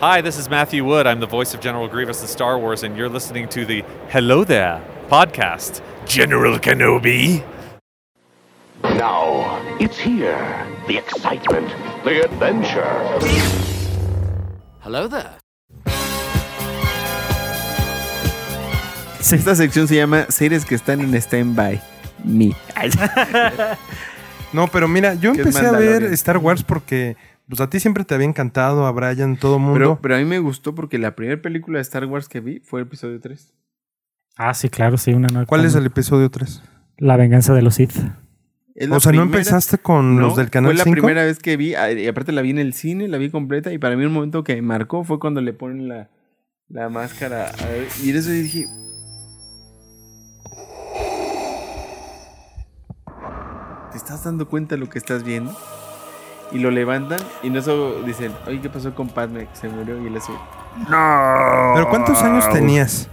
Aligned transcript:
Hi, 0.00 0.20
this 0.20 0.38
is 0.38 0.48
Matthew 0.48 0.84
Wood. 0.84 1.06
I'm 1.08 1.18
the 1.18 1.26
voice 1.26 1.54
of 1.54 1.60
General 1.60 1.88
Grievous 1.88 2.20
in 2.22 2.28
Star 2.28 2.56
Wars, 2.58 2.84
and 2.84 2.96
you're 2.96 3.08
listening 3.08 3.48
to 3.48 3.64
the 3.64 3.82
Hello 4.10 4.44
There 4.44 4.80
podcast. 5.08 5.82
General 6.06 6.58
Kenobi. 6.58 7.42
Now, 8.84 9.60
it's 9.80 9.98
here. 9.98 10.66
The 10.86 10.98
excitement, 10.98 11.68
the 12.04 12.24
adventure. 12.24 12.94
Hello 14.80 15.08
there. 15.08 15.34
Esta 19.20 19.54
sección 19.56 19.88
se 19.88 19.96
llama 19.96 20.26
Series 20.30 20.64
que 20.64 20.76
están 20.76 21.00
en 21.00 21.12
stand-by. 21.20 21.80
Me. 22.24 22.54
No, 24.50 24.66
pero 24.66 24.88
mira, 24.88 25.12
yo 25.12 25.34
¿Qué 25.34 25.42
es 25.42 25.46
empecé 25.48 25.66
a 25.66 25.72
ver 25.72 25.80
Mandalorian? 25.80 26.12
Star 26.14 26.38
Wars 26.38 26.62
porque 26.62 27.16
pues 27.48 27.60
a 27.60 27.70
ti 27.70 27.80
siempre 27.80 28.04
te 28.04 28.14
había 28.14 28.26
encantado, 28.26 28.86
a 28.86 28.92
Brian, 28.92 29.36
todo 29.36 29.56
el 29.56 29.62
mundo. 29.62 29.74
Pero, 29.78 29.98
pero 30.00 30.14
a 30.16 30.18
mí 30.18 30.24
me 30.24 30.38
gustó 30.38 30.74
porque 30.74 30.98
la 30.98 31.14
primera 31.16 31.40
película 31.40 31.78
de 31.78 31.82
Star 31.82 32.04
Wars 32.06 32.28
que 32.28 32.40
vi 32.40 32.60
fue 32.60 32.80
el 32.80 32.86
episodio 32.86 33.20
3. 33.20 33.54
Ah, 34.36 34.54
sí, 34.54 34.68
claro, 34.68 34.96
sí, 34.98 35.12
una 35.12 35.28
nueva. 35.28 35.46
¿Cuál 35.46 35.64
es 35.64 35.74
el 35.74 35.86
episodio 35.86 36.30
3? 36.30 36.62
La 36.98 37.16
venganza 37.16 37.54
de 37.54 37.62
los 37.62 37.74
Sith. 37.74 37.92
O 38.90 39.00
sea, 39.00 39.10
¿no 39.10 39.22
empezaste 39.22 39.78
con 39.78 40.14
No, 40.16 40.22
los 40.22 40.36
del 40.36 40.50
canal 40.50 40.68
Fue 40.70 40.78
la 40.78 40.84
5? 40.84 40.94
primera 40.94 41.24
vez 41.24 41.40
que 41.40 41.56
vi, 41.56 41.74
ah, 41.74 41.90
y 41.90 42.06
aparte 42.06 42.30
la 42.30 42.42
vi 42.42 42.50
en 42.50 42.58
el 42.60 42.74
cine, 42.74 43.08
la 43.08 43.18
vi 43.18 43.30
completa, 43.30 43.72
y 43.72 43.78
para 43.78 43.96
mí 43.96 44.04
un 44.04 44.12
momento 44.12 44.44
que 44.44 44.54
me 44.54 44.62
marcó 44.62 45.02
fue 45.02 45.18
cuando 45.18 45.40
le 45.40 45.52
ponen 45.52 45.88
la, 45.88 46.10
la 46.68 46.88
máscara. 46.88 47.46
A 47.48 47.66
ver, 47.66 47.88
y 48.04 48.10
eso 48.10 48.28
yo 48.28 48.34
dije. 48.34 48.66
¿Te 53.90 53.96
estás 53.96 54.22
dando 54.24 54.48
cuenta 54.48 54.74
de 54.76 54.80
lo 54.80 54.88
que 54.88 54.98
estás 54.98 55.24
viendo? 55.24 55.56
Y 56.50 56.58
lo 56.58 56.70
levantan 56.70 57.18
y 57.42 57.50
no 57.50 57.58
eso 57.58 58.02
dicen, 58.02 58.32
oye, 58.46 58.60
¿qué 58.60 58.70
pasó 58.70 58.94
con 58.94 59.08
Padme? 59.08 59.46
Que 59.46 59.56
se 59.56 59.68
murió 59.68 60.02
y 60.02 60.06
él 60.06 60.16
así. 60.16 60.32
¡No! 60.88 61.72
¿Pero 61.74 61.88
cuántos 61.90 62.22
años 62.22 62.48
tenías? 62.50 63.08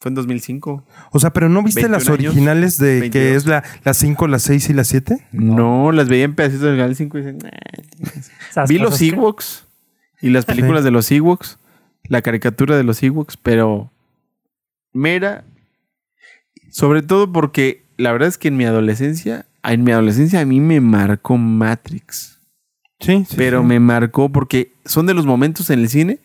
Fue 0.00 0.08
en 0.08 0.14
2005. 0.16 0.84
O 1.12 1.20
sea, 1.20 1.32
¿pero 1.32 1.48
no 1.48 1.62
viste 1.62 1.82
21 1.82 1.96
las 1.96 2.08
años, 2.08 2.18
originales 2.18 2.78
de 2.78 3.00
22. 3.00 3.12
que 3.12 3.34
es 3.36 3.46
la, 3.46 3.62
las 3.84 3.96
5, 3.98 4.26
las 4.26 4.42
6 4.42 4.70
y 4.70 4.72
las 4.72 4.88
7? 4.88 5.28
No, 5.30 5.92
las 5.92 6.08
veía 6.08 6.24
en 6.24 6.34
pedacitos 6.34 6.64
del 6.64 6.76
canal 6.76 6.96
5 6.96 7.18
y 7.18 7.20
dicen, 7.20 7.38
Vi 8.68 8.78
los 8.78 9.00
Ewoks 9.00 9.66
y 10.20 10.30
las 10.30 10.44
películas 10.44 10.82
de 10.82 10.90
los 10.90 11.10
Ewoks, 11.12 11.58
la 12.08 12.22
caricatura 12.22 12.76
de 12.76 12.82
los 12.82 13.02
Ewoks, 13.02 13.36
pero 13.36 13.92
mera, 14.92 15.44
sobre 16.70 17.02
todo 17.02 17.30
porque 17.30 17.84
la 18.02 18.12
verdad 18.12 18.28
es 18.28 18.38
que 18.38 18.48
en 18.48 18.56
mi 18.56 18.64
adolescencia, 18.64 19.46
en 19.62 19.84
mi 19.84 19.92
adolescencia 19.92 20.40
a 20.40 20.44
mí 20.44 20.60
me 20.60 20.80
marcó 20.80 21.36
Matrix, 21.38 22.38
Sí, 23.00 23.24
sí. 23.28 23.34
pero 23.36 23.60
sí. 23.60 23.66
me 23.66 23.80
marcó 23.80 24.30
porque 24.30 24.72
son 24.84 25.06
de 25.06 25.14
los 25.14 25.26
momentos 25.26 25.70
en 25.70 25.80
el 25.80 25.88
cine, 25.88 26.18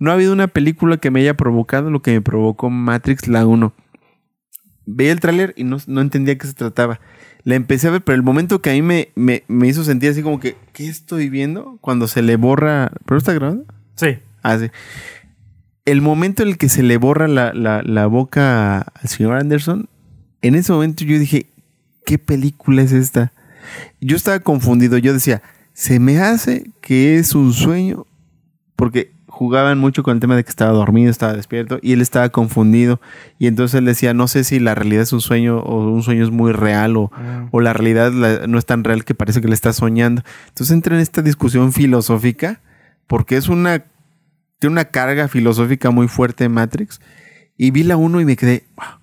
no 0.00 0.10
ha 0.10 0.14
habido 0.14 0.32
una 0.32 0.48
película 0.48 0.96
que 0.98 1.10
me 1.10 1.20
haya 1.20 1.36
provocado 1.36 1.90
lo 1.90 2.02
que 2.02 2.12
me 2.12 2.20
provocó 2.20 2.70
Matrix 2.70 3.28
la 3.28 3.46
1. 3.46 3.72
Veía 4.86 5.12
el 5.12 5.20
tráiler 5.20 5.54
y 5.56 5.64
no, 5.64 5.76
no 5.86 6.00
entendía 6.00 6.38
qué 6.38 6.46
se 6.46 6.54
trataba. 6.54 7.00
La 7.44 7.54
empecé 7.56 7.88
a 7.88 7.90
ver, 7.90 8.02
pero 8.02 8.16
el 8.16 8.22
momento 8.22 8.60
que 8.62 8.70
a 8.70 8.72
mí 8.72 8.82
me, 8.82 9.08
me, 9.16 9.42
me 9.48 9.68
hizo 9.68 9.84
sentir 9.84 10.10
así 10.10 10.22
como 10.22 10.40
que, 10.40 10.56
¿qué 10.72 10.88
estoy 10.88 11.28
viendo? 11.28 11.78
Cuando 11.80 12.08
se 12.08 12.22
le 12.22 12.36
borra... 12.36 12.90
¿Pero 13.06 13.18
está 13.18 13.32
grabando? 13.32 13.64
Sí. 13.96 14.18
Ah, 14.42 14.58
sí. 14.58 14.66
El 15.84 16.00
momento 16.00 16.42
en 16.42 16.50
el 16.50 16.58
que 16.58 16.68
se 16.68 16.82
le 16.82 16.96
borra 16.96 17.28
la, 17.28 17.52
la- 17.54 17.82
la 17.82 18.06
boca 18.06 18.78
al 18.80 19.08
señor 19.08 19.34
Anderson, 19.34 19.88
en 20.42 20.54
ese 20.54 20.72
momento 20.72 21.04
yo 21.04 21.18
dije, 21.18 21.46
¿qué 22.06 22.18
película 22.18 22.82
es 22.82 22.92
esta? 22.92 23.32
Yo 24.00 24.16
estaba 24.16 24.40
confundido, 24.40 24.98
yo 24.98 25.12
decía, 25.12 25.42
se 25.72 26.00
me 26.00 26.18
hace 26.20 26.70
que 26.80 27.18
es 27.18 27.34
un 27.34 27.52
sueño, 27.52 28.06
porque 28.76 29.12
jugaban 29.26 29.78
mucho 29.78 30.02
con 30.02 30.14
el 30.14 30.20
tema 30.20 30.34
de 30.36 30.42
que 30.42 30.50
estaba 30.50 30.72
dormido, 30.72 31.10
estaba 31.10 31.32
despierto, 31.34 31.78
y 31.82 31.92
él 31.92 32.00
estaba 32.00 32.28
confundido, 32.30 33.00
y 33.38 33.46
entonces 33.46 33.78
él 33.78 33.84
decía, 33.84 34.14
no 34.14 34.26
sé 34.26 34.42
si 34.42 34.58
la 34.58 34.74
realidad 34.74 35.02
es 35.02 35.12
un 35.12 35.20
sueño 35.20 35.58
o 35.58 35.90
un 35.92 36.02
sueño 36.02 36.24
es 36.24 36.30
muy 36.30 36.52
real 36.52 36.96
o, 36.96 37.12
o 37.52 37.60
la 37.60 37.72
realidad 37.72 38.12
la- 38.12 38.46
no 38.48 38.58
es 38.58 38.66
tan 38.66 38.82
real 38.84 39.04
que 39.04 39.14
parece 39.14 39.40
que 39.40 39.48
le 39.48 39.54
está 39.54 39.72
soñando. 39.72 40.22
Entonces 40.48 40.74
entra 40.74 40.96
en 40.96 41.02
esta 41.02 41.22
discusión 41.22 41.72
filosófica, 41.72 42.60
porque 43.06 43.36
es 43.36 43.48
una 43.48 43.84
tiene 44.58 44.72
una 44.72 44.86
carga 44.86 45.28
filosófica 45.28 45.90
muy 45.92 46.08
fuerte 46.08 46.44
en 46.44 46.52
Matrix. 46.52 47.00
Y 47.56 47.70
vi 47.70 47.84
la 47.84 47.96
1 47.96 48.20
y 48.20 48.24
me 48.24 48.34
quedé. 48.36 48.64
"Wow". 48.76 48.97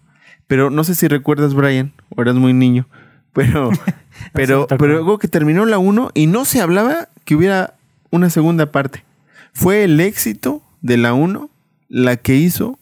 Pero 0.47 0.69
no 0.69 0.83
sé 0.83 0.95
si 0.95 1.07
recuerdas, 1.07 1.53
Brian, 1.53 1.93
o 2.15 2.21
eras 2.21 2.35
muy 2.35 2.53
niño. 2.53 2.87
Pero, 3.33 3.69
pero, 4.33 4.67
pero 4.67 4.93
luego 4.93 5.17
que 5.17 5.27
terminó 5.27 5.65
la 5.65 5.77
1 5.77 6.11
y 6.13 6.27
no 6.27 6.45
se 6.45 6.61
hablaba 6.61 7.09
que 7.25 7.35
hubiera 7.35 7.75
una 8.11 8.29
segunda 8.29 8.71
parte. 8.71 9.03
Fue 9.53 9.83
el 9.83 9.99
éxito 9.99 10.61
de 10.81 10.97
la 10.97 11.13
1 11.13 11.49
la 11.87 12.17
que 12.17 12.35
hizo 12.35 12.79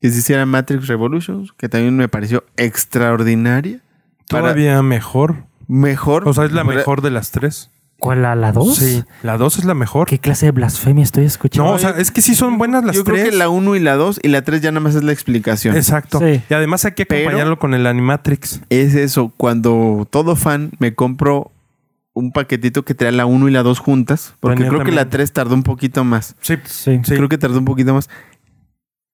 que 0.00 0.10
se 0.10 0.18
hiciera 0.18 0.46
Matrix 0.46 0.86
Revolutions, 0.86 1.52
que 1.52 1.68
también 1.68 1.96
me 1.96 2.08
pareció 2.08 2.44
extraordinaria. 2.56 3.80
Todavía 4.28 4.80
mejor. 4.82 5.44
mejor. 5.66 6.28
O 6.28 6.32
sea, 6.32 6.44
es 6.44 6.52
la 6.52 6.64
mejor 6.64 7.02
de 7.02 7.10
las 7.10 7.30
tres. 7.30 7.70
¿Cuál, 8.00 8.22
la, 8.22 8.34
la 8.36 8.52
2? 8.52 8.76
Sí, 8.76 9.02
la 9.22 9.36
2 9.36 9.58
es 9.58 9.64
la 9.64 9.74
mejor. 9.74 10.06
¿Qué 10.06 10.18
clase 10.20 10.46
de 10.46 10.52
blasfemia 10.52 11.02
estoy 11.02 11.24
escuchando? 11.24 11.70
No, 11.70 11.74
o 11.76 11.78
sea, 11.80 11.90
es 11.90 12.10
que 12.12 12.22
sí 12.22 12.34
son 12.36 12.56
buenas 12.56 12.84
las 12.84 12.94
Yo 12.94 13.02
tres. 13.02 13.20
creo 13.22 13.30
que 13.32 13.36
la 13.36 13.48
1 13.48 13.74
y 13.74 13.80
la 13.80 13.96
2 13.96 14.20
y 14.22 14.28
la 14.28 14.42
3 14.42 14.60
ya 14.62 14.70
nada 14.70 14.80
más 14.80 14.94
es 14.94 15.02
la 15.02 15.10
explicación. 15.12 15.74
Exacto. 15.76 16.20
Sí. 16.20 16.40
Y 16.48 16.54
además 16.54 16.84
hay 16.84 16.92
que 16.92 17.06
Pero- 17.06 17.22
acompañarlo 17.22 17.58
con 17.58 17.74
el 17.74 17.86
Animatrix. 17.86 18.60
es 18.70 18.94
eso, 18.94 19.32
cuando 19.36 20.06
todo 20.10 20.36
fan 20.36 20.70
me 20.78 20.94
compro 20.94 21.50
un 22.14 22.30
paquetito 22.32 22.84
que 22.84 22.94
trae 22.94 23.10
la 23.12 23.26
1 23.26 23.48
y 23.48 23.52
la 23.52 23.62
2 23.64 23.78
juntas, 23.80 24.34
porque 24.40 24.62
Venía 24.62 24.70
creo 24.70 24.84
que 24.84 24.92
la 24.92 25.08
3 25.08 25.32
tardó 25.32 25.54
un 25.54 25.62
poquito 25.64 26.04
más. 26.04 26.36
Sí, 26.40 26.54
Sí. 26.64 27.00
sí. 27.04 27.14
Creo 27.16 27.28
que 27.28 27.38
tardó 27.38 27.58
un 27.58 27.64
poquito 27.64 27.94
más. 27.94 28.08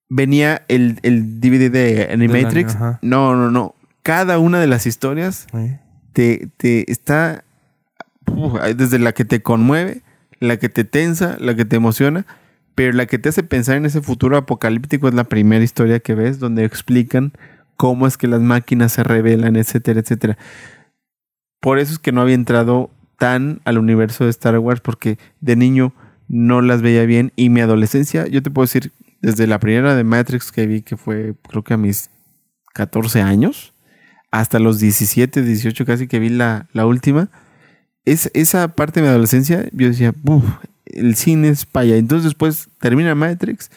Venía 0.08 0.62
el, 0.68 1.00
el 1.02 1.40
DVD 1.40 1.70
de 1.70 2.08
Animatrix. 2.12 2.76
no, 3.02 3.34
no, 3.34 3.50
no. 3.50 3.74
Cada 4.02 4.38
una 4.38 4.60
de 4.60 4.66
las 4.66 4.86
historias 4.86 5.46
Sí. 5.52 5.72
te, 6.12 6.48
te 6.58 6.90
está 6.92 7.44
desde 8.76 8.98
la 8.98 9.12
que 9.12 9.24
te 9.24 9.42
conmueve, 9.42 10.02
la 10.40 10.56
que 10.58 10.68
te 10.68 10.84
tensa, 10.84 11.36
la 11.40 11.54
que 11.54 11.64
te 11.64 11.76
emociona, 11.76 12.26
pero 12.74 12.92
la 12.92 13.06
que 13.06 13.18
te 13.18 13.28
hace 13.28 13.42
pensar 13.42 13.76
en 13.76 13.86
ese 13.86 14.00
futuro 14.00 14.36
apocalíptico 14.36 15.08
es 15.08 15.14
la 15.14 15.24
primera 15.24 15.64
historia 15.64 16.00
que 16.00 16.14
ves 16.14 16.38
donde 16.38 16.64
explican 16.64 17.32
cómo 17.76 18.06
es 18.06 18.16
que 18.16 18.28
las 18.28 18.40
máquinas 18.40 18.92
se 18.92 19.04
revelan, 19.04 19.56
etcétera, 19.56 20.00
etcétera. 20.00 20.38
Por 21.60 21.78
eso 21.78 21.92
es 21.92 21.98
que 21.98 22.12
no 22.12 22.20
había 22.20 22.34
entrado 22.34 22.90
tan 23.18 23.60
al 23.64 23.78
universo 23.78 24.24
de 24.24 24.30
Star 24.30 24.58
Wars 24.58 24.80
porque 24.80 25.18
de 25.40 25.56
niño 25.56 25.94
no 26.28 26.62
las 26.62 26.82
veía 26.82 27.04
bien 27.04 27.32
y 27.36 27.48
mi 27.48 27.60
adolescencia, 27.60 28.26
yo 28.26 28.42
te 28.42 28.50
puedo 28.50 28.64
decir, 28.64 28.92
desde 29.22 29.46
la 29.46 29.58
primera 29.58 29.94
de 29.94 30.04
Matrix 30.04 30.52
que 30.52 30.66
vi 30.66 30.82
que 30.82 30.96
fue 30.96 31.34
creo 31.48 31.62
que 31.62 31.74
a 31.74 31.78
mis 31.78 32.10
14 32.74 33.22
años, 33.22 33.72
hasta 34.30 34.58
los 34.58 34.78
17, 34.80 35.42
18 35.42 35.86
casi 35.86 36.08
que 36.08 36.18
vi 36.18 36.28
la, 36.28 36.66
la 36.72 36.86
última, 36.86 37.30
es, 38.04 38.30
esa 38.34 38.68
parte 38.68 39.00
de 39.00 39.06
mi 39.06 39.10
adolescencia, 39.10 39.68
yo 39.72 39.88
decía, 39.88 40.12
"Buf, 40.22 40.44
el 40.86 41.14
cine 41.16 41.48
es 41.48 41.66
allá. 41.72 41.96
Entonces 41.96 42.24
después 42.24 42.68
termina 42.80 43.14
Matrix 43.14 43.70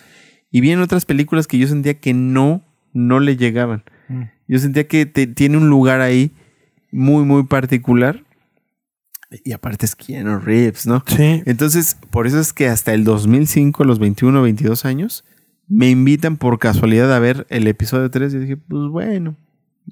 y 0.51 0.61
vienen 0.61 0.83
otras 0.83 1.05
películas 1.05 1.47
que 1.47 1.57
yo 1.57 1.67
sentía 1.67 1.95
que 1.99 2.13
no, 2.13 2.63
no 2.93 3.19
le 3.19 3.37
llegaban. 3.37 3.83
Mm. 4.09 4.23
Yo 4.47 4.59
sentía 4.59 4.87
que 4.87 5.05
te- 5.05 5.27
tiene 5.27 5.57
un 5.57 5.69
lugar 5.69 6.01
ahí 6.01 6.31
muy, 6.91 7.23
muy 7.25 7.43
particular. 7.43 8.23
Y 9.43 9.51
aparte 9.51 9.85
es 9.85 9.95
Keanu 9.95 10.39
Reeves, 10.39 10.87
¿no? 10.87 11.03
Sí. 11.05 11.43
Entonces, 11.45 11.97
por 12.11 12.27
eso 12.27 12.39
es 12.39 12.53
que 12.53 12.67
hasta 12.69 12.93
el 12.93 13.03
2005, 13.03 13.83
a 13.83 13.85
los 13.85 13.99
21 13.99 14.39
o 14.39 14.43
22 14.43 14.85
años, 14.85 15.25
me 15.67 15.89
invitan 15.89 16.37
por 16.37 16.59
casualidad 16.59 17.13
a 17.13 17.19
ver 17.19 17.45
el 17.49 17.67
episodio 17.67 18.09
3 18.09 18.33
y 18.33 18.37
dije, 18.39 18.55
pues 18.55 18.89
bueno, 18.89 19.35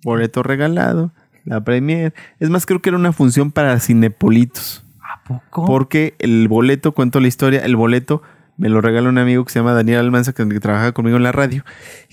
boleto 0.04 0.42
regalado, 0.42 1.12
la 1.46 1.64
premier. 1.64 2.14
Es 2.40 2.50
más, 2.50 2.66
creo 2.66 2.82
que 2.82 2.90
era 2.90 2.98
una 2.98 3.14
función 3.14 3.52
para 3.52 3.80
cinepolitos. 3.80 4.84
¿A 5.00 5.24
poco? 5.24 5.66
Porque 5.66 6.16
el 6.20 6.48
boleto, 6.48 6.92
cuento 6.92 7.20
la 7.20 7.28
historia, 7.28 7.64
el 7.64 7.76
boleto 7.76 8.22
me 8.58 8.70
lo 8.70 8.82
regaló 8.82 9.10
un 9.10 9.18
amigo 9.18 9.46
que 9.46 9.52
se 9.52 9.60
llama 9.60 9.74
Daniel 9.74 10.00
Almanza, 10.00 10.34
que, 10.34 10.48
que 10.48 10.60
trabaja 10.60 10.92
conmigo 10.92 11.18
en 11.18 11.24
la 11.24 11.32
radio, 11.32 11.64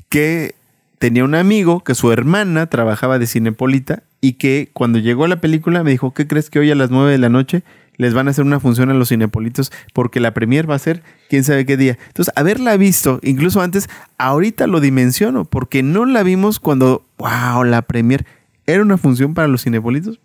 que 0.08 0.54
tenía 0.98 1.24
un 1.24 1.34
amigo 1.34 1.82
que 1.82 1.94
su 1.94 2.12
hermana 2.12 2.66
trabajaba 2.66 3.18
de 3.18 3.26
cinepolita 3.26 4.04
y 4.20 4.34
que 4.34 4.70
cuando 4.72 4.98
llegó 4.98 5.26
la 5.26 5.40
película 5.40 5.82
me 5.82 5.90
dijo, 5.90 6.14
¿qué 6.14 6.28
crees 6.28 6.48
que 6.48 6.60
hoy 6.60 6.70
a 6.70 6.76
las 6.76 6.90
9 6.90 7.10
de 7.10 7.18
la 7.18 7.28
noche 7.28 7.64
les 7.96 8.14
van 8.14 8.28
a 8.28 8.30
hacer 8.30 8.44
una 8.44 8.60
función 8.60 8.88
a 8.90 8.94
los 8.94 9.08
cinepolitos 9.08 9.72
porque 9.92 10.20
la 10.20 10.32
premier 10.32 10.70
va 10.70 10.76
a 10.76 10.78
ser 10.78 11.02
quién 11.28 11.42
sabe 11.42 11.66
qué 11.66 11.76
día? 11.76 11.98
Entonces, 12.06 12.32
haberla 12.36 12.76
visto, 12.76 13.18
incluso 13.22 13.60
antes, 13.60 13.88
ahorita 14.16 14.66
lo 14.68 14.80
dimensiono 14.80 15.44
porque 15.44 15.82
no 15.82 16.04
la 16.04 16.22
vimos 16.22 16.60
cuando, 16.60 17.04
wow, 17.18 17.64
la 17.64 17.82
premier 17.82 18.24
era 18.66 18.82
una 18.82 18.98
función 18.98 19.34
para 19.34 19.48
los 19.48 19.62
cinepolitos. 19.62 20.20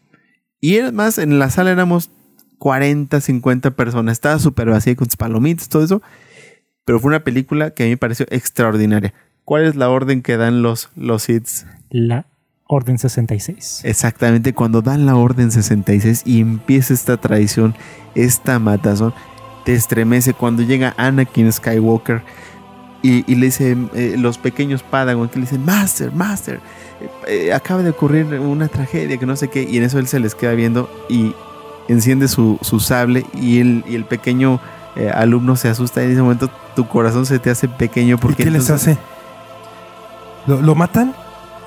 Y 0.60 0.76
es 0.76 0.92
más, 0.92 1.18
en 1.18 1.40
la 1.40 1.50
sala 1.50 1.72
éramos 1.72 2.10
40, 2.58 3.22
50 3.22 3.72
personas. 3.72 4.14
Estaba 4.14 4.40
súper 4.40 4.70
vacía 4.70 4.96
con 4.96 5.08
sus 5.08 5.18
palomitas, 5.18 5.70
todo 5.70 5.84
eso. 5.84 6.02
Pero 6.86 7.00
fue 7.00 7.10
una 7.10 7.24
película 7.24 7.72
que 7.72 7.84
a 7.84 7.86
mí 7.86 7.92
me 7.92 7.98
pareció 7.98 8.26
extraordinaria. 8.30 9.14
¿Cuál 9.44 9.66
es 9.66 9.76
la 9.76 9.90
orden 9.90 10.22
que 10.22 10.38
dan 10.38 10.62
los, 10.62 10.90
los 10.96 11.30
hits? 11.30 11.66
La 11.90 12.26
Orden 12.68 12.98
66. 12.98 13.82
Exactamente, 13.86 14.54
cuando 14.54 14.82
dan 14.82 15.06
la 15.06 15.16
orden 15.16 15.52
66 15.52 16.24
y 16.26 16.42
empieza 16.42 16.94
esta 16.94 17.16
traición, 17.16 17.76
esta 18.14 18.60
matazón, 18.60 19.14
te 19.64 19.74
estremece 19.74 20.34
cuando 20.34 20.64
llega 20.64 20.94
Anakin 20.98 21.52
Skywalker 21.52 22.24
y, 23.02 23.30
y 23.32 23.36
le 23.36 23.46
dicen 23.48 23.90
eh, 23.94 24.16
los 24.18 24.38
pequeños 24.38 24.84
Padawan 24.84 25.30
que 25.30 25.40
le 25.40 25.46
dicen, 25.46 25.64
Master, 25.64 26.12
Master, 26.12 26.60
eh, 27.28 27.54
acaba 27.54 27.84
de 27.84 27.92
ocurrir 27.92 28.26
una 28.40 28.68
tragedia 28.68 29.18
que 29.18 29.26
no 29.26 29.36
sé 29.36 29.50
qué, 29.50 29.64
y 29.64 29.78
en 29.78 29.84
eso 29.84 30.00
él 30.00 30.08
se 30.08 30.20
les 30.20 30.36
queda 30.36 30.54
viendo 30.54 30.90
y 31.10 31.34
enciende 31.88 32.28
su, 32.28 32.58
su 32.62 32.80
sable 32.80 33.26
y 33.34 33.60
el, 33.60 33.84
y 33.88 33.96
el 33.96 34.06
pequeño 34.06 34.60
eh, 34.96 35.12
alumno 35.14 35.56
se 35.56 35.70
asusta 35.70 36.02
y 36.02 36.06
en 36.06 36.12
ese 36.12 36.22
momento 36.22 36.50
tu 36.76 36.88
corazón 36.88 37.26
se 37.26 37.40
te 37.40 37.50
hace 37.50 37.68
pequeño 37.68 38.16
¿Y 38.16 38.18
porque 38.18 38.44
qué 38.44 38.52
les 38.52 38.70
hace? 38.70 38.98
¿Lo, 40.48 40.62
lo 40.62 40.76
matan? 40.76 41.14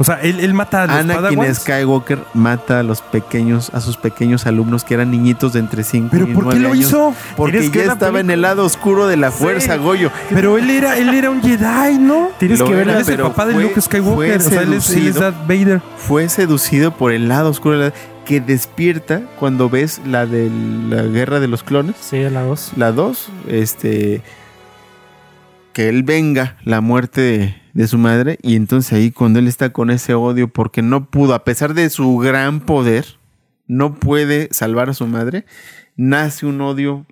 O 0.00 0.04
sea, 0.04 0.14
él, 0.22 0.40
él 0.40 0.54
mata 0.54 0.84
a 0.84 0.86
los 0.86 0.96
Anakin 0.96 1.22
Padawans. 1.24 1.58
Skywalker 1.58 2.18
mata 2.32 2.80
a 2.80 2.82
los 2.82 3.02
pequeños, 3.02 3.68
a 3.74 3.82
sus 3.82 3.98
pequeños 3.98 4.46
alumnos 4.46 4.82
que 4.82 4.94
eran 4.94 5.10
niñitos 5.10 5.52
de 5.52 5.60
entre 5.60 5.84
5 5.84 6.06
y 6.06 6.08
¿Pero 6.10 6.24
9 6.26 6.34
por 6.42 6.52
qué 6.54 6.58
lo 6.58 6.72
años. 6.72 6.86
hizo? 6.86 7.14
Porque 7.36 7.70
ya 7.70 7.84
estaba 7.92 8.18
en 8.20 8.30
el 8.30 8.40
lado 8.40 8.64
oscuro 8.64 9.06
de 9.08 9.18
la 9.18 9.30
fuerza, 9.30 9.76
Goyo. 9.76 10.10
Pero 10.30 10.56
él 10.56 10.70
era, 10.70 10.96
él 10.96 11.10
era 11.10 11.28
un 11.30 11.42
Jedi, 11.42 11.98
¿no? 11.98 12.30
Tienes 12.38 12.60
Lo 12.60 12.64
que 12.66 12.72
ver 12.76 12.88
era, 12.88 12.94
Él 12.94 13.02
es 13.02 13.08
el 13.08 13.16
pero 13.16 13.28
papá 13.28 13.44
de 13.44 13.52
fue- 13.52 13.62
Luke 13.64 13.78
Skywalker. 13.78 14.40
O 14.40 14.40
sea, 14.40 14.62
él 14.62 14.72
es, 14.72 14.88
él 14.90 15.06
es 15.08 15.14
seducido. 15.14 15.20
Darth 15.20 15.46
Vader. 15.46 15.82
Fue 15.98 16.28
seducido 16.30 16.92
por 16.96 17.12
el 17.12 17.28
lado 17.28 17.50
oscuro 17.50 17.78
de 17.78 17.88
la- 17.90 17.94
que 18.24 18.40
despierta 18.40 19.20
cuando 19.38 19.68
ves 19.68 20.00
la 20.06 20.24
de 20.24 20.50
la 20.88 21.02
guerra 21.02 21.40
de 21.40 21.48
los 21.48 21.62
clones. 21.62 21.96
Sí, 22.00 22.20
la 22.30 22.40
2. 22.42 22.72
La 22.76 22.90
2, 22.92 23.28
este. 23.48 24.22
Que 25.74 25.90
él 25.90 26.04
venga 26.04 26.56
la 26.64 26.80
muerte 26.80 27.59
de, 27.72 27.86
su 27.86 27.98
madre. 27.98 28.38
Y 28.42 28.56
entonces 28.56 28.92
ahí, 28.92 29.10
cuando 29.10 29.38
él 29.38 29.48
está 29.48 29.70
con 29.70 29.90
ese 29.90 30.14
odio, 30.14 30.48
porque 30.48 30.82
no 30.82 31.10
pudo, 31.10 31.34
a 31.34 31.44
pesar 31.44 31.74
de 31.74 31.88
su 31.90 32.18
gran 32.18 32.60
poder, 32.60 33.04
no 33.66 33.94
puede 33.94 34.48
salvar 34.52 34.90
a 34.90 34.94
su 34.94 35.06
madre, 35.06 35.44
nace 35.96 36.46
un 36.46 36.60
odio 36.60 37.06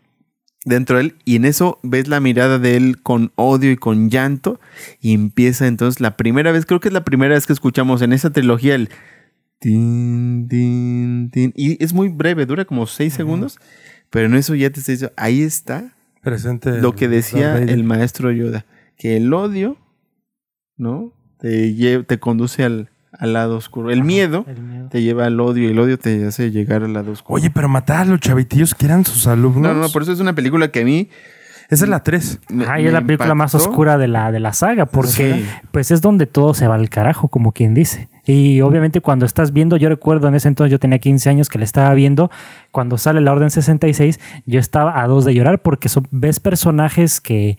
dentro 0.64 0.96
de 0.96 1.04
él. 1.04 1.14
Y 1.24 1.36
en 1.36 1.44
eso 1.44 1.78
ves 1.82 2.08
la 2.08 2.20
mirada 2.20 2.58
de 2.58 2.76
él 2.76 3.02
con 3.02 3.32
odio 3.36 3.70
y 3.70 3.76
con 3.76 4.10
llanto. 4.10 4.60
Y 5.00 5.14
empieza 5.14 5.66
entonces 5.66 6.00
la 6.00 6.16
primera 6.16 6.52
vez, 6.52 6.66
creo 6.66 6.80
que 6.80 6.88
es 6.88 6.94
la 6.94 7.04
primera 7.04 7.34
vez 7.34 7.46
que 7.46 7.52
escuchamos 7.52 8.02
en 8.02 8.12
esa 8.12 8.30
trilogía 8.30 8.74
el. 8.74 8.90
Tin, 9.60 10.46
tin, 10.48 11.30
tin. 11.32 11.52
Y 11.56 11.82
es 11.82 11.92
muy 11.92 12.08
breve, 12.08 12.46
dura 12.46 12.64
como 12.64 12.86
seis 12.86 13.12
segundos. 13.14 13.58
Pero 14.10 14.26
en 14.26 14.34
eso 14.34 14.54
ya 14.54 14.70
te 14.70 14.80
estoy 14.80 14.94
diciendo, 14.94 15.14
ahí 15.16 15.42
está 15.42 15.92
Presente. 16.22 16.80
lo 16.80 16.94
que 16.94 17.08
decía 17.08 17.58
el 17.58 17.84
maestro 17.84 18.30
Yoda, 18.30 18.64
que 18.96 19.16
el 19.16 19.32
odio, 19.32 19.76
¿no? 20.78 21.12
Te, 21.38 22.02
te 22.04 22.18
conduce 22.18 22.64
al, 22.64 22.88
al 23.12 23.32
lado 23.32 23.56
oscuro. 23.56 23.90
El 23.90 24.02
miedo 24.04 24.44
El 24.48 24.60
miedo. 24.62 24.88
te 24.88 25.02
lleva 25.02 25.26
al 25.26 25.38
odio 25.40 25.68
y 25.68 25.72
el 25.72 25.78
odio 25.78 25.98
te 25.98 26.26
hace 26.26 26.50
llegar 26.50 26.82
al 26.82 26.92
lado 26.94 27.12
oscuro. 27.12 27.34
Oye, 27.40 27.50
pero 27.50 27.68
matar 27.68 27.98
a 27.98 28.04
los 28.06 28.20
chavitillos 28.20 28.74
que 28.74 28.86
eran 28.86 29.04
sus 29.04 29.26
alumnos. 29.26 29.74
no, 29.74 29.80
no, 29.82 29.88
por 29.90 30.02
eso 30.02 30.12
es 30.12 30.20
una 30.20 30.34
película 30.34 30.68
que 30.68 30.80
a 30.80 30.84
mí... 30.84 31.08
Esa 31.70 31.84
es 31.84 31.90
la 31.90 32.02
3. 32.02 32.40
me- 32.48 32.64
Ah, 32.66 32.80
y 32.80 32.86
es 32.86 32.92
la 32.94 33.02
película 33.02 33.34
más 33.34 33.54
oscura 33.54 33.98
de 33.98 34.08
la, 34.08 34.32
de 34.32 34.40
la 34.40 34.54
saga, 34.54 34.86
porque 34.86 35.34
Sí. 35.34 35.46
pues 35.70 35.90
es 35.90 36.00
donde 36.00 36.24
todo 36.24 36.54
se 36.54 36.66
va 36.66 36.76
al 36.76 36.88
carajo, 36.88 37.28
como 37.28 37.52
quien 37.52 37.74
dice. 37.74 38.08
Y 38.24 38.62
obviamente 38.62 39.02
cuando 39.02 39.26
estás 39.26 39.52
viendo, 39.52 39.76
yo 39.76 39.90
recuerdo 39.90 40.28
en 40.28 40.34
ese 40.34 40.48
entonces 40.48 40.72
yo 40.72 40.78
tenía 40.78 40.98
15 40.98 41.28
años 41.28 41.50
que 41.50 41.58
le 41.58 41.66
estaba 41.66 41.92
viendo, 41.92 42.30
cuando 42.70 42.96
sale 42.96 43.20
la 43.20 43.32
Orden 43.32 43.50
66, 43.50 44.18
yo 44.46 44.58
estaba 44.58 45.02
a 45.02 45.06
dos 45.08 45.26
de 45.26 45.34
llorar 45.34 45.60
porque 45.60 45.90
son- 45.90 46.08
ves 46.10 46.40
personajes 46.40 47.20
que 47.20 47.58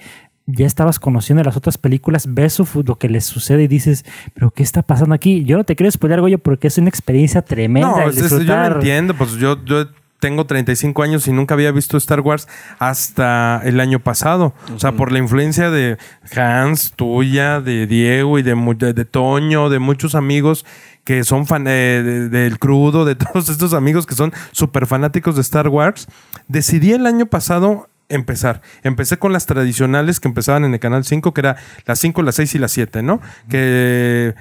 ya 0.51 0.65
estabas 0.65 0.99
conociendo 0.99 1.41
en 1.41 1.45
las 1.45 1.57
otras 1.57 1.77
películas, 1.77 2.25
ves 2.33 2.53
su 2.53 2.67
lo 2.85 2.97
que 2.97 3.09
les 3.09 3.25
sucede 3.25 3.63
y 3.63 3.67
dices, 3.67 4.05
pero 4.33 4.51
¿qué 4.51 4.63
está 4.63 4.81
pasando 4.81 5.13
aquí? 5.15 5.43
Yo 5.45 5.57
no 5.57 5.63
te 5.63 5.75
quiero 5.75 5.91
spoiler, 5.91 6.21
Goyo, 6.21 6.39
porque 6.39 6.67
es 6.67 6.77
una 6.77 6.89
experiencia 6.89 7.41
tremenda. 7.41 7.89
No, 7.89 8.01
el 8.03 8.09
es- 8.09 8.17
es- 8.17 8.29
yo 8.31 8.37
disfrutar- 8.39 8.69
lo 8.71 8.75
entiendo. 8.77 9.13
Pues 9.15 9.33
yo, 9.33 9.63
yo 9.65 9.87
tengo 10.19 10.45
35 10.45 11.01
años 11.03 11.27
y 11.27 11.31
nunca 11.31 11.53
había 11.53 11.71
visto 11.71 11.95
Star 11.97 12.19
Wars 12.21 12.47
hasta 12.89 13.61
el 13.63 13.79
año 13.79 13.99
pasado. 13.99 14.53
O 14.75 14.79
sea, 14.79 14.93
por 14.93 15.11
la 15.11 15.19
influencia 15.19 15.69
de 15.69 15.97
Hans, 16.35 16.93
tuya, 16.95 17.61
de 17.61 17.87
Diego 17.87 18.39
y 18.39 18.43
de, 18.43 18.55
de, 18.77 18.93
de 18.93 19.05
Toño, 19.05 19.69
de 19.69 19.79
muchos 19.79 20.15
amigos 20.15 20.65
que 21.03 21.23
son 21.23 21.47
fan 21.47 21.65
eh, 21.67 22.01
de- 22.03 22.29
del 22.29 22.59
crudo, 22.59 23.05
de 23.05 23.15
todos 23.15 23.49
estos 23.49 23.73
amigos 23.73 24.05
que 24.05 24.15
son 24.15 24.33
súper 24.51 24.85
fanáticos 24.87 25.35
de 25.35 25.41
Star 25.41 25.67
Wars, 25.69 26.07
decidí 26.47 26.91
el 26.91 27.05
año 27.05 27.25
pasado 27.27 27.88
empezar. 28.09 28.61
Empecé 28.83 29.17
con 29.17 29.31
las 29.31 29.45
tradicionales 29.45 30.19
que 30.19 30.27
empezaban 30.27 30.65
en 30.65 30.73
el 30.73 30.79
canal 30.79 31.05
5, 31.05 31.33
que 31.33 31.41
era 31.41 31.57
las 31.85 31.99
5, 31.99 32.21
las 32.23 32.35
6 32.35 32.55
y 32.55 32.59
las 32.59 32.71
7, 32.71 33.03
¿no? 33.03 33.21
Que 33.49 34.35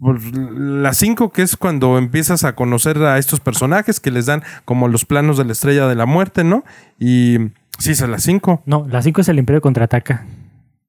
pues, 0.00 0.22
las 0.34 0.96
5, 0.98 1.32
que 1.32 1.42
es 1.42 1.56
cuando 1.56 1.98
empiezas 1.98 2.44
a 2.44 2.54
conocer 2.54 2.98
a 3.02 3.18
estos 3.18 3.40
personajes 3.40 4.00
que 4.00 4.10
les 4.10 4.26
dan 4.26 4.42
como 4.64 4.88
los 4.88 5.04
planos 5.04 5.38
de 5.38 5.44
la 5.44 5.52
estrella 5.52 5.86
de 5.86 5.94
la 5.94 6.06
muerte, 6.06 6.44
¿no? 6.44 6.64
Y 6.98 7.38
sí, 7.78 7.92
es 7.92 8.02
a 8.02 8.06
las 8.06 8.22
5. 8.22 8.62
No, 8.66 8.86
la 8.88 9.02
5 9.02 9.20
es 9.20 9.28
el 9.28 9.38
Imperio 9.38 9.60
contraataca. 9.60 10.24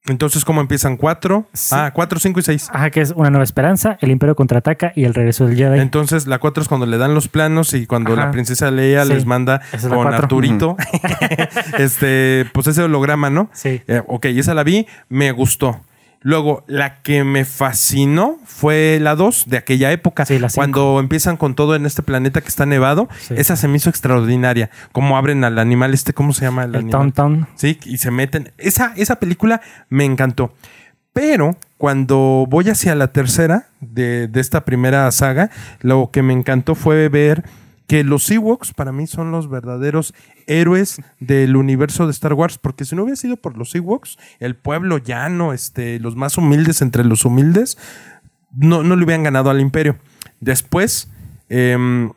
Entonces, 0.08 0.46
¿cómo 0.46 0.62
empiezan? 0.62 0.98
4. 0.98 1.48
Ah, 1.72 1.92
4, 1.94 2.20
5 2.20 2.40
y 2.40 2.44
6. 2.44 2.70
Ajá, 2.72 2.90
que 2.92 3.02
es 3.02 3.12
una 3.12 3.30
nueva 3.30 3.44
esperanza, 3.44 3.98
el 4.02 4.12
Imperio 4.12 4.36
contraataca 4.36 4.94
y 4.96 5.04
el 5.04 5.14
regreso 5.14 5.46
del 5.48 5.58
Jedi. 5.58 5.80
Entonces, 5.80 6.28
la 6.28 6.40
4 6.40 6.62
es 6.64 6.68
cuando 6.70 6.86
le 6.86 6.98
dan 6.98 7.14
los 7.14 7.28
planos 7.28 7.74
y 7.74 7.86
cuando 7.88 8.14
Ajá. 8.14 8.26
la 8.26 8.32
princesa 8.32 8.72
Leia 8.72 9.06
Sí. 9.06 9.14
les 9.14 9.26
manda 9.26 9.62
es 9.72 9.82
con 9.86 9.92
cuatro. 9.98 10.16
Arturito, 10.16 10.78
este, 11.78 12.46
pues 12.54 12.68
ese 12.68 12.84
holograma, 12.84 13.30
¿no? 13.30 13.50
Sí. 13.54 13.82
Eh, 13.88 14.02
ok, 14.08 14.26
esa 14.26 14.54
la 14.54 14.64
vi, 14.64 14.88
me 15.10 15.32
gustó. 15.32 15.82
Luego, 16.28 16.66
la 16.68 17.02
que 17.04 17.24
me 17.24 17.46
fascinó 17.46 18.38
fue 18.44 19.00
la 19.02 19.16
2 19.16 19.46
de 19.48 19.56
aquella 19.56 19.94
época. 19.94 20.26
Sí, 20.26 20.40
la 20.40 20.50
cuando 20.54 21.00
empiezan 21.00 21.38
con 21.38 21.56
todo 21.56 21.74
en 21.74 21.86
este 21.86 22.04
planeta 22.04 22.42
que 22.42 22.50
está 22.50 22.66
nevado. 22.66 23.08
Sí. 23.18 23.36
Esa 23.38 23.56
se 23.56 23.70
me 23.70 23.78
hizo 23.78 23.90
extraordinaria. 23.90 24.70
Cómo 24.92 25.18
abren 25.18 25.46
al 25.46 25.58
animal 25.58 25.94
este, 25.94 26.12
¿cómo 26.12 26.34
se 26.34 26.44
llama 26.44 26.66
el, 26.66 26.72
el 26.72 26.76
animal? 26.76 26.92
Tauntaun. 26.92 27.48
Sí, 27.56 27.80
y 27.86 28.00
se 28.00 28.12
meten. 28.12 28.52
Esa, 28.58 28.92
esa 28.98 29.22
película 29.22 29.62
me 29.88 30.04
encantó. 30.04 30.54
Pero 31.14 31.56
cuando 31.78 32.46
voy 32.50 32.68
hacia 32.68 32.94
la 32.96 33.14
tercera 33.14 33.68
de, 33.80 34.28
de 34.28 34.42
esta 34.42 34.66
primera 34.66 35.10
saga, 35.14 35.50
lo 35.80 36.10
que 36.12 36.24
me 36.24 36.34
encantó 36.34 36.76
fue 36.76 37.08
ver 37.08 37.46
que 37.88 38.04
los 38.04 38.30
Ewoks 38.30 38.74
para 38.74 38.92
mí 38.92 39.08
son 39.08 39.32
los 39.32 39.50
verdaderos 39.50 40.14
héroes 40.46 41.02
del 41.20 41.56
universo 41.56 42.06
de 42.06 42.12
Star 42.12 42.34
Wars, 42.34 42.58
porque 42.58 42.86
si 42.86 42.96
no 42.96 43.04
hubiera 43.04 43.16
sido 43.16 43.38
por 43.38 43.58
los 43.58 43.74
Ewoks, 43.74 44.18
el 44.40 44.56
pueblo 44.56 44.98
llano, 44.98 45.54
este, 45.54 46.00
los 46.00 46.16
más 46.16 46.38
humildes 46.38 46.82
entre 46.82 47.06
los 47.06 47.24
humildes, 47.24 47.78
no, 48.56 48.84
no 48.84 48.96
le 48.96 49.06
hubieran 49.06 49.24
ganado 49.24 49.50
al 49.50 49.62
imperio. 49.62 49.98
Después, 50.42 51.10
em, 51.50 52.12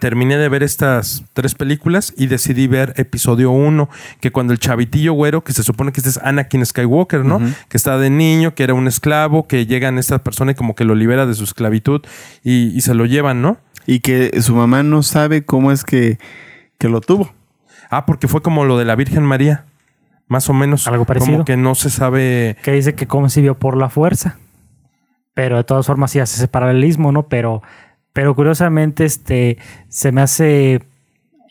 terminé 0.00 0.36
de 0.36 0.48
ver 0.48 0.64
estas 0.64 1.22
tres 1.32 1.54
películas 1.54 2.12
y 2.16 2.26
decidí 2.26 2.66
ver 2.66 2.94
episodio 2.96 3.52
1, 3.52 3.88
que 4.20 4.32
cuando 4.32 4.52
el 4.52 4.58
chavitillo 4.58 5.12
güero, 5.12 5.44
que 5.44 5.52
se 5.52 5.62
supone 5.62 5.92
que 5.92 6.00
este 6.00 6.10
es 6.10 6.18
Anakin 6.18 6.66
Skywalker, 6.66 7.24
¿no? 7.24 7.40
Que 7.68 7.76
está 7.76 7.96
de 7.98 8.10
niño, 8.10 8.56
que 8.56 8.64
era 8.64 8.74
un 8.74 8.88
esclavo, 8.88 9.46
que 9.46 9.66
llegan 9.66 9.98
esta 9.98 10.18
persona 10.24 10.52
y 10.52 10.54
como 10.56 10.74
que 10.74 10.84
lo 10.84 10.96
libera 10.96 11.26
de 11.26 11.34
su 11.34 11.44
esclavitud 11.44 12.02
y, 12.42 12.76
y 12.76 12.80
se 12.80 12.94
lo 12.94 13.06
llevan, 13.06 13.40
¿no? 13.40 13.58
Y 13.86 14.00
que 14.00 14.40
su 14.40 14.54
mamá 14.54 14.82
no 14.82 15.02
sabe 15.02 15.44
cómo 15.44 15.72
es 15.72 15.84
que, 15.84 16.18
que 16.78 16.88
lo 16.88 17.00
tuvo. 17.00 17.32
Ah, 17.90 18.06
porque 18.06 18.28
fue 18.28 18.42
como 18.42 18.64
lo 18.64 18.78
de 18.78 18.84
la 18.84 18.96
Virgen 18.96 19.24
María, 19.24 19.66
más 20.26 20.48
o 20.48 20.54
menos. 20.54 20.86
Algo 20.86 21.04
parecido. 21.04 21.32
Como 21.32 21.44
que 21.44 21.56
no 21.56 21.74
se 21.74 21.90
sabe... 21.90 22.56
que 22.62 22.72
dice 22.72 22.94
que 22.94 23.06
concibió 23.06 23.58
por 23.58 23.76
la 23.76 23.90
fuerza. 23.90 24.38
Pero 25.34 25.56
de 25.56 25.64
todas 25.64 25.86
formas 25.86 26.12
sí 26.12 26.20
hace 26.20 26.36
ese 26.36 26.48
paralelismo, 26.48 27.12
¿no? 27.12 27.28
Pero, 27.28 27.62
pero 28.12 28.34
curiosamente, 28.34 29.04
este, 29.04 29.58
se 29.88 30.12
me 30.12 30.22
hace 30.22 30.82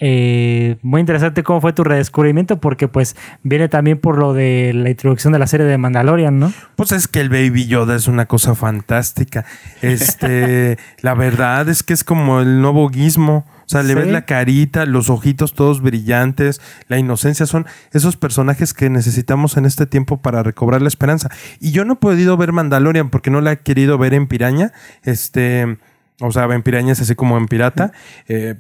eh, 0.06 0.76
muy 0.82 1.00
interesante 1.00 1.44
cómo 1.44 1.62
fue 1.62 1.72
tu 1.72 1.86
redescubrimiento, 1.86 2.60
porque 2.60 2.90
pues 2.90 3.16
viene 3.42 3.70
también 3.70 4.00
por 4.00 4.18
lo 4.18 4.34
de 4.34 4.74
la 4.74 4.90
introducción 4.90 5.32
de 5.32 5.40
la 5.40 5.48
serie 5.48 5.66
de 5.66 5.78
Mandalorian, 5.78 6.40
¿no? 6.40 6.52
Pues 6.76 6.92
es 6.92 7.08
que 7.08 7.22
el 7.22 7.30
Baby 7.30 7.68
Yoda 7.68 7.96
es 7.96 8.10
una 8.10 8.26
cosa 8.26 8.54
fantástica. 8.54 9.46
Este, 9.82 10.78
la 11.02 11.14
verdad 11.14 11.70
es 11.70 11.84
que 11.84 11.94
es 11.94 12.04
como 12.04 12.42
el 12.42 12.60
nuevo 12.62 12.90
guismo. 12.90 13.46
O 13.66 13.70
sea, 13.74 13.82
le 13.82 13.94
Sí. 13.94 13.96
ves 13.96 14.08
la 14.10 14.26
carita, 14.26 14.86
los 14.86 15.10
ojitos 15.10 15.54
todos 15.54 15.82
brillantes, 15.82 16.60
la 16.90 16.98
inocencia 16.98 17.46
son 17.46 17.66
esos 17.94 18.18
personajes 18.18 18.74
que 18.74 18.90
necesitamos 18.90 19.56
en 19.56 19.66
este 19.66 19.86
tiempo 19.86 20.22
para 20.22 20.44
recobrar 20.44 20.82
la 20.82 20.90
esperanza. 20.90 21.30
Y 21.62 21.72
yo 21.72 21.86
no 21.86 21.94
he 21.94 21.96
podido 21.96 22.36
ver 22.36 22.52
Mandalorian 22.52 23.10
porque 23.10 23.32
no 23.32 23.40
la 23.40 23.54
he 23.54 23.60
querido 23.62 23.98
ver 23.98 24.14
en 24.16 24.28
Piraña. 24.28 24.74
Este, 25.04 25.78
o 26.20 26.32
sea, 26.34 26.44
en 26.44 26.62
Piraña 26.62 26.92
es 26.92 27.00
así 27.00 27.16
como 27.16 27.38
en 27.38 27.48
Pirata. 27.48 27.94
Eh, 28.28 28.56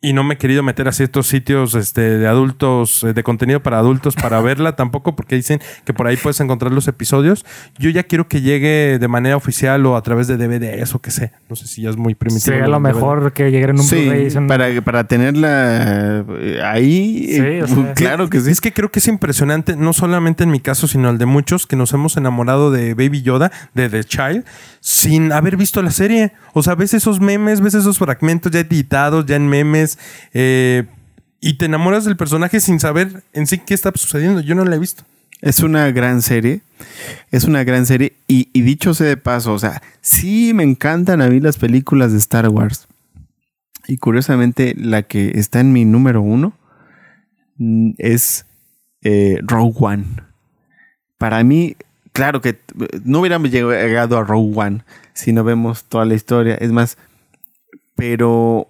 y 0.00 0.12
no 0.12 0.22
me 0.22 0.34
he 0.34 0.38
querido 0.38 0.62
meter 0.62 0.86
a 0.86 0.92
ciertos 0.92 1.26
sitios 1.26 1.74
este, 1.74 2.18
de 2.18 2.28
adultos, 2.28 3.02
eh, 3.02 3.12
de 3.14 3.22
contenido 3.24 3.62
para 3.62 3.78
adultos 3.78 4.14
para 4.14 4.40
verla 4.42 4.76
tampoco, 4.76 5.16
porque 5.16 5.34
dicen 5.34 5.60
que 5.84 5.92
por 5.92 6.06
ahí 6.06 6.16
puedes 6.16 6.38
encontrar 6.40 6.72
los 6.72 6.86
episodios. 6.86 7.44
Yo 7.78 7.90
ya 7.90 8.04
quiero 8.04 8.28
que 8.28 8.40
llegue 8.40 8.98
de 9.00 9.08
manera 9.08 9.36
oficial 9.36 9.84
o 9.86 9.96
a 9.96 10.02
través 10.02 10.28
de 10.28 10.36
DVD, 10.36 10.84
o 10.94 11.00
qué 11.00 11.10
sé. 11.10 11.32
No 11.48 11.56
sé 11.56 11.66
si 11.66 11.82
ya 11.82 11.90
es 11.90 11.96
muy 11.96 12.14
primitivo. 12.14 12.44
Sería 12.44 12.68
lo 12.68 12.78
DVD. 12.78 12.94
mejor 12.94 13.32
que 13.32 13.50
llegara 13.50 13.72
en 13.72 13.78
un 13.80 13.84
Sí, 13.84 14.02
Blu-ray. 14.02 14.30
son- 14.30 14.46
para, 14.46 14.68
para 14.82 15.04
tenerla 15.04 16.24
eh, 16.38 16.60
ahí, 16.64 17.24
Sí, 17.28 17.36
eh, 17.40 17.62
o 17.62 17.66
sea, 17.66 17.94
claro 17.94 18.28
que 18.30 18.40
sí. 18.40 18.50
Es 18.50 18.60
que 18.60 18.72
creo 18.72 18.90
que 18.90 19.00
es 19.00 19.08
impresionante, 19.08 19.76
no 19.76 19.92
solamente 19.92 20.44
en 20.44 20.50
mi 20.50 20.60
caso, 20.60 20.86
sino 20.86 21.10
el 21.10 21.18
de 21.18 21.26
muchos 21.26 21.66
que 21.66 21.76
nos 21.76 21.92
hemos 21.92 22.16
enamorado 22.16 22.70
de 22.70 22.94
Baby 22.94 23.22
Yoda, 23.22 23.50
de 23.74 23.88
The 23.88 24.04
Child, 24.04 24.44
sin 24.80 25.32
haber 25.32 25.56
visto 25.56 25.82
la 25.82 25.90
serie. 25.90 26.32
O 26.54 26.62
sea, 26.62 26.74
ves 26.74 26.94
esos 26.94 27.20
memes, 27.20 27.60
ves 27.60 27.74
esos 27.74 27.98
fragmentos 27.98 28.52
ya 28.52 28.60
editados, 28.60 29.26
ya 29.26 29.36
en 29.36 29.48
memes, 29.48 29.87
eh, 30.34 30.84
y 31.40 31.54
te 31.54 31.66
enamoras 31.66 32.04
del 32.04 32.16
personaje 32.16 32.60
sin 32.60 32.80
saber 32.80 33.22
en 33.32 33.46
sí 33.46 33.58
qué 33.58 33.74
está 33.74 33.92
sucediendo. 33.94 34.40
Yo 34.40 34.54
no 34.54 34.64
la 34.64 34.76
he 34.76 34.78
visto. 34.78 35.04
Es 35.40 35.60
una 35.60 35.90
gran 35.92 36.20
serie. 36.22 36.62
Es 37.30 37.44
una 37.44 37.62
gran 37.64 37.86
serie. 37.86 38.14
Y, 38.26 38.46
dicho 38.60 38.92
sea 38.94 39.06
de 39.06 39.16
paso, 39.16 39.52
o 39.52 39.58
sea, 39.58 39.82
sí 40.00 40.52
me 40.52 40.64
encantan 40.64 41.22
a 41.22 41.28
mí 41.28 41.40
las 41.40 41.58
películas 41.58 42.12
de 42.12 42.18
Star 42.18 42.48
Wars. 42.48 42.88
Y 43.86 43.98
curiosamente, 43.98 44.74
la 44.76 45.02
que 45.02 45.38
está 45.38 45.60
en 45.60 45.72
mi 45.72 45.84
número 45.84 46.20
uno 46.20 46.52
mm, 47.56 47.92
es 47.98 48.46
eh, 49.02 49.38
Rogue 49.42 49.76
One. 49.78 50.04
Para 51.18 51.42
mí, 51.44 51.76
claro 52.12 52.40
que 52.40 52.50
eh, 52.50 52.58
no 53.04 53.20
hubiéramos 53.20 53.50
llegado 53.50 54.18
a 54.18 54.24
Rogue 54.24 54.52
One 54.56 54.84
si 55.14 55.32
no 55.32 55.44
vemos 55.44 55.84
toda 55.84 56.04
la 56.04 56.14
historia. 56.14 56.56
Es 56.56 56.72
más, 56.72 56.98
pero 57.94 58.68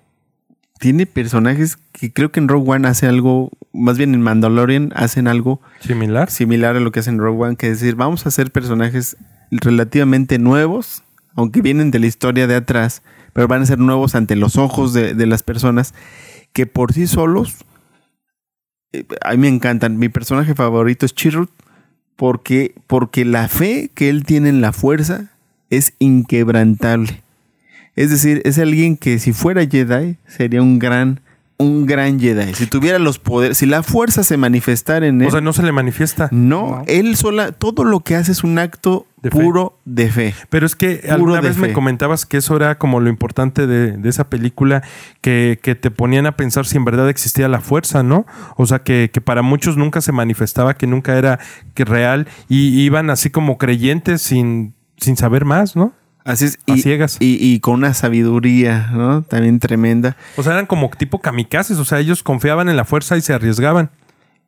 tiene 0.79 1.07
personajes 1.07 1.79
que 1.93 2.13
creo 2.13 2.31
que 2.33 2.41
en 2.41 2.49
Rogue 2.49 2.71
One 2.71 2.89
hace 2.89 3.07
algo, 3.07 3.51
más 3.73 3.99
bien 3.99 4.15
en 4.15 4.23
Mandalorian 4.23 4.93
hacen 4.95 5.29
algo 5.29 5.61
Similar. 5.81 6.31
similar 6.31 6.77
a 6.77 6.81
lo 6.81 6.93
que 6.93 7.01
hacen 7.01 7.19
Rogue 7.19 7.45
One, 7.47 7.57
que 7.57 7.69
es 7.69 7.81
decir, 7.81 7.97
vamos 7.97 8.25
a 8.25 8.31
hacer 8.31 8.51
personajes 8.51 9.17
relativamente 9.51 10.39
nuevos, 10.39 11.03
aunque 11.35 11.63
vienen 11.63 11.91
de 11.91 11.99
la 11.99 12.07
historia 12.07 12.47
de 12.47 12.57
atrás, 12.57 13.03
pero 13.33 13.49
van 13.49 13.63
a 13.63 13.67
ser 13.67 13.79
nuevos 13.79 14.15
ante 14.15 14.37
los 14.37 14.57
ojos 14.57 14.93
de, 14.93 15.15
de 15.15 15.27
las 15.27 15.43
personas 15.43 15.95
que 16.53 16.67
por 16.67 16.93
sí 16.93 17.07
solos, 17.07 17.57
eh, 18.93 19.05
a 19.23 19.33
mí 19.33 19.39
me 19.39 19.49
encantan. 19.49 19.99
Mi 19.99 20.09
personaje 20.09 20.55
favorito 20.55 21.07
es 21.07 21.15
Chirrut, 21.15 21.51
porque, 22.17 22.75
porque 22.87 23.25
la 23.25 23.49
fe 23.49 23.91
que 23.95 24.09
él 24.09 24.25
tiene 24.25 24.49
en 24.49 24.61
la 24.61 24.73
fuerza 24.73 25.31
es 25.71 25.95
inquebrantable. 25.99 27.23
Es 27.99 28.11
decir, 28.11 28.43
es 28.45 28.59
alguien 28.59 28.97
que 28.97 29.19
si 29.19 29.33
fuera 29.33 29.67
Jedi 29.67 30.17
sería 30.27 30.63
un 30.63 30.79
gran, 30.79 31.21
un 31.57 31.85
gran 31.87 32.21
Jedi. 32.21 32.55
Si 32.55 32.67
tuviera 32.67 33.01
los 33.01 33.19
poderes, 33.19 33.59
si 33.59 33.67
la 33.67 33.83
fuerza 33.83 34.23
se 34.23 34.37
manifestara 34.37 35.07
en 35.09 35.21
él, 35.21 35.27
O 35.27 35.31
sea, 35.33 35.41
no 35.41 35.53
se 35.53 35.65
le 35.65 35.73
manifiesta. 35.73 36.29
no, 36.31 36.85
él 36.87 37.17
sola, 37.17 37.51
todo 37.51 37.83
lo 37.83 37.99
que 38.01 38.15
hace 38.15 38.31
es 38.31 38.45
un 38.45 38.61
acto 38.61 39.07
De 39.21 39.31
fe. 39.33 39.37
puro 39.37 39.77
de 39.85 40.09
fe. 40.11 40.35
Pero 40.49 40.65
es 40.65 40.77
que 40.77 40.99
Puro 41.03 41.13
alguna 41.15 41.41
vez 41.41 41.57
fe. 41.57 41.63
me 41.63 41.73
comentabas 41.73 42.25
que 42.25 42.37
eso 42.37 42.55
era 42.55 42.79
como 42.79 43.01
lo 43.01 43.09
importante 43.09 43.67
de, 43.67 43.97
de 43.97 44.09
esa 44.09 44.31
película, 44.31 44.85
que, 45.21 45.59
que 45.61 45.75
te 45.75 45.91
ponían 45.91 46.27
a 46.27 46.37
pensar 46.37 46.67
si 46.67 46.77
en 46.77 46.85
verdad 46.85 47.09
existía 47.11 47.49
la 47.49 47.61
fuerza, 47.61 48.05
¿no? 48.05 48.27
O 48.57 48.65
sea, 48.67 48.79
que, 48.85 49.11
que 49.13 49.21
para 49.21 49.43
muchos 49.43 49.77
nunca 49.77 50.01
se 50.01 50.13
manifestaba, 50.13 50.75
que 50.75 50.87
nunca 50.87 51.19
era 51.19 51.41
que 51.75 51.85
real, 51.85 52.29
y 52.49 52.81
iban 52.81 53.11
así 53.11 53.31
como 53.31 53.59
creyentes 53.59 54.23
sin, 54.23 54.75
sin 54.99 55.17
saber 55.17 55.45
más, 55.45 55.75
¿no? 55.75 55.93
Así 56.29 56.45
es. 56.45 56.59
A 56.69 56.75
Y, 56.77 56.83
ciegas. 56.83 57.17
y, 57.21 57.39
y 57.41 57.61
con 57.61 57.75
una 57.75 57.95
sabiduría, 57.95 58.91
¿no? 58.93 59.23
También 59.23 59.59
tremenda. 59.59 60.17
O 60.37 60.43
sea, 60.43 60.53
eran 60.53 60.67
como 60.67 60.91
tipo 60.91 61.21
kamikazes, 61.21 61.79
o 61.79 61.85
sea, 61.85 62.01
ellos 62.01 62.23
confiaban 62.23 62.69
en 62.69 62.77
la 62.77 62.85
fuerza 62.85 63.17
y 63.17 63.21
se 63.23 63.33
arriesgaban. 63.33 63.91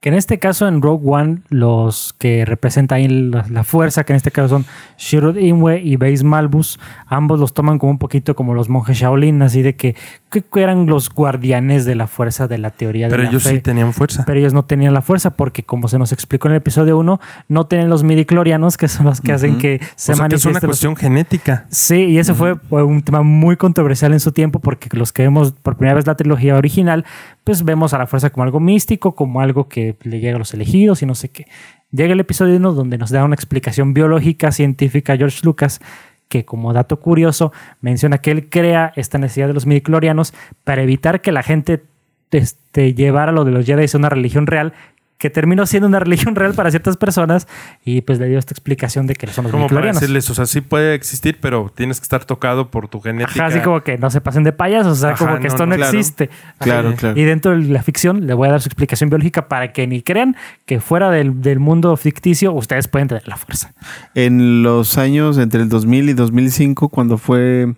Que 0.01 0.09
en 0.09 0.15
este 0.15 0.39
caso, 0.39 0.67
en 0.67 0.81
Rogue 0.81 1.07
One, 1.11 1.41
los 1.51 2.15
que 2.19 2.47
representan 2.47 2.97
ahí 2.97 3.09
la, 3.09 3.45
la 3.51 3.65
fuerza, 3.65 4.05
que 4.05 4.15
en 4.15 4.17
este 4.17 4.31
caso 4.31 4.49
son 4.49 4.67
Shirut 4.97 5.37
Imwe 5.37 5.81
y 5.83 5.97
Base 5.97 6.25
Malbus, 6.25 6.81
ambos 7.07 7.39
los 7.39 7.53
toman 7.53 7.79
como 7.79 7.93
un 7.93 7.99
poquito 7.99 8.35
como 8.35 8.55
los 8.55 8.71
monjes 8.71 8.97
Shaolin, 8.97 9.43
así 9.43 9.61
de 9.61 9.77
que, 9.77 9.97
que 10.31 10.45
eran 10.63 10.87
los 10.87 11.11
guardianes 11.11 11.85
de 11.85 11.95
la 11.97 12.07
fuerza 12.07 12.47
de 12.49 12.57
la 12.59 12.71
teoría 12.71 13.07
de 13.07 13.11
Pero 13.11 13.25
la 13.25 13.29
ellos 13.31 13.43
fe. 13.43 13.51
sí 13.51 13.61
tenían 13.61 13.93
fuerza. 13.93 14.23
Pero 14.25 14.39
ellos 14.39 14.53
no 14.55 14.65
tenían 14.65 14.95
la 14.95 15.03
fuerza 15.03 15.31
porque, 15.31 15.65
como 15.65 15.89
se 15.89 15.99
nos 15.99 16.13
explicó 16.13 16.49
en 16.49 16.53
el 16.53 16.59
episodio 16.59 16.97
1, 16.99 17.21
no 17.49 17.67
tienen 17.67 17.89
los 17.91 18.05
midiclorianos, 18.05 18.77
que 18.77 18.89
son 18.89 19.07
los 19.07 19.21
que 19.21 19.33
hacen 19.33 19.59
que 19.59 19.81
se 19.97 20.13
o 20.13 20.17
sea, 20.17 20.29
que 20.29 20.37
es 20.37 20.45
una 20.47 20.55
los- 20.55 20.65
cuestión 20.65 20.97
genética. 20.97 21.67
Sí, 21.69 22.05
y 22.07 22.19
ese 22.19 22.33
fue 22.35 22.57
fue 22.57 22.83
un 22.85 23.03
tema 23.03 23.23
muy 23.23 23.57
controversial 23.57 24.13
en 24.13 24.21
su 24.21 24.33
tiempo 24.33 24.61
porque 24.61 24.89
los 24.97 25.13
que 25.13 25.23
vemos 25.23 25.53
por 25.53 25.77
primera 25.77 25.95
vez 25.97 26.07
la 26.07 26.15
trilogía 26.15 26.57
original, 26.57 27.05
pues 27.45 27.65
vemos 27.65 27.93
a 27.93 27.99
la 27.99 28.07
fuerza 28.07 28.31
como 28.31 28.45
algo 28.45 28.61
místico, 28.61 29.15
como 29.15 29.41
algo 29.41 29.69
que 29.69 29.97
le 30.03 30.21
llega 30.21 30.37
a 30.37 30.39
los 30.39 30.55
elegidos 30.55 31.03
y 31.03 31.07
no 31.07 31.15
sé 31.15 31.29
qué. 31.31 31.47
Llega 31.93 32.13
el 32.13 32.21
episodio 32.21 32.57
1 32.57 32.73
donde 32.73 32.99
nos 32.99 33.11
da 33.11 33.25
una 33.25 33.35
explicación 33.35 33.95
biológica, 33.95 34.53
científica, 34.53 35.17
George 35.17 35.41
Lucas, 35.43 35.81
que 36.31 36.45
como 36.47 36.73
dato 36.73 37.01
curioso 37.01 37.53
menciona 37.83 38.19
que 38.19 38.31
él 38.31 38.49
crea 38.49 38.93
esta 38.97 39.19
necesidad 39.19 39.49
de 39.49 39.53
los 39.53 39.67
midiclorianos 39.67 40.33
para 40.65 40.83
evitar 40.83 41.21
que 41.21 41.33
la 41.33 41.43
gente 41.43 41.83
este, 42.31 42.95
llevara 42.95 43.33
lo 43.33 43.45
de 43.45 43.51
los 43.51 43.67
Jedi 43.67 43.85
a 43.93 43.99
una 43.99 44.09
religión 44.09 44.47
real 44.47 44.73
que 45.21 45.29
terminó 45.31 45.67
siendo 45.67 45.87
una 45.87 46.01
religión 46.01 46.35
real 46.35 46.55
para 46.55 46.71
ciertas 46.71 46.97
personas 46.97 47.47
y 47.85 48.01
pues 48.01 48.19
le 48.19 48.27
dio 48.27 48.39
esta 48.39 48.53
explicación 48.53 49.07
de 49.07 49.15
que 49.15 49.27
son 49.29 49.45
los 49.45 49.53
Como 49.53 49.69
para 49.69 49.93
decirles, 49.93 50.29
o 50.31 50.35
sea, 50.35 50.47
sí 50.47 50.63
puede 50.63 50.95
existir, 50.95 51.39
pero 51.41 51.71
tienes 51.73 52.01
que 52.01 52.05
estar 52.05 52.25
tocado 52.25 52.71
por 52.71 52.89
tu 52.89 53.01
genética. 53.01 53.47
Ajá, 53.47 53.55
así 53.55 53.61
como 53.61 53.83
que 53.83 53.99
no 53.99 54.11
se 54.11 54.21
pasen 54.21 54.43
de 54.43 54.53
payasos, 54.53 54.99
o 54.99 55.01
sea, 55.01 55.11
Ajá, 55.11 55.19
como 55.19 55.37
que 55.37 55.47
no, 55.47 55.49
esto 55.49 55.67
no, 55.67 55.71
no, 55.71 55.77
claro. 55.77 55.97
existe. 55.97 56.31
Claro, 56.59 56.89
Ajá. 56.89 56.97
claro. 56.97 57.21
Y 57.21 57.25
dentro 57.25 57.53
de 57.53 57.65
la 57.67 57.83
ficción 57.83 58.27
le 58.27 58.35
voy 58.35 58.49
a 58.49 58.53
dar 58.53 58.63
su 58.63 58.69
explicación 58.69 59.11
biológica 59.11 59.47
para 59.47 59.73
que 59.73 59.87
ni 59.87 60.01
crean 60.03 60.37
que 60.65 60.81
fuera 60.81 61.11
del, 61.11 61.43
del 61.43 61.61
mundo 61.61 61.95
ficticio 61.99 62.53
ustedes 62.55 62.89
pueden 62.89 63.09
tener 63.09 63.29
la 63.29 63.37
fuerza. 63.37 63.73
En 64.15 64.63
los 64.63 64.97
años 64.97 65.37
entre 65.37 65.61
el 65.61 65.69
2000 65.69 66.09
y 66.09 66.13
2005, 66.15 66.89
cuando 66.89 67.19
fue 67.19 67.75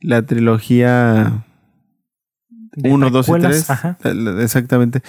la 0.00 0.22
trilogía 0.22 1.44
De 2.72 2.90
1, 2.90 3.10
2 3.10 3.28
y 3.28 3.30
precuelas, 3.30 3.66
3, 3.66 3.70
ajá. 3.70 3.96
exactamente, 4.40 5.00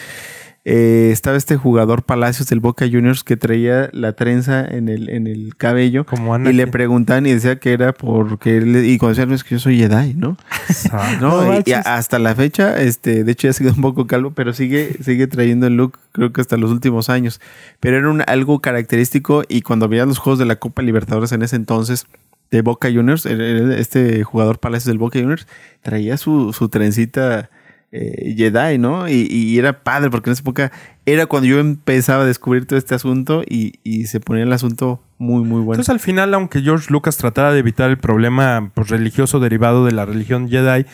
eh, 0.65 1.09
estaba 1.11 1.35
este 1.35 1.57
jugador 1.57 2.03
Palacios 2.03 2.47
del 2.47 2.61
Boca 2.61 2.85
Juniors 2.89 3.23
que 3.25 3.35
traía 3.35 3.89
la 3.91 4.13
trenza 4.13 4.65
en 4.65 4.87
el, 4.87 5.09
en 5.09 5.27
el 5.27 5.57
cabello. 5.57 6.05
Como 6.05 6.37
Y 6.39 6.53
le 6.53 6.67
preguntaban 6.67 7.25
y 7.25 7.33
decía 7.33 7.57
que 7.59 7.73
era 7.73 7.91
porque 7.93 8.57
él, 8.57 8.85
y 8.85 8.97
cuando 8.97 9.09
decían, 9.15 9.29
"No, 9.29 9.35
es 9.35 9.43
que 9.43 9.55
yo 9.55 9.59
soy 9.59 9.77
Jedi, 9.77 10.13
¿no? 10.13 10.37
No, 11.19 11.43
No 11.43 11.59
y- 11.65 11.71
hasta 11.73 12.17
la 12.17 12.33
fecha, 12.35 12.81
este, 12.81 13.23
de 13.25 13.31
hecho 13.33 13.47
ya 13.47 13.53
se 13.53 13.63
quedó 13.65 13.73
un 13.73 13.81
poco 13.81 14.07
calvo, 14.07 14.31
pero 14.31 14.53
sigue, 14.53 14.95
sigue 15.03 15.27
trayendo 15.27 15.67
el 15.67 15.75
look, 15.75 15.99
creo 16.13 16.31
que 16.31 16.39
hasta 16.39 16.55
los 16.55 16.71
últimos 16.71 17.09
años. 17.09 17.41
Pero 17.81 17.97
era 17.97 18.09
un, 18.09 18.23
algo 18.27 18.59
característico 18.61 19.43
y 19.49 19.61
cuando 19.63 19.89
veías 19.89 20.07
los 20.07 20.17
juegos 20.19 20.39
de 20.39 20.45
la 20.45 20.55
Copa 20.55 20.81
Libertadores 20.81 21.33
en 21.33 21.41
ese 21.41 21.57
entonces 21.57 22.05
de 22.51 22.61
Boca 22.61 22.87
Juniors, 22.89 23.25
este 23.25 24.23
jugador 24.23 24.59
Palacios 24.59 24.85
del 24.87 24.97
Boca 24.99 25.19
Juniors, 25.19 25.47
traía 25.81 26.17
su, 26.17 26.53
su 26.53 26.69
trencita 26.69 27.49
eh, 27.95 28.33
Jedi, 28.35 28.79
¿no? 28.79 29.07
Y, 29.07 29.27
y 29.29 29.59
era 29.59 29.83
padre 29.83 30.09
porque 30.09 30.31
en 30.31 30.33
esa 30.33 30.41
época 30.41 30.71
era 31.05 31.27
cuando 31.27 31.47
yo 31.47 31.59
empezaba 31.59 32.23
a 32.23 32.25
descubrir 32.25 32.65
todo 32.65 32.79
este 32.79 32.95
asunto 32.95 33.43
y, 33.47 34.05
se 34.07 34.19
ponía 34.19 34.43
el 34.43 34.51
asunto 34.51 34.99
muy, 35.19 35.43
muy 35.43 35.61
bueno. 35.61 35.73
Entonces, 35.73 35.91
al 35.91 35.99
final, 35.99 36.33
aunque 36.33 36.61
George 36.61 36.87
Lucas 36.89 37.17
tratara 37.17 37.53
de 37.53 37.59
evitar 37.59 37.91
el 37.91 37.99
problema 37.99 38.71
pues, 38.73 38.89
religioso 38.89 39.39
derivado 39.39 39.85
de 39.85 39.91
la 39.91 40.05
religión 40.07 40.49
Jedi, 40.49 40.87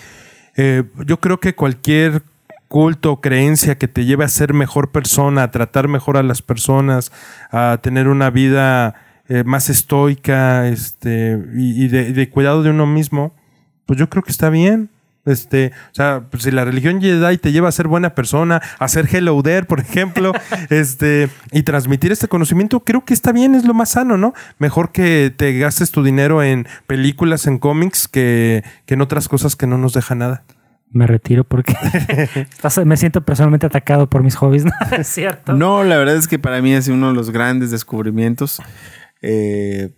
eh, 0.58 0.84
yo 1.06 1.22
creo 1.22 1.39
que 1.39 1.56
cualquier 1.56 2.22
culto 2.68 3.13
o 3.13 3.22
creencia 3.22 3.77
que 3.77 3.88
te 3.88 4.03
lleve 4.03 4.25
a 4.25 4.27
ser 4.27 4.53
mejor 4.53 4.91
persona, 4.91 5.44
a 5.44 5.51
tratar 5.51 5.88
mejor 5.88 6.18
a 6.18 6.24
las 6.24 6.41
personas, 6.41 7.13
a 7.50 7.79
tener 7.82 8.10
una 8.10 8.29
vida 8.29 8.96
eh, 9.29 9.46
más 9.46 9.70
estoica 9.70 10.68
este, 10.68 11.41
y, 11.56 11.86
y 11.86 11.88
de 11.88 12.29
cuidado 12.29 12.62
de 12.62 12.72
uno 12.72 12.86
mismo, 12.86 13.34
pues 13.86 13.98
yo 13.98 14.10
creo 14.10 14.22
que 14.22 14.32
está 14.32 14.50
bien. 14.50 14.89
Este, 15.25 15.71
o 15.91 15.95
sea, 15.95 16.23
pues 16.29 16.43
si 16.43 16.51
la 16.51 16.65
religión 16.65 17.01
Jedi 17.01 17.38
te 17.38 17.51
lleva 17.51 17.69
a 17.69 17.71
ser 17.71 17.88
buena 17.88 18.15
persona, 18.15 18.61
a 18.79 18.88
ser 18.88 19.07
Hello 19.13 19.41
There, 19.43 19.65
por 19.65 19.79
ejemplo, 19.79 20.31
este, 20.69 21.29
y 21.51 21.63
transmitir 21.63 22.11
este 22.11 22.27
conocimiento, 22.27 22.79
creo 22.79 23.05
que 23.05 23.13
está 23.13 23.31
bien, 23.31 23.53
es 23.55 23.65
lo 23.65 23.73
más 23.73 23.89
sano, 23.89 24.17
¿no? 24.17 24.33
Mejor 24.57 24.91
que 24.91 25.33
te 25.35 25.57
gastes 25.57 25.91
tu 25.91 26.03
dinero 26.03 26.41
en 26.41 26.67
películas, 26.88 27.47
en 27.47 27.59
cómics, 27.59 28.07
que, 28.07 28.63
que 28.85 28.95
en 28.95 29.01
otras 29.01 29.27
cosas 29.27 29.55
que 29.55 29.67
no 29.67 29.77
nos 29.77 29.93
deja 29.93 30.15
nada. 30.15 30.43
Me 30.91 31.05
retiro 31.05 31.43
porque 31.43 31.75
me 32.85 32.97
siento 32.97 33.21
personalmente 33.21 33.65
atacado 33.65 34.09
por 34.09 34.23
mis 34.23 34.35
hobbies, 34.35 34.65
¿no? 34.65 34.71
Es 34.97 35.07
cierto. 35.07 35.53
No, 35.53 35.83
la 35.83 35.97
verdad 35.97 36.15
es 36.15 36.27
que 36.27 36.39
para 36.39 36.61
mí 36.61 36.79
sido 36.81 36.95
uno 36.95 37.09
de 37.09 37.13
los 37.13 37.29
grandes 37.29 37.71
descubrimientos. 37.71 38.61
Eh, 39.21 39.91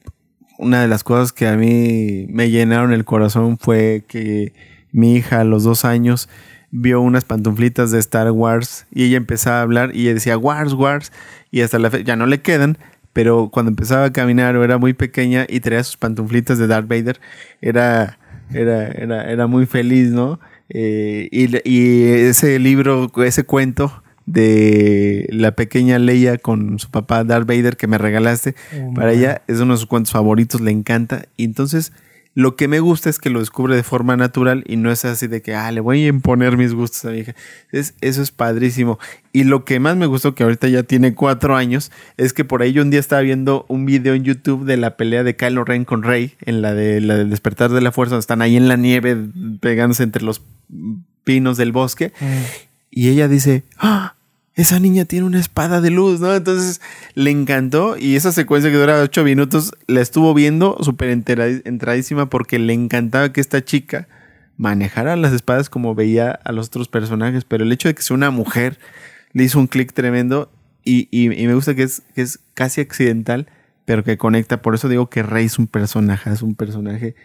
una 0.58 0.82
de 0.82 0.88
las 0.88 1.04
cosas 1.04 1.32
que 1.32 1.48
a 1.48 1.56
mí 1.56 2.28
me 2.30 2.50
llenaron 2.50 2.94
el 2.94 3.06
corazón 3.06 3.58
fue 3.58 4.04
que 4.08 4.54
mi 4.92 5.16
hija 5.16 5.42
a 5.42 5.44
los 5.44 5.64
dos 5.64 5.86
años 5.86 6.30
vio 6.72 7.02
unas 7.02 7.26
pantuflitas 7.26 7.92
de 7.92 8.00
Star 8.00 8.32
Wars 8.32 8.86
y 8.92 9.04
ella 9.04 9.18
empezaba 9.18 9.60
a 9.60 9.62
hablar 9.62 9.92
y 9.94 10.04
ella 10.04 10.14
decía 10.14 10.38
Wars, 10.38 10.74
Wars 10.74 11.12
y 11.52 11.62
hasta 11.62 11.80
la 11.80 11.92
fe 11.92 12.04
ya 12.04 12.16
no 12.16 12.26
le 12.26 12.42
quedan, 12.42 12.78
pero 13.14 13.50
cuando 13.52 13.70
empezaba 13.70 14.06
a 14.06 14.14
caminar 14.14 14.56
o 14.56 14.64
era 14.64 14.78
muy 14.78 14.94
pequeña 14.94 15.46
y 15.50 15.60
traía 15.60 15.84
sus 15.84 15.98
pantuflitas 15.98 16.58
de 16.58 16.68
Darth 16.68 16.88
Vader, 16.88 17.20
era, 17.62 18.18
era, 18.54 18.88
era, 18.88 19.30
era 19.30 19.48
muy 19.48 19.66
feliz, 19.66 20.10
¿no? 20.12 20.40
Eh, 20.70 21.28
y, 21.32 21.70
y 21.70 22.04
ese 22.06 22.58
libro, 22.58 23.12
ese 23.18 23.44
cuento 23.44 24.02
de 24.26 25.28
la 25.32 25.52
pequeña 25.52 26.00
Leia 26.00 26.38
con 26.38 26.80
su 26.80 26.90
papá 26.90 27.26
Darth 27.26 27.48
Vader 27.48 27.76
que 27.76 27.88
me 27.88 27.98
regalaste, 27.98 28.56
Oh, 28.80 28.94
para 28.94 29.12
ella 29.12 29.42
es 29.48 29.60
uno 29.60 29.74
de 29.74 29.80
sus 29.80 29.88
cuentos 29.88 30.14
favoritos, 30.14 30.62
le 30.62 30.72
encanta. 30.72 31.26
Y 31.36 31.44
entonces 31.44 31.92
lo 32.34 32.56
que 32.56 32.70
me 32.70 32.80
gusta 32.80 33.10
es 33.10 33.20
que 33.20 33.30
lo 33.30 33.40
descubre 33.40 33.76
de 33.76 33.84
forma 33.84 34.16
natural 34.16 34.64
y 34.66 34.78
no 34.78 34.90
es 34.90 35.04
así 35.04 35.28
de 35.28 35.42
que, 35.42 35.54
ah, 35.54 35.70
le 35.72 35.82
voy 35.82 36.06
a 36.06 36.08
imponer 36.08 36.56
mis 36.56 36.74
gustos 36.74 37.04
a 37.06 37.12
mi 37.12 37.20
hija. 37.20 37.36
Es, 37.72 37.94
eso 38.00 38.22
es 38.22 38.32
padrísimo. 38.32 39.00
Y 39.34 39.44
lo 39.44 39.66
que 39.66 39.82
más 39.82 39.98
me 39.98 40.06
gustó, 40.06 40.34
que 40.34 40.44
ahorita 40.44 40.70
ya 40.70 40.84
tiene 40.84 41.14
cuatro 41.14 41.58
años, 41.58 41.92
es 42.16 42.32
que 42.32 42.46
por 42.46 42.62
ahí 42.62 42.72
yo 42.72 42.84
un 42.84 42.90
día 42.90 43.02
estaba 43.02 43.22
viendo 43.22 43.66
un 43.68 43.86
video 43.86 44.14
en 44.14 44.24
YouTube 44.24 44.64
de 44.64 44.78
la 44.78 44.96
pelea 44.96 45.24
de 45.24 45.36
Kylo 45.36 45.66
Ren 45.66 45.84
con 45.84 46.04
Rey, 46.04 46.36
en 46.42 46.62
la 46.62 46.74
de 46.74 47.02
la 47.02 47.18
del 47.18 47.30
despertar 47.30 47.72
de 47.72 47.82
la 47.82 47.92
fuerza, 47.92 48.12
donde 48.12 48.22
están 48.22 48.42
ahí 48.42 48.56
en 48.56 48.70
la 48.70 48.78
nieve 48.78 49.18
pegándose 49.60 50.04
entre 50.04 50.24
los 50.24 50.42
pinos 51.26 51.58
del 51.58 51.74
bosque. 51.74 52.14
Y 52.90 53.10
ella 53.10 53.28
dice, 53.28 53.66
¡Ah! 53.78 54.16
Esa 54.54 54.80
niña 54.80 55.06
tiene 55.06 55.26
una 55.26 55.40
espada 55.40 55.80
de 55.80 55.92
luz, 55.92 56.20
¿no? 56.20 56.36
Entonces 56.36 56.82
le 57.16 57.32
encantó 57.32 57.98
y 57.98 58.16
esa 58.16 58.32
secuencia 58.34 58.70
que 58.70 58.76
dura 58.78 59.02
ocho 59.02 59.24
minutos 59.24 59.72
la 59.88 60.02
estuvo 60.02 60.34
viendo 60.34 60.78
súper 60.82 61.10
entradísima 61.10 62.30
porque 62.30 62.60
le 62.60 62.74
encantaba 62.74 63.32
que 63.32 63.40
esta 63.40 63.64
chica 63.64 64.08
manejara 64.58 65.16
las 65.16 65.32
espadas 65.34 65.70
como 65.70 65.96
veía 65.96 66.32
a 66.32 66.52
los 66.52 66.68
otros 66.68 66.90
personajes, 66.90 67.46
pero 67.46 67.64
el 67.64 67.72
hecho 67.72 67.88
de 67.88 67.96
que 67.96 68.04
sea 68.04 68.16
una 68.16 68.30
mujer 68.30 68.78
le 69.32 69.46
hizo 69.46 69.58
un 69.58 69.68
clic 69.68 69.94
tremendo 69.94 70.52
y, 70.84 71.08
y- 71.12 71.32
y 71.32 71.48
me 71.48 71.54
gusta 71.56 71.74
que 71.74 71.84
es, 71.84 72.02
que 72.14 72.22
es 72.22 72.40
casi 72.54 72.82
accidental, 72.82 73.48
pero 73.86 74.04
que 74.04 74.18
conecta. 74.18 74.62
Por 74.62 74.76
eso 74.76 74.90
digo 74.90 75.10
que 75.10 75.24
Rey 75.24 75.46
es 75.46 75.60
un 75.60 75.68
personaje, 75.68 76.30
es 76.32 76.42
un 76.42 76.56
personaje 76.56 77.16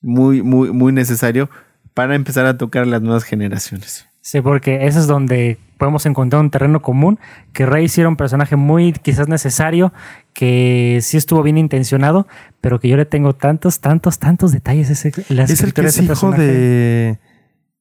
muy, 0.00 0.42
muy, 0.42 0.70
muy 0.70 0.92
necesario 0.92 1.50
para 1.94 2.14
empezar 2.14 2.46
a 2.46 2.56
tocar 2.56 2.86
las 2.86 3.02
nuevas 3.02 3.24
generaciones. 3.24 4.06
Sí, 4.22 4.40
porque 4.40 4.86
ese 4.86 4.98
es 4.98 5.06
donde 5.06 5.58
podemos 5.78 6.04
encontrar 6.04 6.42
un 6.42 6.50
terreno 6.50 6.82
común, 6.82 7.18
que 7.54 7.64
Rey 7.64 7.88
sí 7.88 8.00
era 8.02 8.08
un 8.10 8.16
personaje 8.16 8.54
muy 8.56 8.92
quizás 8.92 9.28
necesario, 9.28 9.94
que 10.34 10.98
sí 11.00 11.16
estuvo 11.16 11.42
bien 11.42 11.56
intencionado, 11.56 12.26
pero 12.60 12.78
que 12.80 12.88
yo 12.88 12.98
le 12.98 13.06
tengo 13.06 13.34
tantos, 13.34 13.80
tantos, 13.80 14.18
tantos 14.18 14.52
detalles. 14.52 14.90
Ese, 14.90 15.10
la 15.30 15.44
¿Es 15.44 15.62
el 15.62 15.72
que 15.72 15.80
es 15.80 15.96
hijo 15.98 16.06
personaje. 16.08 16.42
de, 16.42 17.18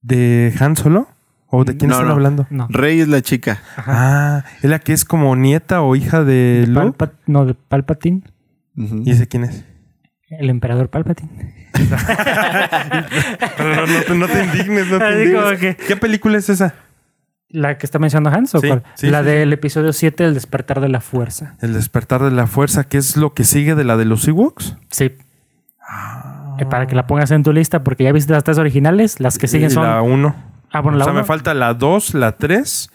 de 0.02 0.54
Han 0.62 0.76
Solo? 0.78 1.10
¿O 1.52 1.66
de 1.66 1.76
quién 1.76 1.90
No, 1.90 1.96
están 1.96 2.08
no. 2.08 2.14
hablando? 2.14 2.48
No, 2.52 2.68
Rey 2.70 3.00
es 3.02 3.08
la 3.08 3.22
chica. 3.22 3.60
Ah, 3.76 4.44
es 4.62 4.70
la 4.70 4.78
que 4.80 4.94
es 4.94 5.04
como 5.04 5.36
nieta 5.36 5.82
o 5.82 5.96
hija 5.96 6.24
de 6.24 6.62
de 6.62 6.68
Luke. 6.68 6.96
Palpa- 6.98 7.14
no, 7.26 7.46
de 7.46 7.54
Palpatine. 7.56 8.22
¿Y 8.76 9.12
ese 9.12 9.28
quién 9.28 9.44
es? 9.46 9.66
El 10.30 10.50
emperador 10.50 10.90
Palpatine. 10.90 11.56
Pero 13.58 13.76
no, 13.76 13.86
no 13.88 14.02
te, 14.04 14.16
no 14.16 14.28
te 14.28 14.44
indignes, 14.44 14.88
no 14.88 15.00
te 15.00 15.12
indignes. 15.24 15.60
que- 15.60 15.76
¿Qué 15.76 15.96
película 15.98 16.38
es 16.38 16.50
esa? 16.50 16.74
La 17.50 17.78
que 17.80 17.86
está 17.86 17.98
mencionando 17.98 18.30
Hans, 18.38 18.54
¿o 18.54 18.60
Sí, 18.60 18.68
la 18.68 18.84
sí, 18.96 19.26
del 19.26 19.52
episodio 19.54 19.92
7, 19.92 20.24
El 20.26 20.34
despertar 20.36 20.82
de 20.82 20.90
la 20.90 21.02
fuerza. 21.02 21.56
El 21.62 21.74
despertar 21.74 22.22
de 22.22 22.30
la 22.32 22.46
fuerza, 22.46 22.84
que 22.84 22.98
es 23.00 23.18
lo 23.18 23.34
que 23.34 23.44
sigue 23.44 23.74
de 23.74 23.84
la 23.84 23.98
de 23.98 24.06
los 24.06 24.28
Ewoks. 24.28 24.76
Sí. 24.92 25.16
Eh, 26.60 26.66
Para 26.70 26.86
que 26.86 26.94
la 26.96 27.08
pongas 27.08 27.32
en 27.32 27.42
tu 27.42 27.52
lista, 27.52 27.84
porque 27.84 28.04
ya 28.04 28.12
viste 28.12 28.34
las 28.34 28.44
tres 28.44 28.60
originales, 28.60 29.20
las 29.20 29.40
que 29.40 29.48
siguen 29.48 29.72
Y 29.72 29.74
son. 29.74 29.84
la 29.84 30.02
1. 30.04 30.36
Ah, 30.72 30.82
bueno, 30.82 30.98
o 30.98 31.00
la 31.00 31.06
sea, 31.06 31.14
me 31.14 31.24
falta 31.24 31.56
la 31.56 31.74
2, 31.74 32.14
la 32.14 32.34
3, 32.38 32.92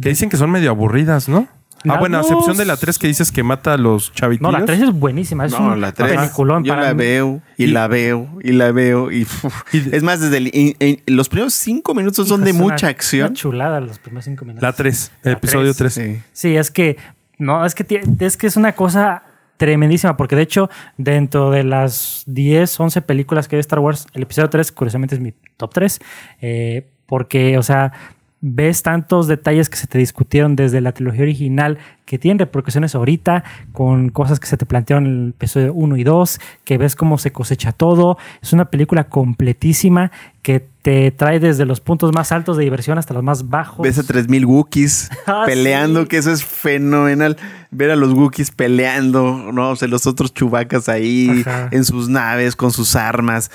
que 0.00 0.08
dicen 0.08 0.30
que 0.30 0.38
son 0.38 0.50
medio 0.50 0.70
aburridas, 0.70 1.28
¿no? 1.28 1.46
La 1.84 1.94
ah, 1.94 1.98
bueno, 1.98 2.18
a 2.18 2.20
excepción 2.22 2.56
de 2.56 2.64
la 2.64 2.76
3 2.76 2.98
que 2.98 3.06
dices 3.06 3.30
que 3.30 3.42
mata 3.42 3.74
a 3.74 3.76
los 3.76 4.12
chavitillos. 4.12 4.52
No, 4.52 4.58
la 4.58 4.64
3 4.64 4.80
es 4.82 4.92
buenísima. 4.92 5.46
Es 5.46 5.52
No, 5.52 5.72
un 5.72 5.80
la 5.80 5.92
tres. 5.92 6.12
peliculón 6.16 6.64
Yo 6.64 6.72
para 6.74 6.88
la 6.88 6.94
mí. 6.94 6.98
veo 6.98 7.40
y, 7.56 7.64
Y- 7.64 7.66
la 7.68 7.86
veo 7.86 8.28
y 8.42 8.52
la 8.52 8.72
veo 8.72 9.12
y, 9.12 9.26
Y- 9.72 9.94
es 9.94 10.02
más 10.02 10.20
desde 10.20 10.38
el- 10.38 10.48
y- 10.48 10.76
y- 10.80 11.02
los 11.12 11.28
primeros 11.28 11.54
cinco 11.54 11.94
minutos 11.94 12.26
son 12.28 12.42
de 12.42 12.50
es 12.50 12.56
una- 12.56 12.64
mucha 12.64 12.88
acción. 12.88 13.28
Una 13.28 13.36
chulada 13.36 13.80
los 13.80 13.98
primeros 14.00 14.24
cinco 14.24 14.44
minutos. 14.44 14.62
La 14.62 14.72
3, 14.72 15.12
el 15.22 15.32
La 15.32 15.38
episodio 15.38 15.72
tres. 15.74 15.94
3. 15.94 16.16
Sí. 16.16 16.22
Sí, 16.32 16.56
es 16.56 16.70
que. 16.70 16.96
No, 17.38 17.64
es 17.64 17.74
que, 17.76 18.02
es 18.20 18.36
que 18.36 18.46
es 18.48 18.56
una 18.56 18.72
cosa 18.72 19.22
tremendísima, 19.56 20.16
porque 20.16 20.34
de 20.36 20.42
hecho, 20.42 20.70
dentro 20.96 21.50
de 21.52 21.62
las 21.64 22.22
10, 22.26 22.78
11 22.80 23.02
películas 23.02 23.46
que 23.48 23.56
hay 23.56 23.58
de 23.58 23.60
Star 23.62 23.78
Wars, 23.78 24.06
el 24.14 24.22
episodio 24.22 24.50
3, 24.50 24.72
curiosamente, 24.72 25.14
es 25.14 25.20
mi 25.20 25.32
top 25.56 25.72
3. 25.74 26.00
eh, 26.40 26.88
porque, 27.06 27.56
o 27.56 27.62
sea, 27.62 27.92
ves 28.40 28.82
tantos 28.84 29.26
detalles 29.26 29.68
que 29.68 29.76
se 29.76 29.86
te 29.88 29.98
discutieron 29.98 30.54
desde 30.54 30.80
la 30.80 30.92
trilogía 30.92 31.22
original 31.22 31.78
que 32.04 32.18
tienen 32.18 32.38
repercusiones 32.38 32.94
ahorita 32.94 33.42
con 33.72 34.10
cosas 34.10 34.38
que 34.40 34.46
se 34.46 34.56
te 34.56 34.64
plantearon 34.64 35.06
en 35.06 35.12
el 35.24 35.28
episodio 35.30 35.74
1 35.74 35.96
y 35.96 36.04
2, 36.04 36.40
que 36.64 36.78
ves 36.78 36.94
cómo 36.96 37.18
se 37.18 37.32
cosecha 37.32 37.72
todo. 37.72 38.16
Es 38.40 38.52
una 38.52 38.66
película 38.70 39.04
completísima 39.08 40.10
que 40.42 40.66
te 40.82 41.10
trae 41.10 41.40
desde 41.40 41.66
los 41.66 41.80
puntos 41.80 42.12
más 42.14 42.32
altos 42.32 42.56
de 42.56 42.64
diversión 42.64 42.96
hasta 42.96 43.12
los 43.12 43.22
más 43.22 43.48
bajos. 43.48 43.82
Ves 43.82 43.98
a 43.98 44.04
3000 44.04 44.46
Wookiees 44.46 45.10
Ah, 45.26 45.42
peleando, 45.44 46.02
sí. 46.02 46.08
que 46.08 46.16
eso 46.18 46.32
es 46.32 46.44
fenomenal. 46.44 47.36
Ver 47.70 47.90
a 47.90 47.96
los 47.96 48.12
Wookiees 48.14 48.50
peleando, 48.52 49.50
no, 49.52 49.70
o 49.70 49.76
sea, 49.76 49.88
los 49.88 50.06
otros 50.06 50.32
chubacas 50.32 50.88
ahí 50.88 51.42
Ajá. 51.44 51.68
en 51.72 51.84
sus 51.84 52.08
naves 52.08 52.56
con 52.56 52.70
sus 52.70 52.96
armas. 52.96 53.50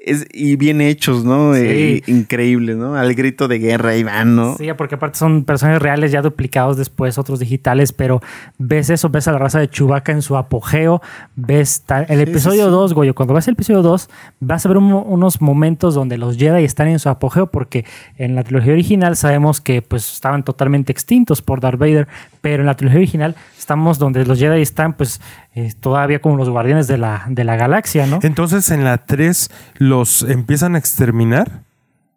Es, 0.00 0.26
y 0.32 0.54
bien 0.56 0.80
hechos, 0.80 1.24
¿no? 1.24 1.54
Sí. 1.54 1.60
Eh, 1.64 2.02
increíble, 2.06 2.76
¿no? 2.76 2.94
Al 2.94 3.14
grito 3.14 3.48
de 3.48 3.58
guerra 3.58 3.92
van, 4.04 4.36
¿no? 4.36 4.56
Sí, 4.56 4.68
porque 4.76 4.94
aparte 4.94 5.18
son 5.18 5.42
personajes 5.44 5.82
reales 5.82 6.12
ya 6.12 6.22
duplicados 6.22 6.76
después, 6.76 7.18
otros 7.18 7.40
digitales, 7.40 7.92
pero 7.92 8.22
ves 8.58 8.90
eso, 8.90 9.08
ves 9.08 9.26
a 9.26 9.32
la 9.32 9.38
raza 9.38 9.58
de 9.58 9.68
Chewbacca 9.68 10.12
en 10.12 10.22
su 10.22 10.36
apogeo, 10.36 11.02
ves 11.34 11.82
ta- 11.84 12.04
el 12.04 12.20
episodio 12.20 12.66
sí. 12.66 12.70
2, 12.70 12.94
Goyo, 12.94 13.14
cuando 13.14 13.34
ves 13.34 13.48
el 13.48 13.54
episodio 13.54 13.82
2 13.82 14.08
vas 14.38 14.64
a 14.64 14.68
ver 14.68 14.78
un- 14.78 14.92
unos 14.92 15.40
momentos 15.42 15.94
donde 15.94 16.16
los 16.16 16.36
Jedi 16.36 16.62
están 16.64 16.86
en 16.88 17.00
su 17.00 17.08
apogeo 17.08 17.48
porque 17.48 17.84
en 18.18 18.36
la 18.36 18.44
trilogía 18.44 18.72
original 18.74 19.16
sabemos 19.16 19.60
que 19.60 19.82
pues 19.82 20.12
estaban 20.12 20.44
totalmente 20.44 20.92
extintos 20.92 21.42
por 21.42 21.60
Darth 21.60 21.78
Vader, 21.78 22.06
pero 22.40 22.60
en 22.62 22.66
la 22.66 22.76
trilogía 22.76 23.00
original 23.00 23.34
estamos 23.58 23.98
donde 23.98 24.24
los 24.24 24.38
Jedi 24.38 24.62
están 24.62 24.92
pues 24.92 25.20
eh, 25.58 25.72
todavía 25.80 26.20
como 26.20 26.36
los 26.36 26.48
guardianes 26.48 26.86
de 26.86 26.98
la, 26.98 27.24
de 27.28 27.42
la 27.42 27.56
galaxia, 27.56 28.06
¿no? 28.06 28.20
Entonces 28.22 28.70
en 28.70 28.84
la 28.84 28.98
3 28.98 29.50
los 29.78 30.22
empiezan 30.22 30.76
a 30.76 30.78
exterminar. 30.78 31.64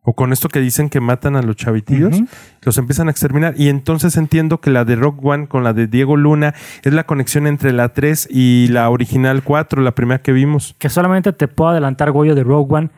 O 0.04 0.14
con 0.14 0.34
esto 0.34 0.50
que 0.50 0.60
dicen 0.60 0.90
que 0.90 1.00
matan 1.00 1.36
a 1.36 1.44
los 1.44 1.56
chavitillos, 1.56 2.24
los 2.64 2.78
empiezan 2.80 3.08
a 3.08 3.12
exterminar. 3.12 3.54
Y 3.56 3.70
entonces 3.70 4.18
entiendo 4.18 4.60
que 4.60 4.72
la 4.72 4.84
de 4.84 4.96
Rock 4.96 5.24
One 5.24 5.48
con 5.48 5.64
la 5.64 5.74
de 5.74 5.86
Diego 5.86 6.18
Luna 6.18 6.56
es 6.82 6.92
la 6.92 7.04
conexión 7.04 7.46
entre 7.46 7.72
la 7.72 7.90
3 7.90 8.28
y 8.32 8.68
la 8.70 8.90
original 8.90 9.44
4, 9.44 9.80
la 9.84 9.92
primera 9.92 10.20
que 10.24 10.32
vimos. 10.32 10.76
que 10.80 10.90
solamente 10.90 11.34
te 11.34 11.48
puedo 11.48 11.70
adelantar, 11.70 12.12
Goyo, 12.12 12.34
de 12.34 12.44
Rogue 12.44 12.74
One, 12.74 12.90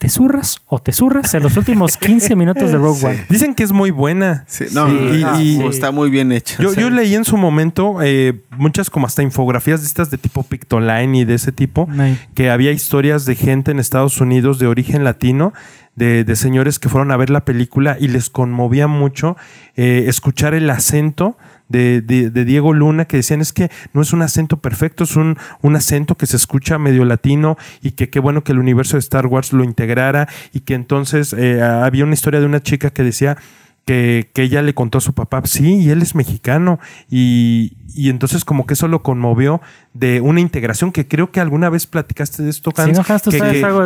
te 0.00 0.08
zurras 0.08 0.62
o 0.66 0.78
te 0.78 0.92
zurras 0.92 1.34
en 1.34 1.42
los 1.42 1.58
últimos 1.58 1.96
15 1.98 2.34
minutos 2.34 2.70
de 2.72 2.78
Rogue 2.78 3.04
One. 3.06 3.26
Dicen 3.28 3.54
que 3.54 3.62
es 3.62 3.70
muy 3.70 3.90
buena. 3.90 4.44
Sí, 4.48 4.64
no, 4.72 4.88
Sí, 4.88 5.22
y- 5.42 5.62
está 5.68 5.90
muy 5.90 6.08
bien 6.08 6.32
hecha. 6.32 6.56
Yo, 6.58 6.70
sí. 6.70 6.80
yo 6.80 6.88
leí 6.88 7.14
en 7.14 7.26
su 7.26 7.36
momento 7.36 7.98
eh, 8.02 8.40
muchas 8.56 8.88
como 8.88 9.06
hasta 9.06 9.22
infografías 9.22 9.82
de 9.82 9.86
estas 9.86 10.10
de 10.10 10.16
tipo 10.16 10.42
Pictoline 10.42 11.18
y 11.18 11.24
de 11.26 11.34
ese 11.34 11.52
tipo, 11.52 11.86
Ay. 11.98 12.18
que 12.34 12.48
había 12.50 12.72
historias 12.72 13.26
de 13.26 13.34
gente 13.36 13.72
en 13.72 13.78
Estados 13.78 14.18
Unidos 14.22 14.58
de 14.58 14.68
origen 14.68 15.04
latino, 15.04 15.52
de, 15.96 16.24
de 16.24 16.34
señores 16.34 16.78
que 16.78 16.88
fueron 16.88 17.10
a 17.10 17.18
ver 17.18 17.28
la 17.28 17.44
película 17.44 17.98
y 18.00 18.08
les 18.08 18.30
conmovía 18.30 18.86
mucho 18.86 19.36
eh, 19.76 20.04
escuchar 20.08 20.54
el 20.54 20.70
acento 20.70 21.36
de, 21.70 22.02
de- 22.02 22.28
de 22.28 22.44
Diego 22.44 22.74
Luna, 22.74 23.06
que 23.06 23.16
decían 23.16 23.40
es 23.40 23.54
que 23.54 23.70
no 23.94 24.02
es 24.02 24.12
un 24.12 24.20
acento 24.20 24.58
perfecto, 24.58 25.04
es 25.04 25.16
un, 25.16 25.38
un 25.62 25.76
acento 25.76 26.16
que 26.16 26.26
se 26.26 26.36
escucha 26.36 26.78
medio 26.78 27.06
latino 27.06 27.56
y 27.80 27.92
que 27.92 28.10
qué 28.10 28.20
bueno 28.20 28.44
que 28.44 28.52
el 28.52 28.58
universo 28.58 28.96
de 28.96 29.00
Star 29.00 29.26
Wars 29.26 29.54
lo 29.54 29.64
integrara 29.64 30.28
y 30.52 30.60
que 30.60 30.74
entonces 30.74 31.32
eh, 31.32 31.62
había 31.62 32.04
una 32.04 32.12
historia 32.14 32.40
de 32.40 32.46
una 32.46 32.60
chica 32.60 32.90
que 32.90 33.02
decía 33.02 33.38
que, 33.86 34.30
que 34.34 34.42
ella 34.42 34.60
le 34.62 34.74
contó 34.74 34.98
a 34.98 35.00
su 35.00 35.14
papá, 35.14 35.40
sí, 35.46 35.76
y 35.76 35.90
él 35.90 36.02
es 36.02 36.14
mexicano. 36.14 36.78
Y, 37.08 37.72
y 37.92 38.08
entonces 38.10 38.44
como 38.44 38.64
que 38.66 38.74
eso 38.74 38.86
lo 38.88 39.02
conmovió 39.02 39.60
de 39.94 40.20
una 40.20 40.40
integración 40.40 40.92
que 40.92 41.08
creo 41.08 41.32
que 41.32 41.40
alguna 41.40 41.70
vez 41.70 41.86
platicaste 41.86 42.42
de 42.44 42.50
esto, 42.50 42.70
Sí, 42.76 42.82
Hans, 42.82 42.98
no, 42.98 43.04
Hans, 43.08 43.22
tú 43.22 43.30
que, 43.30 43.38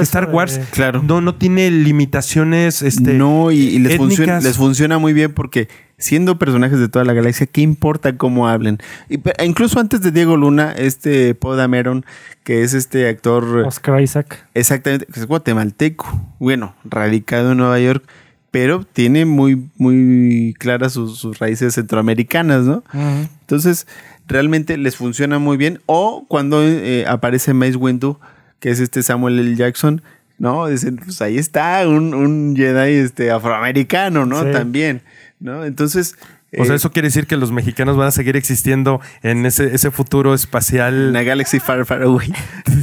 Star 0.03 0.27
de- 0.29 0.33
Wars 0.35 0.61
Claro. 0.73 1.03
no, 1.03 1.21
no 1.23 1.37
tiene 1.37 1.71
limitaciones. 1.71 2.83
Este, 2.83 3.15
no, 3.15 3.51
y, 3.51 3.57
y 3.57 3.79
les, 3.79 3.97
funciona, 3.97 4.41
les 4.41 4.57
funciona 4.57 4.99
muy 4.99 5.13
bien 5.15 5.33
porque 5.33 5.69
siendo 6.05 6.39
personajes 6.39 6.79
de 6.79 6.89
toda 6.89 7.05
la 7.05 7.15
galaxia, 7.15 7.47
¿qué 7.47 7.63
importa 7.63 8.17
cómo 8.17 8.47
hablen? 8.47 8.79
Y, 9.09 9.19
incluso 9.43 9.81
antes 9.81 10.03
de 10.03 10.11
Diego 10.11 10.37
Luna, 10.37 10.73
este 10.73 11.35
Poe 11.35 11.57
Dameron, 11.57 12.05
que 12.43 12.63
es 12.63 12.75
este 12.75 13.09
actor 13.09 13.65
Oscar 13.67 14.03
Isaac. 14.03 14.47
exactamente, 14.53 15.07
que 15.07 15.19
es 15.19 15.27
guatemalteco, 15.27 16.21
bueno, 16.39 16.75
radicado 16.85 17.53
en 17.53 17.59
Nueva 17.59 17.81
York, 17.81 18.05
pero 18.51 18.85
tiene 18.85 19.25
muy, 19.25 19.69
muy 19.79 20.55
claras 20.59 20.93
sus, 20.93 21.19
sus 21.19 21.39
raíces 21.39 21.75
centroamericanas, 21.75 22.65
¿no? 22.65 22.85
Entonces, 23.41 23.87
realmente 24.29 24.77
les 24.77 24.97
funciona 24.97 25.39
muy 25.39 25.57
bien. 25.57 25.81
O 25.87 26.27
cuando 26.29 26.63
eh, 26.63 27.05
aparece 27.09 27.55
Mace 27.55 27.77
Windu, 27.77 28.19
que 28.61 28.71
es 28.71 28.79
este 28.79 29.03
Samuel 29.03 29.39
L. 29.39 29.57
Jackson, 29.57 30.03
¿no? 30.39 30.69
Dicen, 30.69 30.97
pues 30.97 31.21
ahí 31.23 31.39
está 31.39 31.89
un, 31.89 32.15
un 32.15 32.55
Jedi 32.57 32.93
este, 32.93 33.31
afroamericano, 33.31 34.27
¿no? 34.27 34.43
Sí. 34.43 34.53
También, 34.53 35.03
¿no? 35.45 35.65
Entonces, 35.65 36.17
O 36.59 36.65
sea, 36.65 36.73
Eh, 36.75 36.77
eso 36.77 36.91
quiere 36.91 37.09
decir 37.09 37.27
que 37.27 37.37
los 37.37 37.53
mexicanos 37.53 37.97
van 37.99 38.09
a 38.09 38.11
seguir 38.13 38.35
existiendo 38.35 39.01
en 39.23 39.45
ese, 39.45 39.75
ese 39.75 39.91
futuro 39.91 40.33
espacial. 40.33 41.09
Una 41.11 41.23
Galaxy 41.23 41.61
Far 41.61 41.85
Far 41.85 42.03
Away. 42.03 42.33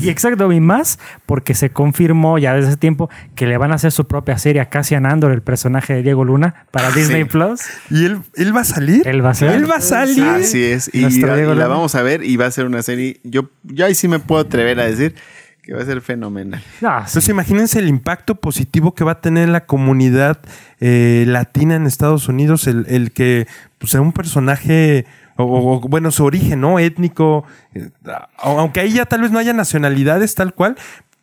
Y 0.01 0.09
exacto, 0.09 0.51
y 0.51 0.59
más 0.59 0.99
porque 1.25 1.55
se 1.55 1.71
confirmó 1.71 2.37
ya 2.37 2.53
desde 2.53 2.69
ese 2.69 2.77
tiempo 2.77 3.09
que 3.33 3.47
le 3.47 3.57
van 3.57 3.71
a 3.71 3.75
hacer 3.75 3.91
su 3.91 4.05
propia 4.05 4.37
serie 4.37 4.61
a 4.61 4.69
Cassian 4.69 5.07
Andor, 5.07 5.31
el 5.31 5.41
personaje 5.41 5.95
de 5.95 6.03
Diego 6.03 6.23
Luna, 6.23 6.67
para 6.69 6.91
Disney 6.91 7.23
Plus. 7.23 7.61
¿Y 7.89 8.05
él, 8.05 8.19
él 8.35 8.55
va 8.55 8.61
a 8.61 8.65
salir? 8.65 9.07
Él 9.07 9.25
va 9.25 9.31
a 9.31 9.33
salir. 9.33 9.55
Él 9.55 9.69
va 9.69 9.75
a 9.77 9.81
salir. 9.81 10.23
Así 10.23 10.63
es. 10.63 10.91
Y, 10.93 11.05
y 11.05 11.21
la 11.21 11.67
vamos 11.67 11.95
a 11.95 12.03
ver 12.03 12.23
y 12.23 12.37
va 12.37 12.45
a 12.45 12.51
ser 12.51 12.65
una 12.67 12.83
serie. 12.83 13.19
Yo, 13.23 13.49
yo 13.63 13.87
ahí 13.87 13.95
sí 13.95 14.07
me 14.07 14.19
puedo 14.19 14.41
atrever 14.41 14.79
a 14.79 14.85
decir 14.85 15.15
que 15.61 15.73
va 15.73 15.81
a 15.81 15.85
ser 15.85 16.01
fenomenal. 16.01 16.61
No, 16.81 16.89
Entonces 16.89 17.29
imagínense 17.29 17.79
el 17.79 17.87
impacto 17.87 18.35
positivo 18.35 18.95
que 18.95 19.03
va 19.03 19.13
a 19.13 19.21
tener 19.21 19.49
la 19.49 19.65
comunidad 19.65 20.39
eh, 20.79 21.25
latina 21.27 21.75
en 21.75 21.85
Estados 21.85 22.27
Unidos, 22.27 22.67
el, 22.67 22.85
el 22.89 23.11
que 23.11 23.47
pues, 23.77 23.91
sea 23.91 24.01
un 24.01 24.11
personaje, 24.11 25.05
o, 25.35 25.79
bueno, 25.87 26.11
su 26.11 26.23
origen, 26.23 26.61
¿no? 26.61 26.79
Étnico, 26.79 27.45
eh, 27.73 27.89
aunque 28.37 28.79
ahí 28.79 28.93
ya 28.93 29.05
tal 29.05 29.21
vez 29.21 29.31
no 29.31 29.39
haya 29.39 29.53
nacionalidades 29.53 30.35
tal 30.35 30.53
cual, 30.53 30.77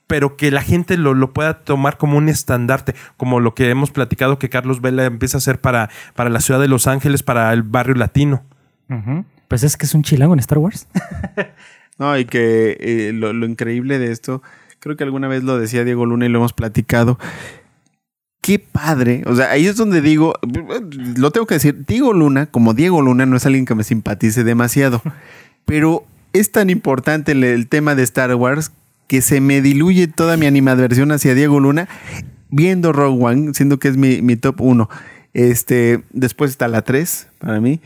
pero 0.07 0.37
que 0.37 0.51
la 0.51 0.63
gente 0.63 0.97
lo, 0.97 1.15
lo 1.15 1.33
pueda 1.33 1.61
tomar 1.61 1.99
como 1.99 2.17
un 2.17 2.29
estandarte, 2.29 2.95
como 3.17 3.41
lo 3.41 3.55
que 3.55 3.71
hemos 3.71 3.91
platicado 3.91 4.39
que 4.39 4.49
Carlos 4.49 4.81
Vela 4.81 5.05
empieza 5.05 5.37
a 5.37 5.39
hacer 5.39 5.61
para, 5.61 5.91
para 6.15 6.31
la 6.31 6.41
ciudad 6.41 6.61
de 6.61 6.69
Los 6.69 6.87
Ángeles, 6.87 7.23
para 7.23 7.53
el 7.53 7.63
barrio 7.63 7.95
latino. 7.95 8.45
Pues 9.49 9.65
es 9.65 9.77
que 9.77 9.85
es 9.85 9.95
un 9.95 10.03
chilango 10.03 10.33
en 10.33 10.41
Star 10.41 10.59
Wars. 10.59 10.87
No, 11.99 12.17
y 12.19 12.25
que 12.25 12.77
eh, 12.81 13.13
lo, 13.13 13.33
lo 13.33 13.47
increíble 13.47 13.99
de 13.99 14.13
esto, 14.13 14.43
creo 14.79 14.97
que 14.97 15.05
alguna 15.05 15.27
vez 15.29 15.43
lo 15.43 15.59
decía 15.59 15.85
Diego 15.85 16.07
Luna 16.07 16.27
y 16.27 16.29
lo 16.29 16.39
hemos 16.39 16.53
platicado. 16.53 17.19
Qué 18.41 18.59
padre. 18.59 19.23
O 19.27 19.35
sea, 19.35 19.51
ahí 19.51 19.67
es 19.67 19.77
donde 19.77 20.01
digo, 20.01 20.35
lo 21.17 21.31
tengo 21.33 21.47
que 21.47 21.55
decir, 21.55 21.85
Diego 21.87 22.13
Luna, 22.13 22.47
como 22.47 22.73
Diego 22.73 23.03
Luna, 23.03 23.27
no 23.27 23.37
es 23.37 23.45
alguien 23.47 23.67
que 23.67 23.75
me 23.75 23.85
simpatice 23.85 24.45
demasiado. 24.45 25.03
Pero 25.67 26.05
es 26.33 26.51
tan 26.53 26.71
importante 26.71 27.33
el, 27.33 27.43
el 27.45 27.69
tema 27.69 27.95
de 27.95 28.05
Star 28.05 28.35
Wars 28.35 28.71
que 29.07 29.21
se 29.23 29.41
me 29.41 29.61
diluye 29.61 30.07
toda 30.07 30.37
mi 30.37 30.47
animadversión 30.47 31.11
hacia 31.13 31.35
Diego 31.35 31.61
Luna 31.61 31.89
viendo 32.51 32.93
Rogue 32.93 33.23
One, 33.25 33.55
siendo 33.55 33.79
que 33.79 33.89
es 33.89 33.97
mi, 33.97 34.23
mi 34.23 34.37
top 34.37 34.61
1. 34.61 34.89
Este, 35.35 36.03
después 36.13 36.51
está 36.51 36.69
la 36.69 36.83
3 36.83 37.29
para 37.39 37.61
mí, 37.61 37.81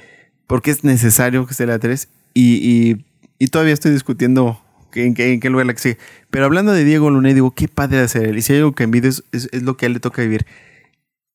porque 0.46 0.70
es 0.70 0.84
necesario 0.84 1.44
que 1.46 1.52
esté 1.52 1.66
la 1.66 1.78
3 1.78 2.08
y, 2.34 2.54
y- 2.54 3.04
y 3.42 3.48
todavía 3.48 3.74
estoy 3.74 3.90
discutiendo 3.92 4.60
en, 4.94 5.14
qué, 5.14 5.32
en 5.32 5.40
qué 5.40 5.50
lugar 5.50 5.66
la 5.66 5.72
que 5.74 5.80
sigue. 5.80 5.98
Pero 6.30 6.44
hablando 6.44 6.72
de 6.72 6.84
Diego 6.84 7.10
Luna, 7.10 7.32
digo, 7.34 7.50
qué 7.52 7.66
padre 7.66 7.98
hacer 8.00 8.24
él. 8.26 8.38
Y 8.38 8.42
si 8.42 8.52
hay 8.52 8.58
algo 8.60 8.72
que 8.74 8.84
envidio 8.84 9.08
es, 9.10 9.24
es- 9.32 9.48
es 9.52 9.62
lo 9.62 9.76
que 9.76 9.84
a 9.84 9.88
él 9.88 9.94
le 9.94 10.00
toca 10.00 10.22
vivir. 10.22 10.46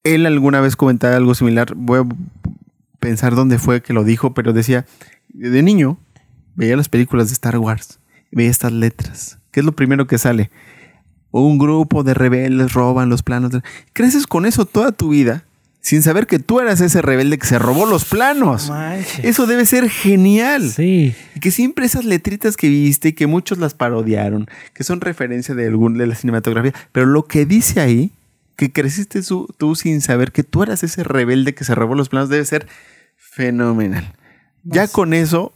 Él 0.03 0.25
alguna 0.25 0.61
vez 0.61 0.75
comentaba 0.75 1.15
algo 1.17 1.35
similar, 1.35 1.73
voy 1.75 1.99
a 1.99 2.05
pensar 2.99 3.35
dónde 3.35 3.59
fue 3.59 3.81
que 3.81 3.93
lo 3.93 4.03
dijo, 4.05 4.33
pero 4.33 4.53
decía, 4.53 4.85
de 5.29 5.61
niño 5.63 5.97
veía 6.55 6.77
las 6.77 6.87
películas 6.87 7.27
de 7.27 7.33
Star 7.33 7.57
Wars, 7.57 7.99
veía 8.31 8.49
estas 8.49 8.71
letras. 8.71 9.39
¿Qué 9.51 9.59
es 9.59 9.65
lo 9.65 9.73
primero 9.73 10.07
que 10.07 10.17
sale? 10.17 10.49
Un 11.31 11.57
grupo 11.57 12.03
de 12.03 12.13
rebeldes 12.13 12.73
roban 12.73 13.09
los 13.09 13.21
planos. 13.21 13.51
de- 13.51 13.61
Creces 13.93 14.27
con 14.27 14.45
eso 14.45 14.65
toda 14.65 14.91
tu 14.93 15.09
vida 15.09 15.43
sin 15.81 16.01
saber 16.01 16.27
que 16.27 16.39
tú 16.39 16.59
eras 16.59 16.81
ese 16.81 17.01
rebelde 17.01 17.37
que 17.37 17.47
se 17.47 17.59
robó 17.59 17.85
los 17.85 18.03
planos. 18.05 18.69
Manches. 18.69 19.23
Eso 19.23 19.47
debe 19.47 19.65
ser 19.65 19.89
genial. 19.89 20.69
Sí. 20.69 21.15
Y 21.35 21.39
que 21.39 21.51
siempre 21.51 21.85
esas 21.85 22.03
letritas 22.03 22.57
que 22.57 22.67
viste 22.67 23.09
y 23.09 23.13
que 23.13 23.25
muchos 23.27 23.57
las 23.57 23.73
parodiaron, 23.73 24.47
que 24.73 24.83
son 24.83 24.99
referencia 25.01 25.55
de 25.55 25.67
algún 25.67 25.97
de 25.97 26.07
la 26.07 26.15
cinematografía, 26.15 26.73
pero 26.91 27.05
lo 27.05 27.25
que 27.25 27.45
dice 27.45 27.79
ahí, 27.79 28.11
que 28.57 28.71
creciste 28.71 29.21
su- 29.23 29.47
tú 29.57 29.75
sin 29.75 30.01
saber 30.01 30.31
que 30.31 30.43
tú 30.43 30.63
eras 30.63 30.83
ese 30.83 31.03
rebelde 31.03 31.53
que 31.53 31.63
se 31.63 31.75
robó 31.75 31.95
los 31.95 32.09
planos, 32.09 32.27
debe 32.29 32.43
ser 32.43 32.67
fenomenal. 33.15 34.13
Ya 34.63 34.87
con 34.87 35.13
eso, 35.13 35.53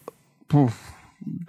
uf, 0.54 0.72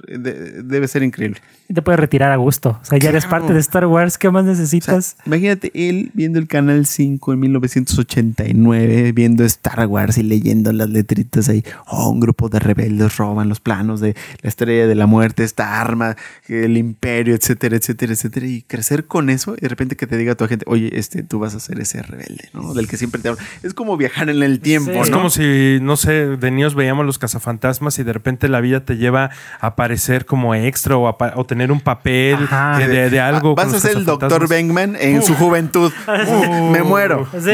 de- 0.09 0.63
debe 0.63 0.89
ser 0.89 1.03
increíble. 1.03 1.41
Y 1.73 1.75
te 1.75 1.81
puedes 1.81 1.99
retirar 1.99 2.31
a 2.33 2.37
gusto. 2.37 2.79
O 2.83 2.85
sea, 2.85 2.99
ya 2.99 3.09
eres 3.09 3.25
parte 3.25 3.55
de 3.55 3.59
Star 3.61 3.87
Wars. 3.87 4.19
¿Qué 4.19 4.31
más 4.31 4.43
O 4.43 4.45
sea, 4.45 4.53
necesitas? 4.53 5.17
imagínate 5.25 5.73
él 5.75 6.11
viendo 6.13 6.39
el 6.39 6.47
Canal 6.47 6.85
5 6.85 7.33
en 7.33 7.41
1989, 7.41 9.13
viendo 9.13 9.43
Star 9.45 9.87
Wars 9.87 10.19
y 10.19 10.23
leyendo 10.23 10.71
las 10.75 10.91
letritas 10.91 11.49
ahí. 11.49 11.65
Oh, 11.87 12.11
un 12.11 12.21
grupo 12.21 12.51
de 12.51 12.59
rebeldes 12.59 13.17
roban 13.17 13.49
los 13.49 13.61
planos 13.61 14.01
de 14.01 14.15
la 14.43 14.49
estrella 14.51 14.87
de 14.87 14.95
la 14.95 15.07
muerte, 15.07 15.45
esta 15.45 15.81
arma, 15.81 16.15
el 16.47 16.77
imperio, 16.77 17.35
etcétera, 17.35 17.77
etcétera, 17.77 18.13
etcétera. 18.13 18.47
Y 18.47 18.61
crecer 18.61 19.07
con 19.07 19.31
eso 19.31 19.55
y 19.57 19.63
de 19.63 19.69
repente 19.69 19.97
que 19.97 20.07
te 20.07 20.19
diga 20.19 20.33
a 20.33 20.35
tu 20.35 20.47
gente, 20.47 20.67
oye, 20.69 20.91
este, 20.99 21.23
tú 21.23 21.39
vas 21.39 21.55
a 21.55 21.61
ser 21.61 21.81
ese 21.81 22.03
rebelde, 22.03 22.51
¿no? 22.53 22.75
Del 22.75 22.87
que 22.87 22.99
siempre 22.99 23.23
te 23.23 23.31
hablo. 23.31 23.41
Es 23.63 23.73
como 23.73 23.97
viajar 23.97 24.29
en 24.29 24.43
el 24.43 24.61
tiempo, 24.61 24.93
Sí. 24.93 24.99
Es 24.99 25.11
como 25.11 25.31
si, 25.31 25.79
no 25.81 25.97
sé, 25.97 26.37
de 26.37 26.51
niños 26.51 26.75
veíamos 26.75 27.07
los 27.07 27.19
cazafantasmas 27.19 27.99
y 27.99 28.03
de 28.03 28.13
repente 28.13 28.51
la 28.51 28.61
vida 28.61 28.85
te 28.85 28.99
lleva 28.99 29.31
a 29.59 29.69
aparecer 29.69 30.27
como 30.27 30.55
extra 30.55 30.99
o, 30.99 31.09
a 31.09 31.17
o 31.37 31.47
tener 31.47 31.62
un 31.71 31.81
papel 31.81 32.35
Ajá. 32.45 32.79
de, 32.79 32.89
de- 32.89 33.11
de 33.11 33.21
algo. 33.21 33.55
Vas 33.55 33.73
a 33.75 33.79
ser 33.81 33.97
el 33.97 34.05
doctor. 34.05 34.49
Bengman 34.49 34.97
en 34.99 35.23
su 35.23 35.35
juventud. 35.35 35.93
Uh, 36.33 36.71
me 36.71 36.83
muero, 36.83 37.27
Sí. 37.33 37.53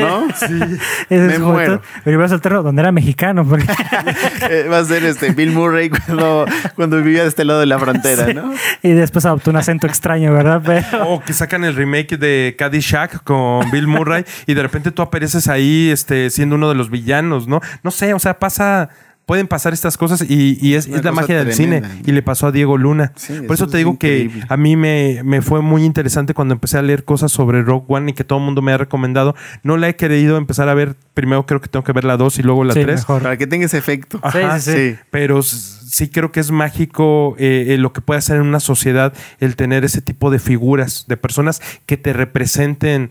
Me 1.10 1.38
muero. 1.38 1.80
Pero 2.04 2.18
ibas 2.18 2.32
al 2.32 2.40
terreno 2.40 2.62
donde 2.62 2.80
era 2.82 2.92
mexicano. 2.92 3.44
porque- 3.46 3.66
Eh, 4.50 4.66
va 4.70 4.78
a 4.78 4.84
ser 4.84 5.04
este 5.04 5.30
Bill 5.30 5.52
Murray 5.52 5.90
cuando, 5.90 6.46
cuando 6.74 6.96
vivía 7.02 7.22
de 7.22 7.28
este 7.28 7.44
lado 7.44 7.60
de 7.60 7.66
la 7.66 7.78
frontera, 7.78 8.32
¿no? 8.32 8.52
y 8.82 8.90
después 8.92 9.26
adoptó 9.26 9.50
un 9.50 9.56
acento 9.56 9.86
extraño, 9.86 10.32
¿verdad? 10.32 10.62
Pero 10.64 11.08
O 11.08 11.20
que 11.20 11.32
sacan 11.32 11.64
el 11.64 11.74
remake 11.74 12.16
de 12.18 12.54
Caddyshack 12.58 13.22
con 13.24 13.70
Bill 13.70 13.86
Murray 13.86 14.24
y 14.46 14.54
de 14.54 14.62
repente 14.62 14.90
tú 14.90 15.02
apareces 15.02 15.48
ahí 15.48 15.90
este, 15.90 16.30
siendo 16.30 16.54
uno 16.56 16.68
de 16.68 16.74
los 16.74 16.90
villanos, 16.90 17.46
¿no? 17.48 17.60
No 17.82 17.90
sé, 17.90 18.14
o 18.14 18.18
sea, 18.18 18.38
pasa... 18.38 18.88
Pueden 19.28 19.46
pasar 19.46 19.74
estas 19.74 19.98
cosas 19.98 20.24
y, 20.26 20.56
y 20.66 20.72
es, 20.72 20.88
la 20.88 20.96
cosa 21.02 21.12
magia 21.12 21.44
del 21.44 21.54
tremenda. 21.54 21.86
cine. 21.90 22.02
Y 22.06 22.12
le 22.12 22.22
pasó 22.22 22.46
a 22.46 22.50
Diego 22.50 22.78
Luna. 22.78 23.12
Sí, 23.14 23.34
Por 23.34 23.44
eso 23.44 23.64
eso 23.64 23.66
te 23.66 23.72
es 23.72 23.78
digo 23.84 23.98
que 23.98 24.30
a 24.48 24.56
mí 24.56 24.74
me, 24.74 25.20
me 25.22 25.42
fue 25.42 25.60
muy 25.60 25.84
interesante 25.84 26.32
cuando 26.32 26.54
empecé 26.54 26.78
a 26.78 26.82
leer 26.82 27.04
cosas 27.04 27.30
sobre 27.30 27.60
Rogue 27.62 27.84
One 27.88 28.12
y 28.12 28.14
que 28.14 28.24
todo 28.24 28.38
el 28.38 28.44
mundo 28.46 28.62
me 28.62 28.72
ha 28.72 28.78
recomendado. 28.78 29.34
No 29.62 29.76
la 29.76 29.90
he 29.90 29.96
querido 29.96 30.38
empezar 30.38 30.70
a 30.70 30.74
ver. 30.74 30.96
Primero 31.12 31.44
creo 31.44 31.60
que 31.60 31.68
tengo 31.68 31.84
que 31.84 31.92
ver 31.92 32.04
la 32.04 32.16
2 32.16 32.38
y 32.38 32.42
luego 32.42 32.64
la 32.64 32.72
Sí, 32.72 32.80
3. 32.80 33.00
mejor. 33.00 33.22
Para 33.22 33.36
que 33.36 33.46
tenga 33.46 33.66
ese 33.66 33.76
efecto. 33.76 34.18
Ajá, 34.22 34.58
Sí, 34.60 34.70
sí, 34.72 34.76
sí. 34.92 34.96
Pero 35.10 35.42
sí 35.42 36.08
creo 36.08 36.32
que 36.32 36.40
es 36.40 36.50
mágico 36.50 37.36
eh, 37.38 37.66
eh, 37.68 37.76
lo 37.76 37.92
que 37.92 38.00
puede 38.00 38.18
hacer 38.18 38.36
en 38.36 38.42
una 38.42 38.60
sociedad 38.60 39.12
el 39.40 39.56
tener 39.56 39.84
ese 39.84 40.00
tipo 40.00 40.30
de 40.30 40.38
figuras, 40.38 41.04
de 41.06 41.18
personas 41.18 41.60
que 41.84 41.98
te 41.98 42.14
representen. 42.14 43.10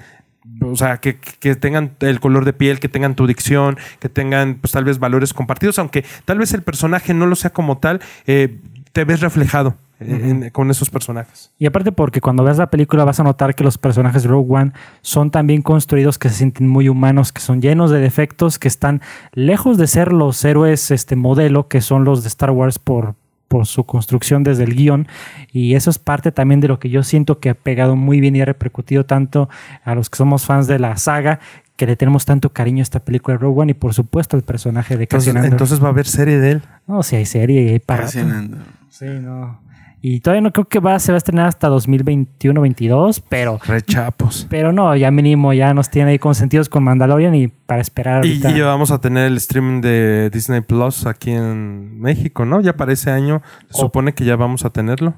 O 0.61 0.75
sea, 0.75 0.97
que, 0.97 1.17
que 1.17 1.55
tengan 1.55 1.91
el 1.99 2.19
color 2.19 2.43
de 2.45 2.53
piel, 2.53 2.79
que 2.79 2.89
tengan 2.89 3.15
tu 3.15 3.27
dicción, 3.27 3.77
que 3.99 4.09
tengan 4.09 4.55
pues 4.55 4.71
tal 4.71 4.83
vez 4.83 4.99
valores 4.99 5.33
compartidos, 5.33 5.79
aunque 5.79 6.03
tal 6.25 6.37
vez 6.39 6.53
el 6.53 6.61
personaje 6.63 7.13
no 7.13 7.25
lo 7.25 7.35
sea 7.35 7.51
como 7.51 7.77
tal, 7.77 8.01
eh, 8.25 8.59
te 8.91 9.05
ves 9.05 9.21
reflejado 9.21 9.75
en- 9.99 10.49
con 10.51 10.69
esos 10.69 10.89
personajes. 10.89 11.51
Y 11.57 11.65
aparte 11.65 11.91
porque 11.91 12.21
cuando 12.21 12.43
veas 12.43 12.57
la 12.57 12.69
película 12.69 13.03
vas 13.03 13.19
a 13.19 13.23
notar 13.23 13.55
que 13.55 13.63
los 13.63 13.77
personajes 13.77 14.23
de 14.23 14.29
Rogue 14.29 14.53
One 14.55 14.71
son 15.01 15.31
tan 15.31 15.47
bien 15.47 15.61
construidos 15.61 16.17
que 16.19 16.29
se 16.29 16.35
sienten 16.35 16.67
muy 16.67 16.87
humanos, 16.89 17.31
que 17.31 17.41
son 17.41 17.61
llenos 17.61 17.89
de 17.91 17.99
defectos, 17.99 18.59
que 18.59 18.67
están 18.67 19.01
lejos 19.33 19.77
de 19.77 19.87
ser 19.87 20.11
los 20.13 20.43
héroes 20.45 20.91
este 20.91 21.15
modelo 21.15 21.67
que 21.67 21.81
son 21.81 22.03
los 22.03 22.23
de 22.23 22.27
Star 22.29 22.51
Wars 22.51 22.77
por, 22.79 23.15
por 23.47 23.65
su 23.65 23.85
construcción 23.85 24.43
desde 24.43 24.63
el 24.63 24.75
guion. 24.75 25.07
Y 25.51 25.75
eso 25.75 25.89
es 25.89 25.99
parte 25.99 26.31
también 26.31 26.59
de 26.59 26.67
lo 26.67 26.79
que 26.79 26.89
yo 26.89 27.03
siento 27.03 27.39
que 27.39 27.49
ha 27.49 27.53
pegado 27.55 27.95
muy 27.95 28.19
bien 28.19 28.35
y 28.35 28.41
ha 28.41 28.45
repercutido 28.45 29.05
tanto 29.05 29.49
a 29.83 29.95
los 29.95 30.09
que 30.09 30.17
somos 30.17 30.45
fans 30.45 30.67
de 30.67 30.79
la 30.79 30.97
saga, 30.97 31.39
que 31.75 31.85
le 31.85 31.95
tenemos 31.95 32.25
tanto 32.25 32.51
cariño 32.51 32.79
a 32.79 32.83
esta 32.83 32.99
película 32.99 33.37
de 33.37 33.43
Rogue 33.43 33.61
One 33.61 33.71
y 33.71 33.75
por 33.75 33.93
supuesto 33.93 34.35
el 34.35 34.43
personaje 34.43 34.97
de 34.97 35.03
Entonces, 35.03 35.27
Cassian 35.27 35.37
Andor. 35.37 35.51
entonces 35.53 35.81
va 35.81 35.87
a 35.87 35.91
haber 35.91 36.07
serie 36.07 36.39
de 36.39 36.51
él. 36.51 36.61
no, 36.87 37.03
si 37.03 37.15
hay 37.15 37.25
serie 37.25 37.61
y 37.63 37.69
hay 37.69 37.79
para. 37.79 38.03
Fascinante. 38.03 38.57
Sí, 38.89 39.05
no. 39.21 39.59
Y 40.01 40.19
todavía 40.19 40.41
no 40.41 40.51
creo 40.53 40.65
que 40.65 40.79
va, 40.79 40.99
se 40.99 41.11
va 41.11 41.15
a 41.15 41.17
estrenar 41.17 41.47
hasta 41.47 41.69
2021-22, 41.69 43.23
pero, 43.29 43.59
Rechapos. 43.65 44.45
pero 44.49 44.71
no, 44.71 44.95
ya 44.95 45.11
mínimo 45.11 45.53
ya 45.53 45.73
nos 45.73 45.89
tiene 45.89 46.11
ahí 46.11 46.19
consentidos 46.19 46.69
con 46.69 46.83
Mandalorian 46.83 47.33
y 47.35 47.47
para 47.47 47.81
esperar 47.81 48.25
Y, 48.25 48.29
ahorita. 48.29 48.51
y 48.51 48.57
ya 48.59 48.65
vamos 48.65 48.91
a 48.91 48.99
tener 49.01 49.25
el 49.25 49.37
streaming 49.37 49.81
de 49.81 50.29
Disney 50.31 50.61
Plus 50.61 51.05
aquí 51.05 51.31
en 51.31 51.99
México, 51.99 52.45
¿no? 52.45 52.61
Ya 52.61 52.73
para 52.77 52.93
ese 52.93 53.11
año 53.11 53.41
se 53.69 53.77
Oh. 53.77 53.85
supone 53.85 54.13
que 54.13 54.23
ya 54.25 54.35
vamos 54.35 54.65
a 54.65 54.69
tenerlo. 54.69 55.15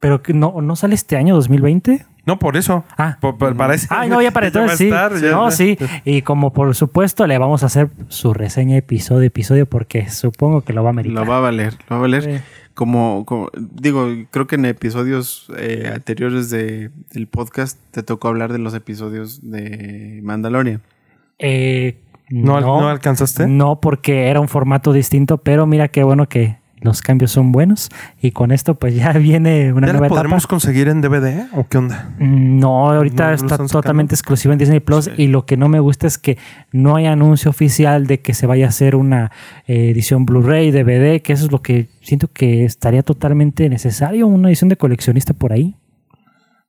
Pero 0.00 0.22
que 0.22 0.32
no, 0.32 0.60
no 0.62 0.76
sale 0.76 0.94
este 0.94 1.16
año 1.16 1.34
2020. 1.34 2.06
No, 2.24 2.38
por 2.38 2.56
eso. 2.56 2.84
Ah. 2.96 3.16
Por- 3.20 3.36
por- 3.38 3.56
para 3.56 3.74
ese 3.74 3.88
Ah, 3.90 4.02
año 4.02 4.14
no, 4.16 4.22
ya 4.22 4.30
para 4.32 4.46
entonces 4.48 4.78
sí. 4.78 4.84
estar, 4.84 5.12
ya- 5.20 5.30
no, 5.32 5.48
ya. 5.48 5.56
sí. 5.56 5.76
Y 6.04 6.22
como 6.22 6.52
por 6.52 6.72
supuesto 6.76 7.26
le 7.26 7.36
vamos 7.38 7.62
a 7.62 7.66
hacer 7.66 7.88
su 8.08 8.32
reseña 8.34 8.76
episodio 8.76 9.22
episodio 9.26 9.66
porque 9.66 10.08
supongo 10.10 10.60
que 10.60 10.72
lo 10.72 10.82
va 10.84 10.90
a 10.90 10.92
ameritar. 10.92 11.24
Lo 11.24 11.28
va 11.30 11.38
a 11.38 11.40
valer, 11.40 11.72
lo 11.88 11.96
va 11.96 11.96
a 11.96 12.00
valer. 12.00 12.22
Sí. 12.22 12.44
Como, 12.78 13.24
como- 13.26 13.50
digo, 13.58 14.06
creo 14.30 14.46
que 14.46 14.54
en 14.54 14.64
episodios 14.64 15.50
eh, 15.58 15.90
anteriores 15.92 16.48
de, 16.48 16.92
del 17.12 17.26
podcast 17.26 17.76
te 17.90 18.04
tocó 18.04 18.28
hablar 18.28 18.52
de 18.52 18.60
los 18.60 18.72
episodios 18.72 19.40
de 19.42 20.20
Mandalorian. 20.22 20.80
Eh, 21.40 21.96
¿No, 22.30 22.60
no 22.60 22.88
alcanzaste? 22.88 23.48
No, 23.48 23.80
porque 23.80 24.28
era 24.28 24.38
un 24.38 24.46
formato 24.46 24.92
distinto, 24.92 25.38
pero 25.38 25.66
mira 25.66 25.88
qué 25.88 26.04
bueno 26.04 26.28
que, 26.28 26.58
los 26.80 27.02
cambios 27.02 27.30
son 27.32 27.52
buenos 27.52 27.88
y 28.20 28.30
con 28.30 28.50
esto 28.52 28.74
pues 28.76 28.94
ya 28.94 29.12
viene 29.18 29.72
una 29.72 29.86
¿Ya 29.86 29.92
la 29.92 29.98
nueva 29.98 30.06
etapa. 30.06 30.20
podremos 30.20 30.46
conseguir 30.46 30.88
en 30.88 31.00
DVD 31.00 31.46
o 31.54 31.66
qué 31.68 31.78
onda? 31.78 32.10
Mm, 32.18 32.58
No, 32.58 32.90
ahorita 32.90 33.24
¿No 33.24 33.28
lo 33.30 33.34
está 33.36 33.58
totalmente 33.66 34.14
exclusiva 34.14 34.52
en 34.54 34.58
Disney 34.58 34.80
Plus 34.80 35.10
y 35.16 35.26
lo 35.28 35.46
que 35.46 35.56
no 35.56 35.68
me 35.68 35.80
gusta 35.80 36.06
es 36.06 36.18
que 36.18 36.38
no 36.72 36.96
hay 36.96 37.06
anuncio 37.06 37.50
oficial 37.50 38.06
de 38.06 38.20
que 38.20 38.34
se 38.34 38.46
vaya 38.46 38.66
a 38.66 38.68
hacer 38.68 38.96
una 38.96 39.30
eh, 39.66 39.90
edición 39.90 40.24
Blu-ray, 40.26 40.70
DVD, 40.70 41.20
que 41.22 41.32
eso 41.32 41.46
es 41.46 41.52
lo 41.52 41.62
que 41.62 41.88
siento 42.02 42.28
que 42.32 42.64
estaría 42.64 43.02
totalmente 43.02 43.68
necesario, 43.68 44.26
una 44.26 44.48
edición 44.48 44.68
de 44.68 44.76
coleccionista 44.76 45.34
por 45.34 45.52
ahí. 45.52 45.76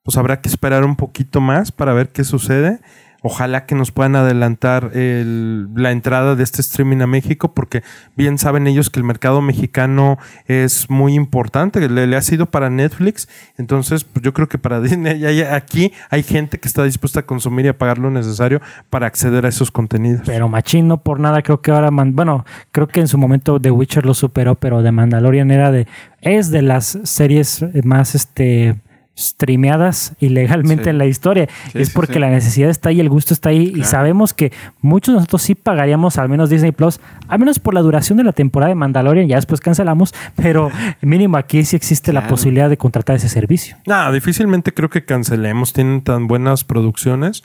Pues 0.03 0.17
habrá 0.17 0.41
que 0.41 0.49
esperar 0.49 0.83
un 0.85 0.95
poquito 0.95 1.41
más 1.41 1.71
para 1.71 1.93
ver 1.93 2.09
qué 2.09 2.23
sucede. 2.23 2.79
Ojalá 3.21 3.65
que 3.65 3.75
nos 3.75 3.91
puedan 3.91 4.15
adelantar 4.15 4.91
el- 4.93 5.67
la 5.75 5.91
entrada 5.91 6.35
de 6.35 6.43
este 6.43 6.61
streaming 6.61 7.01
a 7.01 7.07
México, 7.07 7.53
porque 7.53 7.83
bien 8.15 8.37
saben 8.37 8.65
ellos 8.67 8.89
que 8.89 8.99
el 8.99 9.03
mercado 9.05 9.41
mexicano 9.41 10.17
es 10.45 10.89
muy 10.89 11.15
importante, 11.15 11.87
le, 11.89 12.15
ha 12.15 12.21
sido 12.21 12.45
para 12.47 12.69
Netflix. 12.69 13.27
Entonces, 13.57 14.03
pues 14.03 14.23
yo 14.23 14.33
creo 14.33 14.47
que 14.47 14.57
para 14.57 14.79
Disney, 14.81 15.23
aquí 15.43 15.91
hay 16.09 16.23
gente 16.23 16.59
que 16.59 16.67
está 16.67 16.83
dispuesta 16.83 17.21
a 17.21 17.23
consumir 17.23 17.65
y 17.65 17.69
a 17.69 17.77
pagar 17.77 17.97
lo 17.97 18.09
necesario 18.09 18.61
para 18.89 19.07
acceder 19.07 19.45
a 19.45 19.49
esos 19.49 19.71
contenidos. 19.71 20.21
Pero 20.25 20.47
Machín 20.47 20.87
no 20.87 21.01
por 21.01 21.19
nada 21.19 21.41
creo 21.41 21.61
que 21.61 21.71
ahora, 21.71 21.89
bueno, 21.91 22.45
creo 22.71 22.87
que 22.87 22.99
en 23.01 23.07
su 23.07 23.17
momento 23.17 23.59
The 23.59 23.71
Witcher 23.71 24.05
lo 24.05 24.13
superó, 24.13 24.55
pero 24.55 24.81
The 24.83 24.91
Mandalorian 24.91 25.51
era 25.51 25.71
de, 25.71 25.87
es 26.21 26.51
de 26.51 26.61
las 26.61 26.97
series 27.03 27.65
más, 27.83 28.15
este 28.15 28.79
streameadas 29.19 30.13
ilegalmente 30.19 30.85
Sí. 30.85 30.89
en 30.89 30.97
la 30.97 31.05
historia. 31.05 31.47
Sí, 31.71 31.79
es 31.79 31.89
porque 31.91 32.13
sí. 32.13 32.19
la 32.19 32.29
necesidad 32.29 32.69
está 32.69 32.89
ahí, 32.89 32.99
el 32.99 33.09
gusto 33.09 33.33
está 33.33 33.49
ahí 33.49 33.73
y 33.75 33.83
sabemos 33.83 34.33
que 34.33 34.51
muchos 34.81 35.13
de 35.13 35.17
nosotros 35.17 35.41
sí 35.41 35.55
pagaríamos 35.55 36.17
al 36.17 36.29
menos 36.29 36.49
Disney 36.49 36.71
Plus, 36.71 36.99
al 37.27 37.39
menos 37.39 37.59
por 37.59 37.73
la 37.73 37.81
duración 37.81 38.17
de 38.17 38.23
la 38.23 38.31
temporada 38.31 38.69
de 38.69 38.75
Mandalorian, 38.75 39.27
ya 39.27 39.35
después 39.35 39.59
cancelamos, 39.61 40.13
pero 40.35 40.71
mínimo 41.01 41.37
aquí 41.37 41.65
sí 41.65 41.75
existe 41.75 42.13
la 42.13 42.27
posibilidad 42.27 42.69
de 42.69 42.77
contratar 42.77 43.15
ese 43.17 43.29
servicio. 43.29 43.75
Nada, 43.85 44.11
difícilmente 44.11 44.73
creo 44.73 44.89
que 44.89 45.03
cancelemos. 45.05 45.73
Tienen 45.73 46.01
tan 46.01 46.27
buenas 46.27 46.63
producciones 46.63 47.43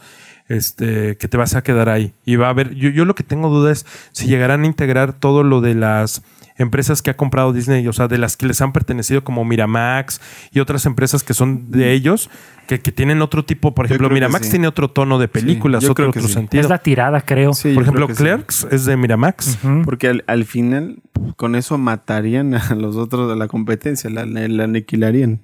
este, 0.48 1.16
que 1.16 1.28
te 1.28 1.36
vas 1.36 1.54
a 1.54 1.62
quedar 1.62 1.88
ahí. 1.88 2.12
Y 2.24 2.36
va 2.36 2.46
a 2.48 2.50
haber. 2.50 2.74
Yo, 2.74 2.90
yo 2.90 3.04
lo 3.04 3.14
que 3.14 3.22
tengo 3.22 3.48
duda 3.48 3.72
es 3.72 3.86
si 4.12 4.26
llegarán 4.26 4.62
a 4.62 4.66
integrar 4.66 5.12
todo 5.12 5.42
lo 5.42 5.60
de 5.60 5.74
las 5.74 6.22
empresas 6.56 7.02
que 7.02 7.10
ha 7.10 7.16
comprado 7.16 7.52
Disney, 7.52 7.86
o 7.88 7.92
sea, 7.92 8.08
de 8.08 8.18
las 8.18 8.36
que 8.36 8.46
les 8.46 8.60
han 8.60 8.72
pertenecido 8.72 9.24
como 9.24 9.44
Miramax 9.44 10.20
y 10.52 10.60
otras 10.60 10.86
empresas 10.86 11.24
que 11.24 11.34
son 11.34 11.70
de 11.70 11.92
ellos, 11.92 12.30
que, 12.66 12.80
que 12.80 12.92
tienen 12.92 13.22
otro 13.22 13.44
tipo, 13.44 13.74
por 13.74 13.86
ejemplo, 13.86 14.08
Miramax 14.08 14.46
sí. 14.46 14.52
tiene 14.52 14.68
otro 14.68 14.90
tono 14.90 15.18
de 15.18 15.28
películas, 15.28 15.82
yo 15.82 15.92
otro, 15.92 16.04
creo 16.04 16.12
que 16.12 16.18
otro 16.20 16.28
sí. 16.28 16.34
sentido. 16.34 16.62
Es 16.62 16.68
la 16.68 16.78
tirada, 16.78 17.20
creo. 17.20 17.50
Por 17.50 17.82
ejemplo, 17.82 18.06
creo. 18.06 18.16
Clerks 18.16 18.66
es 18.70 18.84
de 18.84 18.96
Miramax. 18.96 19.58
Porque 19.84 20.08
al, 20.08 20.24
al 20.26 20.44
final, 20.44 20.98
con 21.36 21.56
eso 21.56 21.76
matarían 21.78 22.54
a 22.54 22.74
los 22.74 22.96
otros 22.96 23.28
de 23.28 23.36
la 23.36 23.48
competencia, 23.48 24.08
la, 24.10 24.24
la 24.24 24.64
aniquilarían. 24.64 25.40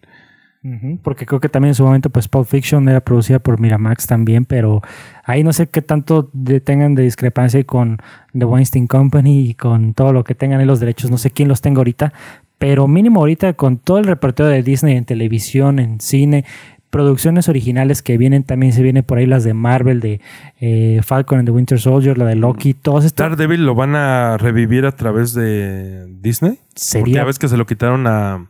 Porque 1.02 1.24
creo 1.24 1.40
que 1.40 1.48
también 1.48 1.70
en 1.70 1.74
su 1.74 1.84
momento, 1.84 2.10
pues 2.10 2.28
Pulp 2.28 2.46
Fiction 2.46 2.86
era 2.88 3.00
producida 3.00 3.38
por 3.38 3.58
Miramax 3.58 4.06
también, 4.06 4.44
pero 4.44 4.82
ahí 5.24 5.42
no 5.42 5.54
sé 5.54 5.68
qué 5.68 5.80
tanto 5.80 6.28
de- 6.34 6.60
tengan 6.60 6.94
de 6.94 7.02
discrepancia 7.04 7.64
con 7.64 7.98
The 8.38 8.44
Weinstein 8.44 8.86
Company 8.86 9.40
y 9.48 9.54
con 9.54 9.94
todo 9.94 10.12
lo 10.12 10.22
que 10.22 10.34
tengan 10.34 10.60
en 10.60 10.66
los 10.66 10.78
derechos. 10.78 11.10
No 11.10 11.16
sé 11.16 11.30
quién 11.30 11.48
los 11.48 11.62
tenga 11.62 11.78
ahorita, 11.78 12.12
pero 12.58 12.86
mínimo 12.88 13.20
ahorita 13.20 13.54
con 13.54 13.78
todo 13.78 13.98
el 13.98 14.04
repertorio 14.04 14.52
de 14.52 14.62
Disney 14.62 14.96
en 14.98 15.06
televisión, 15.06 15.78
en 15.78 15.98
cine, 15.98 16.44
producciones 16.90 17.48
originales 17.48 18.02
que 18.02 18.18
vienen, 18.18 18.42
también 18.42 18.72
se 18.74 18.82
vienen 18.82 19.02
por 19.04 19.16
ahí 19.16 19.24
las 19.24 19.44
de 19.44 19.54
Marvel, 19.54 20.00
de 20.00 20.20
eh, 20.60 21.00
Falcon 21.02 21.38
and 21.38 21.48
the 21.48 21.52
Winter 21.52 21.80
Soldier, 21.80 22.18
la 22.18 22.26
de 22.26 22.34
Loki, 22.34 22.74
todos 22.74 23.06
estos. 23.06 23.24
Daredevil 23.24 23.64
lo 23.64 23.74
van 23.74 23.94
a 23.96 24.36
revivir 24.36 24.84
a 24.84 24.92
través 24.92 25.32
de 25.32 26.06
Disney. 26.20 26.56
Porque 26.56 26.70
Sería, 26.74 27.14
ya 27.14 27.24
ves 27.24 27.38
que 27.38 27.48
se 27.48 27.56
lo 27.56 27.64
quitaron 27.64 28.06
a, 28.06 28.46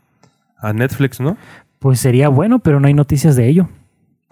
a 0.59 0.73
Netflix, 0.73 1.21
¿no? 1.21 1.37
Pues 1.81 1.99
sería 1.99 2.29
bueno, 2.29 2.61
pero 2.61 2.79
no 2.79 2.87
hay 2.87 2.95
noticias 2.95 3.35
de 3.35 3.49
ello. 3.49 3.69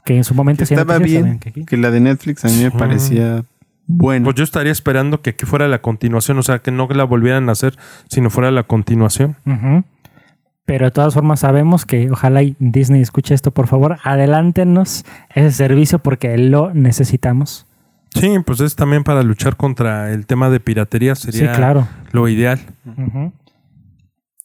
Que 0.04 0.16
en 0.16 0.24
su 0.24 0.34
momento 0.34 0.60
Que 0.60 0.66
sí 0.66 0.74
estaba 0.74 0.98
bien, 0.98 1.38
que 1.38 1.76
la 1.76 1.90
de 1.90 2.00
Netflix 2.00 2.44
a 2.44 2.48
mí 2.48 2.62
me 2.62 2.70
parecía 2.70 3.44
buena. 3.86 4.24
Pues 4.24 4.36
yo 4.36 4.44
estaría 4.44 4.72
esperando 4.72 5.20
que 5.20 5.30
aquí 5.30 5.44
fuera 5.44 5.66
la 5.66 5.82
continuación, 5.82 6.38
o 6.38 6.42
sea, 6.42 6.60
que 6.60 6.70
no 6.70 6.86
la 6.88 7.04
volvieran 7.04 7.48
a 7.48 7.52
hacer, 7.52 7.76
sino 8.08 8.30
fuera 8.30 8.50
la 8.50 8.62
continuación. 8.62 9.36
Pero 10.64 10.84
de 10.86 10.90
todas 10.92 11.14
formas 11.14 11.40
sabemos 11.40 11.84
que 11.84 12.10
ojalá 12.10 12.42
y 12.42 12.54
Disney 12.58 13.00
escuche 13.00 13.34
esto, 13.34 13.50
por 13.50 13.66
favor, 13.66 13.98
adelántenos 14.04 15.04
ese 15.34 15.50
servicio 15.50 15.98
porque 15.98 16.38
lo 16.38 16.72
necesitamos. 16.72 17.66
Sí, 18.14 18.36
pues 18.44 18.60
es 18.60 18.76
también 18.76 19.04
para 19.04 19.22
luchar 19.22 19.56
contra 19.56 20.12
el 20.12 20.26
tema 20.26 20.48
de 20.50 20.60
piratería, 20.60 21.14
sería 21.14 21.52
sí, 21.52 21.56
claro. 21.56 21.88
lo 22.12 22.28
ideal. 22.28 22.60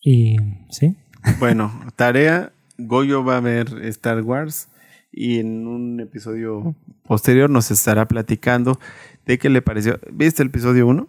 Y 0.01 0.37
sí. 0.69 0.97
Bueno, 1.39 1.71
tarea, 1.95 2.51
Goyo 2.77 3.23
va 3.23 3.37
a 3.37 3.39
ver 3.41 3.67
Star 3.85 4.21
Wars 4.21 4.69
y 5.11 5.39
en 5.39 5.67
un 5.67 5.99
episodio 5.99 6.75
posterior 7.07 7.49
nos 7.49 7.69
estará 7.71 8.07
platicando 8.07 8.79
de 9.25 9.37
qué 9.37 9.49
le 9.49 9.61
pareció. 9.61 9.99
¿Viste 10.11 10.41
el 10.41 10.49
episodio 10.49 10.87
1? 10.87 11.07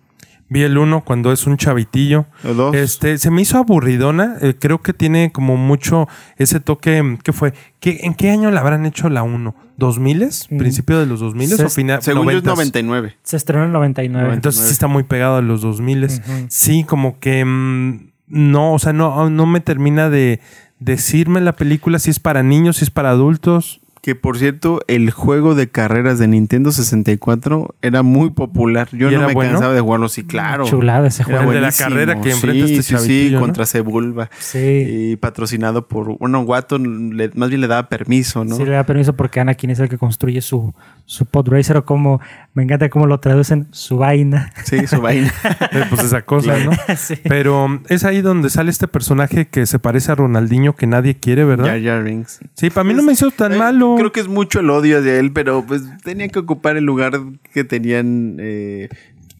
Vi 0.50 0.62
el 0.62 0.76
uno 0.76 1.02
cuando 1.02 1.32
es 1.32 1.46
un 1.46 1.56
chavitillo. 1.56 2.26
¿O 2.44 2.52
2? 2.52 2.74
Este, 2.76 3.16
se 3.16 3.30
me 3.30 3.40
hizo 3.40 3.56
aburridona. 3.56 4.36
eh, 4.42 4.54
creo 4.60 4.82
que 4.82 4.92
tiene 4.92 5.32
como 5.32 5.56
mucho 5.56 6.06
ese 6.36 6.60
toque. 6.60 7.16
¿Qué 7.24 7.32
fue? 7.32 7.54
¿Qué, 7.80 8.00
¿En 8.02 8.12
qué 8.14 8.30
año 8.30 8.50
la 8.50 8.60
habrán 8.60 8.84
hecho 8.84 9.08
la 9.08 9.22
1? 9.22 9.54
¿2000? 9.78 10.48
Mm. 10.50 10.58
¿Principio 10.58 10.98
de 11.00 11.06
los 11.06 11.20
2000 11.20 11.48
Se- 11.48 11.64
o 11.64 11.70
final? 11.70 12.02
Según 12.02 12.26
yo 12.30 12.38
es 12.38 12.44
90s? 12.44 12.46
99. 12.46 13.16
Se 13.22 13.38
estrenó 13.38 13.62
en 13.64 13.68
el 13.68 13.72
99. 13.72 14.34
Entonces 14.34 14.66
sí 14.66 14.72
está 14.72 14.86
muy 14.86 15.04
pegado 15.04 15.36
a 15.36 15.42
los 15.42 15.62
2000. 15.62 16.04
Ujú. 16.04 16.12
Sí, 16.50 16.84
como 16.84 17.18
que 17.18 17.42
mm, 17.42 18.10
no, 18.28 18.74
o 18.74 18.78
sea, 18.78 18.92
no, 18.92 19.30
no 19.30 19.46
me 19.46 19.60
termina 19.60 20.10
de 20.10 20.40
decirme 20.84 21.40
la 21.40 21.54
película 21.54 21.98
si 21.98 22.10
es 22.10 22.20
para 22.20 22.42
niños, 22.42 22.76
si 22.76 22.84
es 22.84 22.90
para 22.90 23.10
adultos. 23.10 23.80
Que 24.04 24.14
por 24.14 24.36
cierto, 24.36 24.82
el 24.86 25.10
juego 25.10 25.54
de 25.54 25.70
carreras 25.70 26.18
de 26.18 26.28
Nintendo 26.28 26.72
64 26.72 27.74
era 27.80 28.02
muy 28.02 28.28
popular. 28.28 28.86
Yo 28.92 29.08
¿Y 29.08 29.12
no 29.12 29.18
era 29.20 29.28
me 29.28 29.32
bueno? 29.32 29.52
cansaba 29.52 29.72
de 29.72 29.80
jugarlo, 29.80 30.10
sí, 30.10 30.24
claro. 30.24 30.66
Chulada 30.66 31.08
ese 31.08 31.22
Era 31.22 31.38
juego. 31.38 31.52
El 31.52 31.54
de 31.56 31.60
la 31.62 31.72
carrera 31.72 32.20
que 32.20 32.30
enfrenta 32.32 32.66
sí, 32.66 32.72
este 32.74 32.82
sí, 32.82 32.88
sí, 32.88 32.94
chavitillo, 32.96 33.38
¿no? 33.38 33.46
contra 33.46 33.64
Sebulba. 33.64 34.28
Sí. 34.38 34.58
Y 34.86 35.16
patrocinado 35.16 35.88
por. 35.88 36.18
Bueno, 36.18 36.40
Watto 36.40 36.76
le- 36.78 37.30
más 37.34 37.48
bien 37.48 37.62
le 37.62 37.66
daba 37.66 37.88
permiso, 37.88 38.44
¿no? 38.44 38.56
Sí, 38.56 38.64
le 38.66 38.72
da 38.72 38.84
permiso 38.84 39.14
porque 39.16 39.40
Anakin 39.40 39.70
es 39.70 39.78
el 39.80 39.88
que 39.88 39.96
construye 39.96 40.42
su, 40.42 40.74
su 41.06 41.24
pod 41.24 41.48
racer 41.48 41.78
o 41.78 41.86
como 41.86 42.20
me 42.52 42.62
encanta 42.64 42.90
cómo 42.90 43.06
lo 43.06 43.20
traducen, 43.20 43.68
su 43.70 43.96
vaina. 43.96 44.52
Sí, 44.64 44.86
su 44.86 45.00
vaina. 45.00 45.32
Eh, 45.72 45.84
pues 45.88 46.04
esa 46.04 46.20
cosa, 46.22 46.58
¿no? 46.58 46.72
Sí. 46.96 47.14
Pero 47.24 47.68
mm, 47.68 47.84
es 47.88 48.04
ahí 48.04 48.20
donde 48.20 48.50
sale 48.50 48.70
este 48.70 48.86
personaje 48.86 49.46
que 49.48 49.64
se 49.66 49.78
parece 49.78 50.12
a 50.12 50.14
Ronaldinho 50.14 50.76
que 50.76 50.86
nadie 50.86 51.14
quiere, 51.16 51.44
¿verdad? 51.44 51.68
Jar 51.68 51.82
Jar 51.82 52.04
Binks. 52.04 52.40
Sí, 52.54 52.68
para 52.70 52.84
mí 52.84 52.92
no 52.92 53.02
me 53.02 53.12
hizo 53.14 53.30
tan 53.30 53.54
Eh, 53.54 53.58
malo. 53.58 53.93
Creo 53.96 54.12
que 54.12 54.20
es 54.20 54.28
mucho 54.28 54.60
el 54.60 54.70
odio 54.70 55.02
de 55.02 55.18
él, 55.18 55.32
pero 55.32 55.64
pues 55.66 55.82
tenía 56.02 56.28
que 56.28 56.38
ocupar 56.38 56.76
el 56.76 56.84
lugar 56.84 57.12
que 57.52 57.64
tenían 57.64 58.36
eh, 58.40 58.88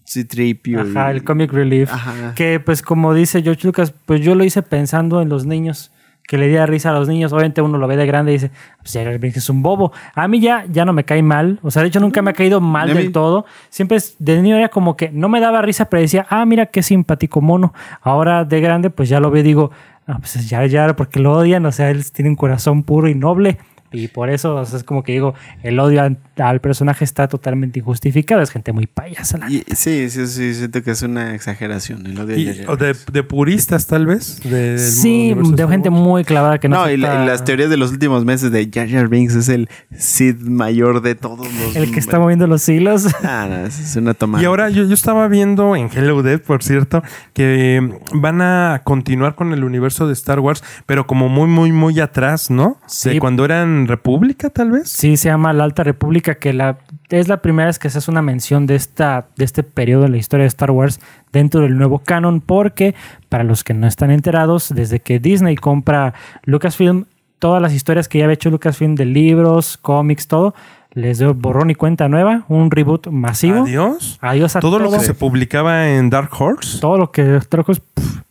C-3PO. 0.04 0.90
Ajá, 0.96 1.12
y- 1.12 1.16
el 1.16 1.24
comic 1.24 1.52
relief. 1.52 1.90
Ajá. 1.92 2.34
Que 2.34 2.60
pues 2.60 2.82
como 2.82 3.14
dice 3.14 3.42
George 3.42 3.66
Lucas, 3.66 3.94
pues 4.06 4.20
yo 4.20 4.34
lo 4.34 4.44
hice 4.44 4.62
pensando 4.62 5.22
en 5.22 5.28
los 5.28 5.46
niños, 5.46 5.90
que 6.26 6.38
le 6.38 6.48
diera 6.48 6.66
risa 6.66 6.90
a 6.90 6.92
los 6.94 7.08
niños. 7.08 7.32
Obviamente 7.32 7.60
uno 7.62 7.78
lo 7.78 7.86
ve 7.86 7.96
de 7.96 8.06
grande 8.06 8.32
y 8.32 8.34
dice, 8.36 8.50
pues 8.78 9.20
Binks 9.20 9.36
es 9.38 9.50
un 9.50 9.62
bobo. 9.62 9.92
A 10.14 10.26
mí 10.28 10.40
ya, 10.40 10.64
ya 10.70 10.84
no 10.84 10.92
me 10.92 11.04
cae 11.04 11.22
mal. 11.22 11.58
O 11.62 11.70
sea, 11.70 11.82
de 11.82 11.88
hecho 11.88 12.00
nunca 12.00 12.22
me 12.22 12.30
ha 12.30 12.34
caído 12.34 12.60
mal 12.60 12.88
mí- 12.88 12.94
del 12.94 13.12
todo. 13.12 13.44
Siempre 13.70 13.96
es- 13.98 14.16
de 14.18 14.40
niño 14.40 14.56
era 14.56 14.68
como 14.68 14.96
que 14.96 15.10
no 15.10 15.28
me 15.28 15.40
daba 15.40 15.60
risa, 15.62 15.86
pero 15.86 16.00
decía, 16.00 16.26
ah, 16.30 16.44
mira 16.46 16.66
qué 16.66 16.82
simpático 16.82 17.40
mono. 17.40 17.74
Ahora 18.00 18.44
de 18.44 18.60
grande 18.60 18.90
pues 18.90 19.08
ya 19.08 19.20
lo 19.20 19.30
veo 19.30 19.40
y 19.42 19.44
digo, 19.46 19.70
ah, 20.06 20.18
pues 20.18 20.36
es 20.36 20.48
Jar 20.48 20.70
Jar 20.70 20.96
porque 20.96 21.20
lo 21.20 21.32
odian. 21.32 21.64
O 21.66 21.72
sea, 21.72 21.90
él 21.90 22.10
tiene 22.12 22.30
un 22.30 22.36
corazón 22.36 22.84
puro 22.84 23.08
y 23.08 23.14
noble. 23.14 23.58
Y 23.94 24.08
por 24.08 24.30
eso 24.30 24.56
o 24.56 24.64
sea, 24.64 24.78
es 24.78 24.84
como 24.84 25.02
que 25.02 25.12
digo, 25.12 25.34
el 25.62 25.78
odio 25.78 26.02
al, 26.02 26.18
al 26.38 26.60
personaje 26.60 27.04
está 27.04 27.28
totalmente 27.28 27.78
injustificado. 27.78 28.42
Es 28.42 28.50
gente 28.50 28.72
muy 28.72 28.86
payasa. 28.86 29.38
la 29.38 29.50
Y- 29.50 29.62
sí, 29.74 30.10
sí, 30.10 30.26
sí, 30.26 30.54
siento 30.54 30.82
que 30.82 30.90
es 30.90 31.02
una 31.02 31.34
exageración 31.34 32.06
el 32.06 32.18
odio 32.18 32.34
de 32.36 32.40
Y- 32.40 32.54
Jar 32.58 32.70
o 32.70 32.76
de, 32.76 32.94
de 33.12 33.22
puristas, 33.22 33.86
tal 33.86 34.06
vez. 34.06 34.40
del 34.42 34.78
Sí, 34.78 35.34
de 35.34 35.68
gente 35.68 35.88
Wars. 35.88 36.02
muy 36.02 36.24
clavada 36.24 36.58
que 36.58 36.68
no, 36.68 36.84
No, 36.84 36.90
y, 36.90 36.96
la- 36.96 37.24
y 37.24 37.26
las 37.26 37.44
teorías 37.44 37.70
de 37.70 37.76
los 37.76 37.90
últimos 37.92 38.24
meses 38.24 38.50
de 38.50 38.68
Jar 38.72 38.88
Jar 38.88 39.08
Binks 39.08 39.34
es 39.34 39.48
el 39.48 39.68
Sid 39.96 40.36
mayor 40.40 41.00
de 41.02 41.14
todos 41.14 41.46
los. 41.52 41.76
El 41.76 41.90
que 41.92 42.00
está 42.00 42.18
moviendo 42.18 42.46
los 42.46 42.68
hilos. 42.68 43.06
Ah, 43.24 43.46
no, 43.48 43.66
es 43.66 43.96
una 43.96 44.14
toma. 44.14 44.40
Y 44.40 44.44
ahora 44.44 44.68
yo, 44.70 44.84
yo 44.84 44.94
estaba 44.94 45.26
viendo 45.28 45.76
en 45.76 45.88
Hello 45.92 46.22
Dead, 46.22 46.40
por 46.40 46.62
cierto, 46.62 47.02
que 47.32 47.80
van 48.12 48.40
a 48.42 48.82
continuar 48.84 49.34
con 49.34 49.52
el 49.52 49.64
universo 49.64 50.06
de 50.06 50.12
Star 50.12 50.40
Wars, 50.40 50.62
pero 50.86 51.06
como 51.06 51.28
muy, 51.28 51.48
muy, 51.48 51.72
muy 51.72 52.00
atrás, 52.00 52.50
¿no? 52.50 52.78
Sí. 52.86 53.10
De 53.10 53.18
cuando 53.20 53.44
eran 53.44 53.83
República, 53.86 54.50
tal 54.50 54.70
vez. 54.70 54.88
Sí, 54.88 55.16
se 55.16 55.28
llama 55.28 55.52
La 55.52 55.64
Alta 55.64 55.82
República, 55.84 56.34
que 56.36 56.52
la, 56.52 56.78
es 57.10 57.28
la 57.28 57.38
primera 57.42 57.66
vez 57.66 57.78
que 57.78 57.90
se 57.90 57.98
hace 57.98 58.10
una 58.10 58.22
mención 58.22 58.66
de, 58.66 58.74
esta, 58.74 59.26
de 59.36 59.44
este 59.44 59.62
periodo 59.62 60.04
en 60.06 60.12
la 60.12 60.18
historia 60.18 60.44
de 60.44 60.48
Star 60.48 60.70
Wars 60.70 61.00
dentro 61.32 61.60
del 61.62 61.76
nuevo 61.76 61.98
canon, 61.98 62.40
porque 62.40 62.94
para 63.28 63.44
los 63.44 63.64
que 63.64 63.74
no 63.74 63.86
están 63.86 64.10
enterados, 64.10 64.72
desde 64.74 65.00
que 65.00 65.18
Disney 65.18 65.56
compra 65.56 66.14
Lucasfilm, 66.44 67.04
todas 67.38 67.60
las 67.60 67.72
historias 67.74 68.08
que 68.08 68.18
ya 68.18 68.24
había 68.24 68.34
hecho 68.34 68.50
Lucasfilm 68.50 68.94
de 68.94 69.04
libros, 69.04 69.76
cómics, 69.76 70.28
todo, 70.28 70.54
les 70.92 71.18
dio 71.18 71.34
borrón 71.34 71.70
y 71.70 71.74
cuenta 71.74 72.08
nueva, 72.08 72.44
un 72.48 72.70
reboot 72.70 73.08
masivo. 73.08 73.64
Adiós. 73.64 74.16
Adiós 74.20 74.54
a 74.56 74.60
Todo 74.60 74.78
todo. 74.78 74.90
lo 74.90 74.96
que 74.96 75.04
se 75.04 75.12
publicaba 75.14 75.88
en 75.90 76.08
Dark 76.08 76.30
Horse. 76.38 76.78
todo 76.80 76.96
lo 76.98 77.10
que 77.10 77.24
Dark 77.24 77.64
Horse, 77.68 77.82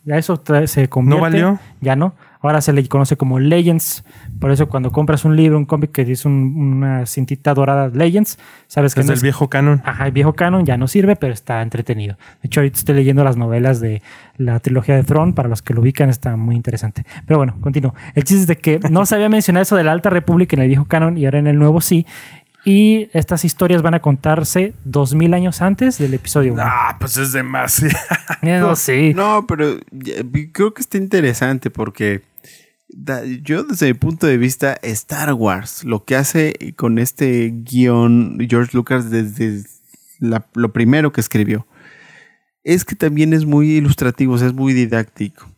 ya 0.04 0.16
eso 0.16 0.42
se 0.66 0.88
convierte. 0.88 1.20
valió? 1.20 1.58
Ya 1.82 1.94
no. 1.94 2.14
Ahora 2.44 2.60
se 2.60 2.72
le 2.72 2.86
conoce 2.88 3.16
como 3.16 3.38
Legends. 3.40 4.04
Por 4.38 4.50
eso 4.50 4.68
cuando 4.68 4.92
compras 4.92 5.24
un 5.24 5.34
libro, 5.36 5.56
un 5.58 5.64
cómic 5.64 5.90
que 5.92 6.04
dice 6.04 6.28
un- 6.28 6.54
una 6.56 7.06
cintita 7.06 7.54
dorada 7.54 7.88
Legends, 7.88 8.38
sabes 8.66 8.94
que 8.94 9.00
Es 9.00 9.06
no 9.06 9.10
del 9.10 9.16
es- 9.16 9.22
viejo 9.22 9.48
canon. 9.48 9.80
Ajá, 9.84 10.06
el 10.06 10.12
viejo 10.12 10.34
canon 10.34 10.64
ya 10.66 10.76
no 10.76 10.86
sirve, 10.86 11.16
pero 11.16 11.32
está 11.32 11.62
entretenido. 11.62 12.16
De 12.42 12.46
hecho, 12.48 12.60
ahorita 12.60 12.78
estoy 12.78 12.94
leyendo 12.94 13.24
las 13.24 13.36
novelas 13.36 13.80
de 13.80 14.02
la 14.36 14.60
trilogía 14.60 14.94
de 14.96 15.04
Throne. 15.04 15.32
Para 15.32 15.48
los 15.48 15.62
que 15.62 15.74
lo 15.74 15.80
ubican, 15.80 16.10
está 16.10 16.36
muy 16.36 16.54
interesante. 16.54 17.04
Pero 17.26 17.38
bueno, 17.38 17.56
continúo. 17.60 17.94
El 18.14 18.24
chiste 18.24 18.42
es 18.42 18.46
de 18.46 18.56
que 18.58 18.78
no 18.90 19.06
se 19.06 19.14
había 19.14 19.28
mencionado 19.28 19.62
eso 19.62 19.76
de 19.76 19.84
la 19.84 19.92
Alta 19.92 20.10
República 20.10 20.54
en 20.56 20.62
el 20.62 20.68
viejo 20.68 20.84
canon 20.84 21.16
y 21.18 21.24
ahora 21.24 21.38
en 21.38 21.46
el 21.46 21.58
nuevo 21.58 21.80
sí. 21.80 22.06
Y 22.66 23.10
estas 23.12 23.44
historias 23.44 23.82
van 23.82 23.92
a 23.92 24.00
contarse 24.00 24.72
dos 24.84 25.14
mil 25.14 25.34
años 25.34 25.60
antes 25.60 25.98
del 25.98 26.14
episodio 26.14 26.54
1. 26.54 26.62
Ah, 26.64 26.96
pues 26.98 27.18
es 27.18 27.32
demasiado. 27.32 27.94
no, 28.42 28.74
sí. 28.74 29.12
No, 29.14 29.46
pero 29.46 29.76
creo 30.52 30.72
que 30.72 30.80
está 30.80 30.96
interesante 30.96 31.68
porque 31.70 32.22
yo 33.42 33.64
desde 33.64 33.86
mi 33.86 33.94
punto 33.94 34.26
de 34.26 34.36
vista, 34.38 34.78
Star 34.82 35.32
Wars, 35.34 35.84
lo 35.84 36.04
que 36.04 36.16
hace 36.16 36.74
con 36.76 36.98
este 36.98 37.52
guion 37.54 38.38
George 38.48 38.76
Lucas 38.76 39.10
desde 39.10 39.62
la- 40.20 40.46
lo 40.54 40.72
primero 40.72 41.12
que 41.12 41.20
escribió, 41.20 41.66
es 42.62 42.84
que 42.84 42.94
también 42.94 43.32
es 43.32 43.44
muy 43.46 43.72
ilustrativo, 43.72 44.34
o 44.34 44.38
sea, 44.38 44.48
es 44.48 44.54
muy 44.54 44.72
didáctico. 44.72 45.50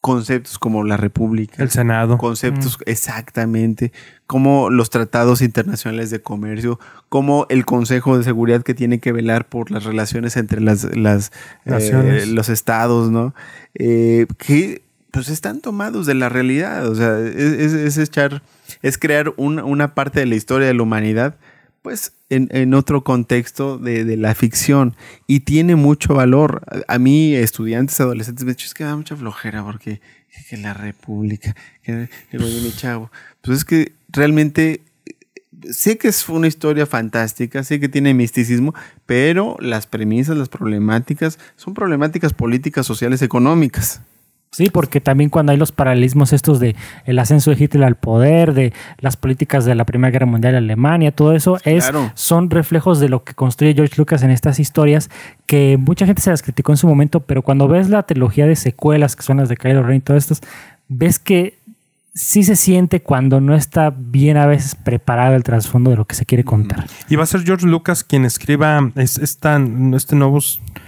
Conceptos 0.00 0.58
como 0.58 0.82
la 0.82 0.96
República, 0.96 1.62
El 1.62 1.70
Senado. 1.70 2.18
conceptos 2.18 2.76
exactamente, 2.86 3.92
como 4.26 4.68
los 4.68 4.90
tratados 4.90 5.42
internacionales 5.42 6.10
de 6.10 6.20
comercio, 6.20 6.80
como 7.08 7.46
el 7.50 7.64
Consejo 7.64 8.18
de 8.18 8.24
Seguridad 8.24 8.64
que 8.64 8.74
tiene 8.74 8.98
que 8.98 9.12
velar 9.12 9.48
por 9.48 9.70
las 9.70 9.84
relaciones 9.84 10.36
entre 10.36 10.60
las, 10.60 10.84
las 10.96 11.30
eh, 11.66 12.26
los 12.26 12.48
estados, 12.48 13.12
¿no? 13.12 13.32
Eh, 13.74 14.26
que 14.38 14.82
pues 15.12 15.28
están 15.28 15.60
tomados 15.60 16.06
de 16.06 16.14
la 16.14 16.28
realidad, 16.28 16.88
o 16.88 16.94
sea, 16.96 17.20
es, 17.20 17.72
es- 17.72 17.98
echar, 17.98 18.42
es 18.82 18.98
crear 18.98 19.32
un- 19.36 19.60
una 19.60 19.94
parte 19.94 20.18
de 20.20 20.26
la 20.26 20.34
historia 20.34 20.66
de 20.66 20.74
la 20.74 20.82
humanidad, 20.82 21.36
pues 21.82 22.12
en, 22.30 22.48
en 22.52 22.74
otro 22.74 23.04
contexto 23.04 23.76
de, 23.78 24.04
de 24.04 24.16
la 24.16 24.34
ficción 24.34 24.96
y 25.26 25.40
tiene 25.40 25.76
mucho 25.76 26.14
valor. 26.14 26.62
A, 26.88 26.98
mí, 26.98 27.34
estudiantes, 27.34 28.00
adolescentes, 28.00 28.44
me 28.44 28.52
dicen, 28.54 28.66
es 28.66 28.74
que 28.74 28.84
da 28.84 28.96
mucha 28.96 29.14
flojera 29.16 29.62
porque 29.64 30.00
que, 30.34 30.44
que 30.48 30.56
la 30.56 30.72
república, 30.74 31.54
que 31.82 32.08
mi 32.32 32.72
chavo, 32.74 33.10
pues 33.42 33.58
es 33.58 33.64
que 33.66 33.92
realmente 34.08 34.80
eh, 35.04 35.12
sé 35.72 35.98
que 35.98 36.08
es 36.08 36.26
una 36.28 36.46
historia 36.46 36.86
fantástica, 36.86 37.62
sé 37.64 37.80
que 37.80 37.88
tiene 37.90 38.14
misticismo, 38.14 38.74
pero 39.04 39.56
las 39.60 39.86
premisas, 39.86 40.36
las 40.38 40.48
problemáticas, 40.48 41.38
son 41.56 41.74
problemáticas 41.74 42.32
políticas, 42.32 42.86
sociales, 42.86 43.20
económicas. 43.22 44.00
Sí, 44.54 44.68
porque 44.70 45.00
también 45.00 45.30
cuando 45.30 45.52
hay 45.52 45.58
los 45.58 45.72
paralelismos 45.72 46.34
estos 46.34 46.60
de 46.60 46.76
el 47.06 47.18
ascenso 47.18 47.50
de 47.50 47.64
Hitler 47.64 47.84
al 47.84 47.96
poder, 47.96 48.52
de 48.52 48.74
las 48.98 49.16
políticas 49.16 49.64
de 49.64 49.74
la 49.74 49.86
Primera 49.86 50.10
Guerra 50.10 50.26
Mundial 50.26 50.54
en 50.54 50.64
Alemania, 50.64 51.10
todo 51.10 51.32
eso 51.34 51.56
es, 51.64 51.84
Claro. 51.88 52.12
son 52.14 52.50
reflejos 52.50 53.00
de 53.00 53.08
lo 53.08 53.24
que 53.24 53.32
construye 53.32 53.72
George 53.74 53.94
Lucas 53.96 54.22
en 54.22 54.30
estas 54.30 54.60
historias 54.60 55.08
que 55.46 55.78
mucha 55.80 56.04
gente 56.04 56.20
se 56.20 56.28
las 56.30 56.42
criticó 56.42 56.70
en 56.72 56.76
su 56.76 56.86
momento, 56.86 57.20
pero 57.20 57.40
cuando 57.40 57.66
ves 57.66 57.88
la 57.88 58.02
trilogía 58.02 58.46
de 58.46 58.56
secuelas, 58.56 59.16
que 59.16 59.22
son 59.22 59.38
las 59.38 59.48
de 59.48 59.56
Kylo 59.56 59.82
Ren 59.84 59.96
y 59.96 60.00
todas 60.00 60.24
estas, 60.30 60.42
ves 60.86 61.18
que 61.18 61.58
sí 62.14 62.42
se 62.42 62.56
siente 62.56 63.00
cuando 63.00 63.40
no 63.40 63.54
está 63.54 63.88
bien 63.96 64.36
a 64.36 64.44
veces 64.44 64.74
preparado 64.74 65.34
el 65.34 65.44
trasfondo 65.44 65.88
de 65.88 65.96
lo 65.96 66.04
que 66.04 66.14
se 66.14 66.26
quiere 66.26 66.44
contar. 66.44 66.84
Y 67.08 67.16
va 67.16 67.22
a 67.22 67.26
ser 67.26 67.42
George 67.42 67.66
Lucas 67.66 68.04
quien 68.04 68.26
escriba 68.26 68.90
es- 68.96 69.16
esta, 69.16 69.58
este 69.96 70.14
nuevo 70.14 70.38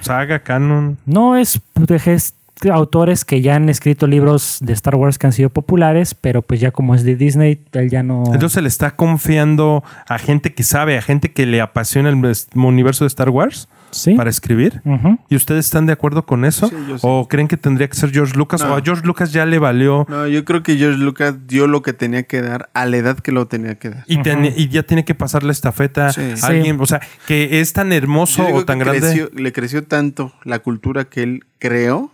saga, 0.03 0.41
canon. 0.41 0.99
No 1.07 1.35
es, 1.39 1.63
es 2.05 2.34
autores 2.73 3.25
que 3.25 3.41
ya 3.43 3.57
han 3.57 3.69
escrito 3.69 4.07
libros 4.07 4.59
de 4.61 4.73
Star 4.73 4.95
Wars 4.95 5.19
que 5.19 5.27
han 5.27 5.33
sido 5.33 5.51
populares, 5.51 6.15
pero 6.15 6.41
pues 6.43 6.61
ya 6.61 6.71
como 6.71 6.95
es 6.95 7.03
de 7.05 7.17
Disney, 7.17 7.61
él 7.73 7.91
ya 7.91 8.03
no... 8.03 8.25
Entonces 8.33 8.63
le 8.63 8.69
está 8.69 8.97
confiando 8.97 9.83
a 10.09 10.19
gente 10.19 10.55
que 10.55 10.63
sabe, 10.63 10.97
a 10.97 11.03
gente 11.03 11.33
que 11.33 11.47
le 11.47 11.61
apasiona 11.61 12.09
el 12.09 12.35
universo 12.55 13.05
de 13.05 13.09
Star 13.09 13.29
Wars 13.31 13.69
sí. 13.91 14.15
para 14.15 14.31
escribir. 14.31 14.81
Ujú. 14.85 15.19
¿Y 15.29 15.37
ustedes 15.37 15.67
están 15.67 15.87
de 15.87 15.93
acuerdo 15.93 16.25
con 16.25 16.45
eso? 16.45 16.69
Sí, 16.69 16.77
yo 16.89 16.97
sí. 16.99 17.07
¿O 17.07 17.27
creen 17.29 17.49
que 17.49 17.57
tendría 17.57 17.89
que 17.89 17.97
ser 17.97 18.13
George 18.13 18.35
Lucas? 18.37 18.63
No. 18.63 18.73
¿O 18.73 18.77
a 18.77 18.83
George 18.83 19.05
Lucas 19.05 19.33
ya 19.33 19.45
le 19.47 19.59
valió 19.59 20.07
No, 20.09 20.27
yo 20.27 20.45
creo 20.45 20.63
que 20.63 20.77
George 20.77 20.99
Lucas 20.99 21.47
dio 21.47 21.67
lo 21.67 21.83
que 21.83 21.93
tenía 21.93 22.23
que 22.23 22.41
dar 22.41 22.71
a 22.73 22.87
la 22.87 22.97
edad 22.97 23.19
que 23.19 23.33
lo 23.33 23.47
tenía 23.47 23.75
que 23.75 23.91
dar. 23.91 24.05
y, 24.07 24.23
ten- 24.23 24.53
y 24.57 24.69
ya 24.69 24.85
tiene 24.85 25.05
que 25.05 25.15
pasar 25.15 25.43
la 25.43 25.53
estafeta 25.53 26.13
Sí. 26.13 26.21
a 26.43 26.47
alguien? 26.47 26.79
O 26.81 26.87
sea, 26.87 27.01
que 27.27 27.61
es 27.61 27.73
tan 27.73 27.93
hermoso 27.93 28.47
o 28.53 28.65
tan 28.65 28.79
grande 28.79 29.01
creció- 29.01 29.31
le 29.35 29.53
creció 29.53 29.85
tanto 29.85 30.33
la 30.45 30.61
cultura 30.61 31.05
que 31.05 31.23
él 31.25 31.45
creó 31.59 32.11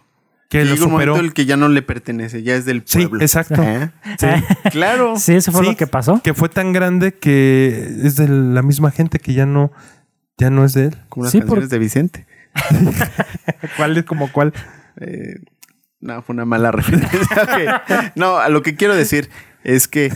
que 0.51 0.65
lo 0.67 0.77
superó. 0.77 1.17
el 1.17 1.33
que 1.33 1.47
ya 1.47 1.57
no 1.57 1.69
le 1.69 1.81
pertenece, 1.81 2.43
ya 2.43 2.55
es 2.57 2.65
del 2.67 2.83
Sí, 2.85 2.99
pueblo. 3.07 3.23
exacto. 3.23 3.63
¿Eh? 3.63 3.91
Sí. 4.19 4.27
Claro. 4.71 5.17
Sí, 5.17 5.35
eso 5.35 5.53
fue 5.53 5.63
Sí, 5.63 5.71
lo 5.71 5.77
que 5.77 5.87
pasó. 5.87 6.21
Que 6.23 6.35
fue 6.35 6.49
tan 6.51 6.73
grande 6.75 7.15
que 7.15 7.89
es 8.03 8.17
de 8.17 8.29
la 8.29 8.61
misma 8.63 8.91
gente 8.91 9.19
que 9.19 9.33
ya 9.33 9.47
no, 9.47 9.73
ya 10.37 10.51
no 10.51 10.65
es 10.65 10.75
de 10.75 10.87
él. 10.87 10.97
Como 11.09 11.25
las 11.25 11.33
Sí, 11.33 11.39
canciones 11.39 11.65
por- 11.65 11.71
de 11.71 11.79
Vicente. 11.79 12.27
¿Cuál 13.77 13.97
es 13.97 14.05
como 14.05 14.31
cuál? 14.33 14.53
Eh, 15.01 15.37
no, 16.01 16.21
fue 16.23 16.35
una 16.35 16.45
mala 16.45 16.71
referencia. 16.73 18.13
No, 18.17 18.39
a 18.39 18.49
lo 18.49 18.63
que 18.63 18.75
quiero 18.75 18.95
decir 18.97 19.31
es 19.65 19.87
que 19.89 20.13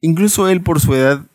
incluso 0.00 0.48
él 0.48 0.60
por 0.60 0.80
su 0.80 0.94
edad, 0.94 1.26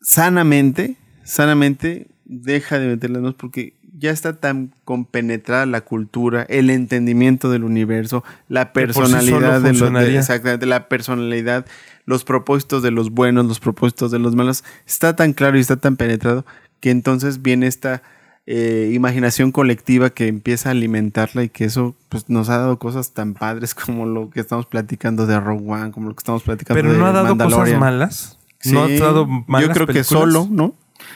sanamente, 0.00 0.96
sanamente, 1.24 2.08
deja 2.24 2.78
de 2.78 2.88
meterle 2.88 3.18
manos 3.20 3.34
porque 3.38 3.77
ya 3.98 4.10
está 4.10 4.34
tan 4.34 4.72
compenetrada 4.84 5.66
la 5.66 5.80
cultura, 5.80 6.44
el 6.48 6.70
entendimiento 6.70 7.50
del 7.50 7.64
universo, 7.64 8.24
la 8.48 8.64
sí 8.64 8.70
personalidad 8.74 9.60
de 9.60 9.72
los 9.72 9.92
de- 9.92 10.18
exactamente, 10.18 10.66
la 10.66 10.88
personalidad, 10.88 11.66
los 12.04 12.24
propósitos 12.24 12.82
de 12.82 12.90
los 12.90 13.10
buenos, 13.10 13.46
los 13.46 13.60
propósitos 13.60 14.10
de 14.10 14.18
los 14.18 14.34
malos, 14.34 14.64
está 14.86 15.16
tan 15.16 15.32
claro 15.32 15.58
y 15.58 15.60
está 15.60 15.76
tan 15.76 15.96
penetrado 15.96 16.46
que 16.80 16.90
entonces 16.90 17.42
viene 17.42 17.66
esta 17.66 18.02
eh, 18.46 18.92
imaginación 18.94 19.52
colectiva 19.52 20.08
que 20.10 20.26
empieza 20.26 20.70
a 20.70 20.72
alimentarla 20.72 21.42
y 21.42 21.48
que 21.50 21.64
eso 21.64 21.94
pues, 22.08 22.30
nos 22.30 22.48
ha 22.48 22.56
dado 22.56 22.78
cosas 22.78 23.12
tan 23.12 23.34
padres 23.34 23.74
como 23.74 24.06
lo 24.06 24.30
que 24.30 24.40
estamos 24.40 24.64
platicando 24.66 25.26
de 25.26 25.38
Rogue 25.38 25.70
One, 25.70 25.90
como 25.90 26.08
lo 26.08 26.14
que 26.14 26.20
estamos 26.20 26.42
platicando 26.42 26.80
Pero 26.80 26.92
de 26.92 26.98
no 26.98 27.06
ha 27.06 27.12
dado 27.12 27.36
cosas 27.36 27.78
malas. 27.78 28.38
No 28.64 28.84
ha 28.84 28.88
dado 28.88 29.26
malas 29.26 29.68
Yo 29.68 29.74
creo 29.74 29.86
que 29.86 30.02
solo, 30.02 30.48
¿no? 30.50 30.74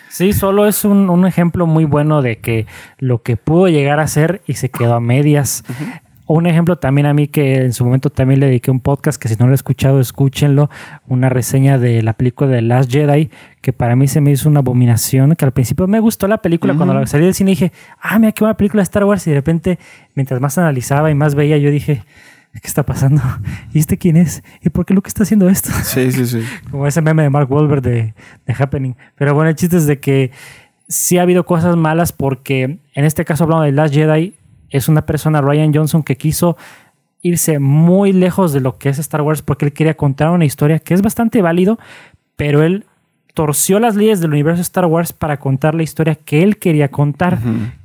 Sí, 0.09 0.33
solo 0.33 0.67
es 0.67 0.85
un, 0.85 1.11
un 1.11 1.27
ejemplo 1.27 1.67
muy 1.67 1.85
bueno 1.85 2.23
de 2.23 2.39
que 2.39 2.67
lo 2.99 3.23
que 3.23 3.37
pudo 3.37 3.69
llegar 3.69 3.99
a 4.01 4.07
ser 4.07 4.43
y 4.47 4.55
se 4.55 4.71
quedó 4.71 4.95
a 4.95 5.01
medias. 5.01 5.65
Un 6.27 6.47
ejemplo 6.47 6.77
también 6.77 7.07
a 7.07 7.15
mí 7.15 7.29
que 7.29 7.57
en 7.57 7.73
su 7.73 7.85
momento 7.85 8.09
también 8.09 8.41
le 8.41 8.47
dediqué 8.47 8.71
un 8.71 8.81
podcast 8.81 9.21
que 9.21 9.29
si 9.29 9.37
no 9.37 9.47
lo 9.47 9.53
he 9.53 9.55
escuchado, 9.55 10.01
escúchenlo. 10.01 10.71
Una 11.09 11.29
reseña 11.29 11.79
de 11.79 12.03
la 12.03 12.13
película 12.13 12.49
de 12.49 12.63
Last 12.63 12.91
Jedi, 12.91 13.29
que 13.61 13.73
para 13.73 13.97
mí 13.97 14.07
se 14.09 14.21
me 14.21 14.31
hizo 14.31 14.49
una 14.49 14.61
abominación, 14.61 15.35
que 15.35 15.45
al 15.45 15.53
principio 15.53 15.87
me 15.89 16.01
gustó 16.01 16.29
la 16.29 16.39
película. 16.39 16.75
Cuando 16.75 16.95
la 16.95 17.07
salí 17.07 17.25
del 17.25 17.35
cine 17.35 17.51
dije, 17.51 17.73
ah, 18.01 18.19
mira 18.19 18.33
qué 18.33 18.45
buena 18.45 18.57
película 18.57 18.81
de 18.81 18.85
Star 18.85 19.05
Wars. 19.05 19.27
Y 19.27 19.31
de 19.31 19.37
repente, 19.37 19.79
mientras 20.15 20.41
más 20.41 20.57
analizaba 20.59 21.11
y 21.11 21.15
más 21.15 21.35
veía, 21.35 21.59
yo 21.59 21.71
dije, 21.71 22.03
¿qué 22.61 22.69
está 22.69 22.85
pasando? 22.85 23.23
¿Y 23.73 23.79
este 23.79 23.97
quién 23.97 24.17
es? 24.17 24.43
¿Y 24.63 24.69
por 24.69 24.85
qué 24.85 24.95
Luke 24.95 25.09
está 25.09 25.23
haciendo 25.23 25.49
esto? 25.49 25.71
Sí, 25.85 26.13
sí, 26.13 26.27
sí. 26.27 26.43
Como 26.71 26.87
ese 26.87 27.01
meme 27.01 27.23
de 27.23 27.31
Mark 27.31 27.51
Wahlberg 27.51 27.83
de, 27.83 28.15
de 28.47 28.55
Happening. 28.59 28.97
Pero 29.17 29.35
bueno, 29.35 29.51
el 29.51 29.57
chiste 29.57 29.77
es 29.77 29.87
de 29.87 30.01
que 30.01 30.31
sí 30.89 31.19
ha 31.19 31.23
habido 31.23 31.47
cosas 31.47 31.77
malas 31.77 32.13
porque 32.13 32.79
en 32.95 33.05
este 33.05 33.25
caso 33.25 33.45
hablando 33.45 33.65
de 33.65 33.73
Last 33.73 33.95
Jedi, 33.95 34.35
es 34.71 34.89
una 34.89 35.07
persona, 35.07 35.41
Ryan 35.41 35.73
Johnson, 35.75 36.03
que 36.03 36.17
quiso 36.17 36.57
irse 37.21 37.59
muy 37.59 38.13
lejos 38.13 38.53
de 38.53 38.61
lo 38.61 38.79
que 38.79 38.89
es 38.89 38.99
Star 38.99 39.23
Wars 39.23 39.43
porque 39.43 39.67
él 39.67 39.73
quería 39.73 39.95
contar 39.95 40.31
una 40.31 40.45
historia 40.45 40.79
que 40.79 40.95
es 40.95 41.03
bastante 41.03 41.41
válido, 41.41 41.79
pero 42.37 42.63
él 42.63 42.85
torció 43.35 43.79
las 43.79 43.97
leyes 43.97 44.21
del 44.21 44.33
universo 44.33 44.61
Star 44.63 44.87
Wars 44.87 45.13
para 45.13 45.39
contar 45.39 45.75
la 45.75 45.83
historia 45.83 46.17
que 46.17 46.43
él 46.43 46.59
quería 46.59 46.89
contar, 46.91 47.39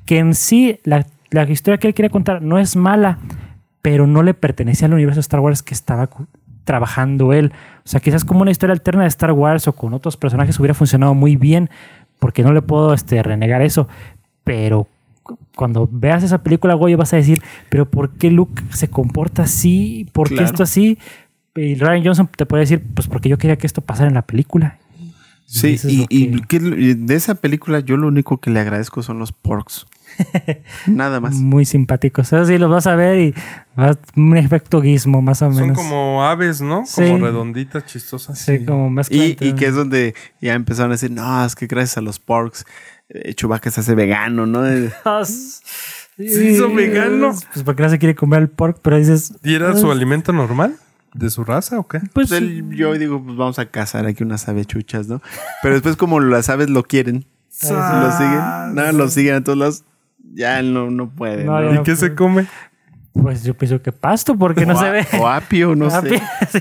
que 0.05 0.17
en 0.17 0.33
sí 0.33 0.79
la, 0.83 1.05
la 1.29 1.49
historia 1.49 1.77
que 1.77 1.87
él 1.87 1.93
quería 1.93 2.09
contar 2.09 2.41
no 2.41 2.57
es 2.57 2.75
mala, 2.75 3.19
pero 3.81 4.07
no 4.07 4.23
le 4.23 4.33
pertenecía 4.33 4.87
al 4.87 4.93
universo 4.93 5.19
Star 5.19 5.39
Wars 5.39 5.63
que 5.63 5.73
estaba 5.73 6.09
trabajando 6.63 7.33
él. 7.33 7.51
O 7.85 7.87
sea, 7.87 7.99
quizás 7.99 8.25
como 8.25 8.41
una 8.41 8.51
historia 8.51 8.73
alterna 8.73 9.03
de 9.03 9.07
Star 9.07 9.31
Wars 9.31 9.67
o 9.67 9.73
con 9.73 9.93
otros 9.93 10.17
personajes 10.17 10.59
hubiera 10.59 10.73
funcionado 10.73 11.13
muy 11.13 11.35
bien, 11.35 11.69
porque 12.19 12.43
no 12.43 12.51
le 12.51 12.61
puedo 12.61 12.93
este, 12.93 13.21
renegar 13.23 13.61
eso, 13.61 13.87
pero 14.43 14.87
cu- 15.23 15.37
cuando 15.55 15.87
veas 15.91 16.23
esa 16.23 16.43
película, 16.43 16.73
güey, 16.73 16.95
vas 16.95 17.13
a 17.13 17.17
decir, 17.17 17.41
pero 17.69 17.89
¿por 17.89 18.11
qué 18.11 18.31
Luke 18.31 18.63
se 18.71 18.89
comporta 18.89 19.43
así? 19.43 20.09
¿Por 20.11 20.27
qué 20.29 20.35
esto 20.45 20.63
así? 20.63 20.97
Y 21.55 21.75
Ryan 21.75 22.03
Johnson 22.05 22.29
te 22.35 22.45
puede 22.45 22.61
decir, 22.61 22.83
pues 22.93 23.07
porque 23.07 23.29
yo 23.29 23.37
quería 23.37 23.55
que 23.57 23.65
esto 23.67 23.81
pasara 23.81 24.07
en 24.09 24.15
la 24.15 24.21
película. 24.23 24.77
Sí, 25.45 25.77
y, 26.09 26.41
que- 26.41 26.57
y 26.57 26.93
de 26.95 27.15
esa 27.15 27.35
película 27.35 27.79
yo 27.79 27.95
lo 27.97 28.07
único 28.07 28.37
que 28.39 28.49
le 28.49 28.59
agradezco 28.59 29.01
son 29.01 29.17
los 29.19 29.31
porks. 29.31 29.87
Nada 30.87 31.19
más. 31.19 31.35
muy 31.35 31.65
simpáticos. 31.65 32.27
Eso 32.33 32.45
sí, 32.45 32.57
los 32.57 32.69
vas 32.69 32.87
a 32.87 32.95
ver 32.95 33.19
y 33.19 33.33
va 33.79 33.97
un 34.15 34.35
efecto 34.37 34.81
guismo, 34.81 35.21
más 35.21 35.41
o 35.41 35.51
Son 35.51 35.61
menos. 35.61 35.77
como 35.77 36.23
aves, 36.23 36.61
¿no? 36.61 36.85
Sí. 36.85 37.03
Como 37.03 37.25
redonditas, 37.25 37.85
chistosas. 37.85 38.37
Sí, 38.39 38.65
como 38.65 38.89
mezcla 38.89 39.17
Y, 39.23 39.37
y 39.39 39.53
que 39.53 39.67
es 39.67 39.75
donde 39.75 40.15
ya 40.41 40.53
empezaron 40.53 40.91
a 40.91 40.95
decir, 40.95 41.11
no, 41.11 41.45
es 41.45 41.55
que 41.55 41.67
gracias 41.67 41.97
a 41.97 42.01
los 42.01 42.19
porks, 42.19 42.65
eh, 43.09 43.33
Chewbacca 43.33 43.69
se 43.71 43.81
hace 43.81 43.95
vegano, 43.95 44.45
¿no? 44.45 44.63
Eh, 44.67 44.91
Sí, 46.17 46.47
hizo 46.47 46.73
vegano. 46.73 47.35
Pues 47.53 47.63
porque 47.63 47.83
no 47.83 47.89
se 47.89 47.99
quiere 47.99 48.15
comer 48.15 48.41
el 48.41 48.49
pork, 48.49 48.79
pero 48.81 48.97
dices. 48.97 49.33
¿Y 49.43 49.53
era 49.53 49.75
su 49.75 49.83
"Pues, 49.83 49.95
alimento 49.95 50.33
normal? 50.33 50.75
¿De 51.13 51.29
su 51.29 51.43
raza 51.43 51.77
o 51.79 51.87
qué? 51.87 51.99
Pues 52.11 52.31
él- 52.31 52.67
yo 52.71 52.93
digo, 52.93 53.23
pues 53.23 53.37
vamos 53.37 53.59
a 53.59 53.67
cazar 53.67 54.07
aquí 54.07 54.23
unas 54.23 54.47
avechuchas, 54.49 55.07
¿no? 55.07 55.21
Pero 55.61 55.75
después 55.75 55.95
como 55.95 56.19
las 56.19 56.49
aves 56.49 56.71
lo 56.71 56.81
quieren, 56.83 57.25
lo 57.61 58.11
siguen, 58.17 58.73
no, 58.75 58.91
lo 58.93 59.09
siguen 59.09 59.35
a 59.35 59.43
todos 59.43 59.57
lados, 59.59 59.83
ya 60.33 60.61
no, 60.61 60.89
no 60.89 61.09
puede. 61.09 61.43
No, 61.43 61.73
¿Y 61.73 61.83
qué 61.83 61.95
se 61.95 62.13
come? 62.15 62.45
Pues 63.13 63.43
yo 63.43 63.55
pienso 63.55 63.81
que 63.81 63.91
pasto, 63.91 64.37
porque 64.37 64.65
no 64.65 64.77
se 64.77 64.89
ve. 64.89 65.07
o 65.19 65.27
apio, 65.27 65.75
no 65.75 65.89
sé. 66.01 66.21
sí. 66.51 66.59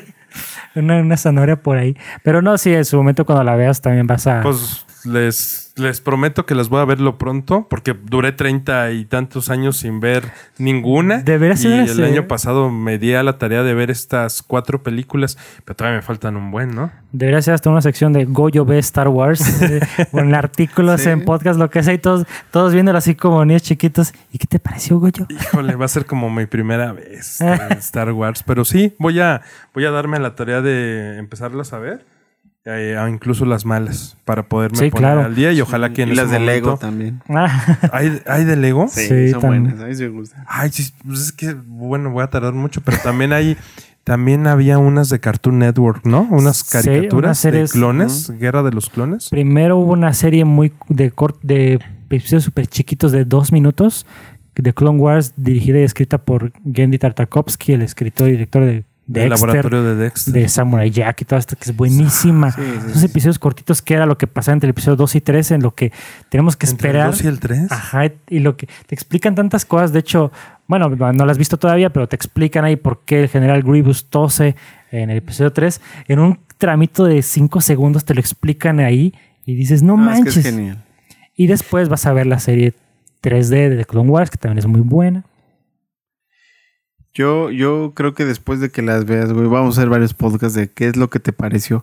Una, 0.75 0.99
una 1.01 1.17
zanahoria 1.17 1.57
por 1.57 1.79
ahí. 1.79 1.97
Pero 2.23 2.43
no, 2.43 2.57
sí, 2.59 2.73
en 2.73 2.85
su 2.85 2.97
momento 2.97 3.25
cuando 3.25 3.45
la 3.45 3.57
veas 3.57 3.81
también 3.81 4.07
vas 4.07 4.27
a. 4.27 4.43
Pues 4.43 4.86
les, 5.07 5.73
les 5.77 6.01
prometo 6.01 6.45
que 6.47 6.55
las 6.55 6.69
voy 6.69 6.81
a 6.81 6.85
verlo 6.85 7.17
pronto, 7.19 7.67
porque 7.71 7.95
duré 7.95 8.33
treinta 8.33 8.91
y 8.93 9.05
tantos 9.05 9.49
años 9.51 9.77
sin 9.79 10.01
ver 10.01 10.25
ninguna. 10.59 11.19
Deberías 11.19 11.65
y 11.65 11.69
ver 11.69 11.89
el 11.89 12.05
año 12.05 12.27
pasado 12.29 12.71
me 12.71 12.99
di 12.99 13.15
a 13.15 13.23
la 13.23 13.39
tarea 13.39 13.63
de 13.63 13.75
ver 13.75 13.91
estas 13.91 14.43
cuatro 14.43 14.83
películas, 14.83 15.39
pero 15.65 15.77
todavía 15.77 15.99
me 15.99 16.03
faltan 16.03 16.37
un 16.37 16.51
buen, 16.51 16.75
¿no? 16.75 16.91
Debería 17.13 17.41
ser 17.43 17.55
hasta 17.55 17.71
una 17.71 17.81
sección 17.83 18.13
de 18.13 18.25
Goyo 18.27 18.65
ve 18.65 18.79
Star 18.79 19.09
Wars, 19.09 19.63
eh, 19.63 19.81
con 20.11 20.35
artículos 20.35 21.01
Sí. 21.01 21.09
en 21.11 21.25
podcast, 21.25 21.59
lo 21.59 21.71
que 21.71 21.83
sea, 21.83 21.95
y 21.95 21.99
todos, 21.99 22.27
todos 22.51 22.73
viéndolo 22.73 22.99
así 22.99 23.15
como 23.15 23.45
niños 23.45 23.63
chiquitos. 23.63 24.13
¿Y 24.33 24.39
qué 24.39 24.47
te 24.47 24.59
pareció, 24.59 24.99
Goyo? 24.99 25.27
Híjole, 25.29 25.77
va 25.77 25.85
a 25.85 25.89
ser 25.89 26.07
como 26.07 26.29
mi 26.31 26.47
primera 26.47 26.93
vez 26.93 27.41
en 27.41 27.73
Star 27.79 28.13
Wars. 28.13 28.43
Pero 28.43 28.65
sí, 28.65 28.95
voy 28.99 29.21
a, 29.21 29.43
voy 29.75 29.85
a 29.85 29.91
darme 29.91 30.19
la 30.19 30.35
tarea 30.35 30.61
de 30.63 31.19
empezarlas 31.19 31.73
a 31.73 31.79
ver. 31.79 32.05
Eh, 32.67 32.97
a 32.99 33.09
incluso 33.09 33.45
las 33.47 33.65
malas, 33.65 34.17
para 34.25 34.49
poderme 34.49 34.77
Sí, 34.77 34.91
poner 34.91 35.13
claro. 35.13 35.25
al 35.25 35.35
día 35.35 35.53
y 35.53 35.61
ojalá 35.61 35.93
que 35.93 36.03
en 36.03 36.11
Y 36.11 36.15
las 36.17 36.31
de 36.31 36.41
Lego 36.41 36.77
también. 36.77 37.21
Ah, 37.29 37.79
¿Hay, 37.93 38.21
¿Hay 38.27 38.45
de 38.45 38.57
Lego? 38.57 38.89
Sí, 38.89 39.07
Sí, 39.07 39.31
son 39.31 39.41
también. 39.41 39.63
buenas, 39.65 39.81
a 39.83 39.87
mí 39.87 39.95
sí 39.95 40.03
me 40.03 40.09
gustan. 40.11 40.45
Ay, 40.49 40.71
sí, 40.73 40.93
pues 41.07 41.21
es 41.21 41.33
que, 41.33 41.55
bueno, 41.55 42.11
voy 42.11 42.25
a 42.25 42.27
tardar 42.27 42.53
mucho, 42.55 42.81
pero 42.81 42.99
también 43.03 43.33
hay, 43.33 43.57
también 44.05 44.47
había 44.49 44.79
unas 44.79 45.09
de 45.09 45.21
Cartoon 45.21 45.61
Network, 45.61 46.05
¿no? 46.05 46.27
Unas 46.31 46.59
Sí, 46.59 46.73
caricaturas 46.73 47.41
de 47.43 47.69
clones, 47.69 48.31
Guerra 48.39 48.63
de 48.65 48.73
los 48.73 48.91
Clones. 48.91 49.29
primero 49.31 49.77
hubo 49.79 49.93
una 49.93 50.13
serie 50.13 50.45
muy 50.45 50.73
de 50.89 51.11
cort 51.13 51.39
de 51.43 51.79
episodios 52.11 52.45
súper 52.45 52.67
chiquitos 52.67 53.13
de 53.13 53.25
dos 53.25 53.53
minutos 53.53 54.07
de 54.57 54.73
Clone 54.73 54.99
Wars, 54.99 55.35
dirigida 55.37 55.79
y 55.81 55.83
escrita 55.83 56.19
por 56.19 56.51
Gendy 56.73 56.99
Tartakovsky, 56.99 57.75
el 57.75 57.83
escritor 57.83 58.29
y 58.29 58.33
director 58.33 58.65
de 58.65 58.85
De 59.09 59.21
Dexter, 59.21 59.49
laboratorio 59.49 59.83
de 59.85 59.95
Dexter. 59.95 60.35
de 60.35 60.49
Samurai 60.49 60.91
Jack 60.91 61.23
y 61.23 61.25
todo 61.25 61.39
esto, 61.39 61.55
que 61.57 61.71
es 61.71 61.77
buenísima. 61.77 62.51
Sí, 62.51 62.61
sí, 62.63 62.87
Esos 62.89 63.01
sí. 63.01 63.07
episodios 63.07 63.39
cortitos 63.39 63.81
que 63.81 63.95
era 63.95 64.05
lo 64.05 64.19
que 64.19 64.27
pasaba 64.27 64.55
entre 64.55 64.67
el 64.67 64.71
episodio 64.73 64.97
2 64.97 65.15
y 65.15 65.21
3, 65.21 65.51
en 65.53 65.63
lo 65.63 65.75
que 65.75 65.93
tenemos 66.29 66.57
que 66.57 66.67
Entre 66.67 66.91
el 66.91 66.97
esperar. 66.97 67.11
2 67.13 67.23
y 67.25 67.27
el 67.29 67.39
3. 67.41 67.73
Ajá, 67.73 68.11
y 68.29 68.39
lo 68.41 68.57
que 68.57 68.67
te 68.87 68.95
explican 68.97 69.35
tantas 69.37 69.65
cosas, 69.65 69.93
de 69.93 70.01
hecho, 70.01 70.33
bueno, 70.67 70.89
no 70.89 71.13
las 71.25 71.31
has 71.35 71.39
visto 71.39 71.57
todavía, 71.57 71.91
pero 71.91 72.09
te 72.09 72.17
explican 72.17 72.65
ahí 72.65 72.75
por 72.75 73.03
qué 73.05 73.23
el 73.23 73.29
general 73.29 73.63
Grievous 73.63 74.07
tose 74.07 74.57
en 74.91 75.11
el 75.11 75.19
episodio 75.19 75.53
3. 75.53 75.81
En 76.09 76.19
un 76.19 76.41
tramito 76.59 77.05
de 77.05 77.23
5 77.23 77.61
segundos 77.61 78.05
te 78.05 78.13
lo 78.15 78.19
explican 78.21 78.81
ahí 78.81 79.15
y 79.45 79.55
dices, 79.55 79.83
no 79.85 79.97
No, 79.97 80.11
es 80.11 80.17
que 80.19 80.25
manches. 80.25 80.37
es 80.39 80.45
genial. 80.47 80.83
y 81.37 81.47
después 81.47 81.89
vas 81.89 82.07
a 82.07 82.13
ver 82.13 82.27
la 82.27 82.41
serie 82.41 82.75
3D 83.23 83.69
de 83.69 83.77
The 83.77 83.85
Clone 83.85 84.11
Wars, 84.11 84.31
que 84.31 84.37
también 84.39 84.59
es 84.59 84.67
muy 84.67 84.81
buena. 84.81 85.25
Yo, 87.17 87.51
yo 87.51 87.93
creo 87.95 88.13
que 88.15 88.27
después 88.27 88.61
de 88.61 88.69
que 88.71 88.83
las 88.83 89.07
veas, 89.07 89.33
güey, 89.33 89.47
vamos 89.49 89.77
a 89.77 89.81
hacer 89.81 89.89
varios 89.89 90.13
podcasts 90.13 90.55
de 90.55 90.71
qué 90.71 90.87
es 90.87 90.97
lo 90.97 91.09
que 91.09 91.19
te 91.19 91.33
pareció. 91.33 91.83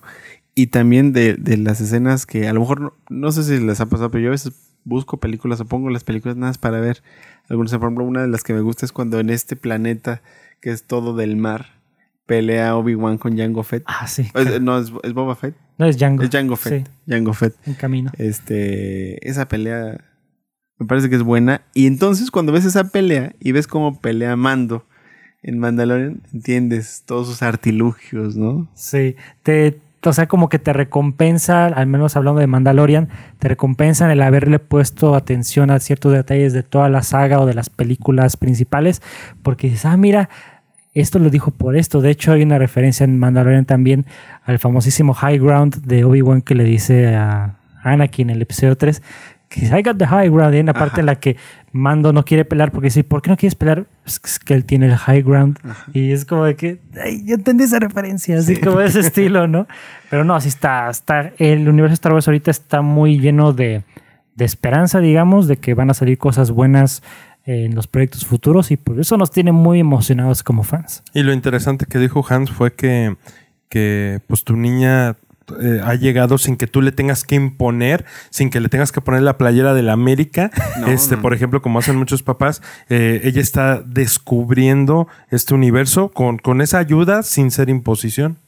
Y 0.54 0.68
también 0.68 1.12
de, 1.12 1.34
de 1.34 1.58
las 1.58 1.82
escenas 1.82 2.28
que 2.28 2.48
a 2.48 2.54
lo 2.54 2.60
mejor 2.60 2.80
no, 2.82 2.94
no 3.10 3.32
sé 3.32 3.44
si 3.44 3.60
les 3.66 3.80
ha 3.82 3.88
pasado, 3.88 4.12
pero 4.12 4.22
yo 4.26 4.30
a 4.30 4.32
veces 4.32 4.54
busco 4.84 5.18
películas 5.18 5.60
o 5.60 5.66
pongo 5.66 5.90
las 5.90 6.04
películas 6.04 6.38
nada 6.38 6.50
más 6.52 6.60
para 6.60 6.80
ver. 6.80 7.02
Algunas, 7.50 7.72
por 7.72 7.82
ejemplo, 7.84 8.06
una 8.06 8.22
de 8.22 8.28
las 8.28 8.44
que 8.44 8.54
me 8.54 8.62
gusta 8.62 8.86
es 8.86 8.92
cuando 8.92 9.20
en 9.20 9.32
este 9.32 9.56
planeta, 9.56 10.22
que 10.62 10.70
es 10.70 10.84
todo 10.84 11.16
del 11.16 11.36
mar, 11.36 11.82
pelea 12.28 12.76
Obi-Wan 12.76 13.18
con 13.18 13.36
Jango 13.36 13.64
Fett. 13.64 13.82
Ah, 13.88 14.06
sí. 14.06 14.30
Es- 14.36 14.62
no, 14.62 14.78
es, 14.78 14.94
es 15.02 15.14
Boba 15.14 15.36
Fett. 15.36 15.56
No 15.80 15.88
es 15.88 15.98
Django. 15.98 16.22
Es 16.22 16.30
Jango 16.30 16.56
Fett. 16.56 16.88
Jango 17.08 17.34
Fett. 17.34 17.56
Sí, 17.64 17.72
en 17.72 17.76
camino. 17.76 18.12
Este, 18.20 19.28
esa 19.28 19.48
pelea 19.48 20.04
me 20.78 20.86
parece 20.86 21.10
que 21.10 21.16
es 21.16 21.24
buena. 21.24 21.62
Y 21.74 21.88
entonces 21.88 22.30
cuando 22.30 22.52
ves 22.52 22.66
esa 22.66 22.90
pelea 22.90 23.34
y 23.40 23.52
ves 23.52 23.66
cómo 23.66 24.00
pelea 24.00 24.36
Mando 24.36 24.86
en 25.44 25.60
Mandalorian, 25.60 26.22
entiendes 26.34 27.04
todos 27.06 27.28
sus 27.28 27.44
artilugios, 27.44 28.36
¿no? 28.36 28.68
Sí, 28.74 29.16
te, 29.44 29.78
o 30.06 30.14
sea, 30.14 30.28
como 30.28 30.50
que 30.50 30.58
te 30.58 30.74
recompensa, 30.74 31.68
al 31.68 31.88
menos 31.88 32.16
hablando 32.16 32.39
de 32.39 32.48
Mandalorian, 32.48 33.10
te 33.39 33.50
recompensan 33.50 34.10
el 34.10 34.22
haberle 34.22 34.60
puesto 34.60 35.16
atención 35.16 35.70
a 35.70 35.80
ciertos 35.80 36.14
detalles 36.14 36.54
de 36.54 36.64
toda 36.64 36.89
la 36.89 37.04
saga 37.04 37.39
o 37.39 37.46
de 37.46 37.54
las 37.54 37.70
películas 37.70 38.38
principales, 38.38 39.02
porque 39.44 39.68
dices, 39.68 39.86
ah, 39.86 39.98
mira, 39.98 40.30
esto 40.94 41.20
lo 41.20 41.30
dijo 41.30 41.52
por 41.52 41.76
esto. 41.76 42.02
De 42.02 42.12
hecho, 42.12 42.32
hay 42.32 42.44
una 42.44 42.58
referencia 42.58 43.04
en 43.04 43.20
Mandalorian 43.20 43.66
también 43.66 44.06
al 44.46 44.60
famosísimo 44.60 45.14
High 45.14 45.39
Ground 45.39 45.84
de 45.86 46.06
Obi-Wan 46.06 46.41
que 46.41 46.56
le 46.56 46.64
dice 46.64 47.16
a 47.16 47.58
Anakin 47.84 48.30
en 48.30 48.38
el 48.38 48.41
episodio 48.41 48.78
3 48.78 49.02
que 49.54 49.66
I 49.66 49.82
got 49.84 49.97
the 49.97 50.08
high 50.08 50.30
ground. 50.30 50.54
Y 50.54 50.58
hay 50.58 50.62
una 50.62 50.74
parte 50.74 50.99
en 51.01 51.06
la 51.06 51.16
que 51.16 51.38
Mando 51.72 52.14
no 52.14 52.24
quiere 52.26 52.45
pelear 52.45 52.72
porque 52.72 52.88
dice, 52.88 53.04
¿por 53.04 53.22
qué 53.22 53.30
no 53.30 53.38
quieres 53.38 53.56
pelear? 53.56 53.86
Es 54.06 54.20
que- 54.39 54.54
él 54.54 54.66
tiene 54.66 54.88
el 54.88 54.95
high 54.97 55.22
ground. 55.22 55.58
Y 55.93 56.12
es 56.12 56.26
como 56.26 56.45
de 56.45 56.56
que, 56.56 56.80
ay, 57.04 57.24
yo 57.26 57.36
entendí 57.36 57.64
esa 57.64 57.80
referencia, 57.80 58.38
así 58.38 58.58
como 58.58 58.80
de 58.80 58.88
ese 58.88 58.99
estilo, 58.99 59.47
¿no? 59.47 59.68
Pero 60.10 60.24
no, 60.24 60.36
así 60.36 60.49
está, 60.49 60.89
está, 60.89 61.32
el 61.38 61.68
universo 61.70 61.91
de 61.91 61.95
Star 61.95 62.14
Wars 62.14 62.28
ahorita 62.28 62.51
está 62.51 62.82
muy 62.82 63.20
lleno 63.20 63.54
de, 63.54 63.84
de 64.36 64.45
esperanza, 64.45 64.99
digamos, 64.99 65.47
de 65.47 65.58
que 65.58 65.74
van 65.74 65.89
a 65.89 65.93
salir 65.93 66.18
cosas 66.18 66.51
buenas 66.51 67.01
en 67.45 67.76
los 67.76 67.88
proyectos 67.88 68.26
futuros 68.26 68.72
y 68.72 68.78
por 68.78 68.99
eso 68.99 69.18
nos 69.18 69.32
tiene 69.32 69.51
muy 69.51 69.80
emocionados 69.80 70.43
como 70.43 70.64
fans. 70.64 71.04
Y 71.14 71.24
lo 71.24 71.34
interesante 71.34 71.86
que 71.86 71.99
dijo 71.99 72.24
Hans 72.30 72.51
fue 72.51 72.74
que, 72.74 73.18
que 73.70 74.20
pues 74.28 74.43
tu 74.43 74.56
niña 74.56 75.18
eh, 75.62 75.82
ha 75.84 75.96
llegado 75.96 76.38
sin 76.38 76.58
que 76.58 76.68
tú 76.68 76.82
le 76.82 76.91
tengas 76.91 77.24
que 77.24 77.36
imponer, 77.36 78.06
sin 78.30 78.50
que 78.50 78.60
le 78.60 78.70
tengas 78.70 78.91
que 78.91 79.02
poner 79.02 79.22
la 79.22 79.38
playera 79.38 79.74
de 79.74 79.84
la 79.84 79.94
América. 79.94 80.52
No, 80.80 80.88
este, 80.88 81.16
no. 81.16 81.22
por 81.22 81.34
ejemplo, 81.34 81.62
como 81.62 81.80
hacen 81.80 81.96
muchos 81.96 82.24
papás, 82.24 82.62
eh, 82.89 83.22
ella 83.24 83.41
está 83.41 83.82
descubriendo 83.82 85.08
este 85.30 85.54
universo 85.54 86.10
con, 86.10 86.39
con 86.39 86.62
esa 86.62 86.80
ayuda 86.80 87.22
sin 87.22 87.52
ser 87.52 87.70
imposición. 87.70 88.39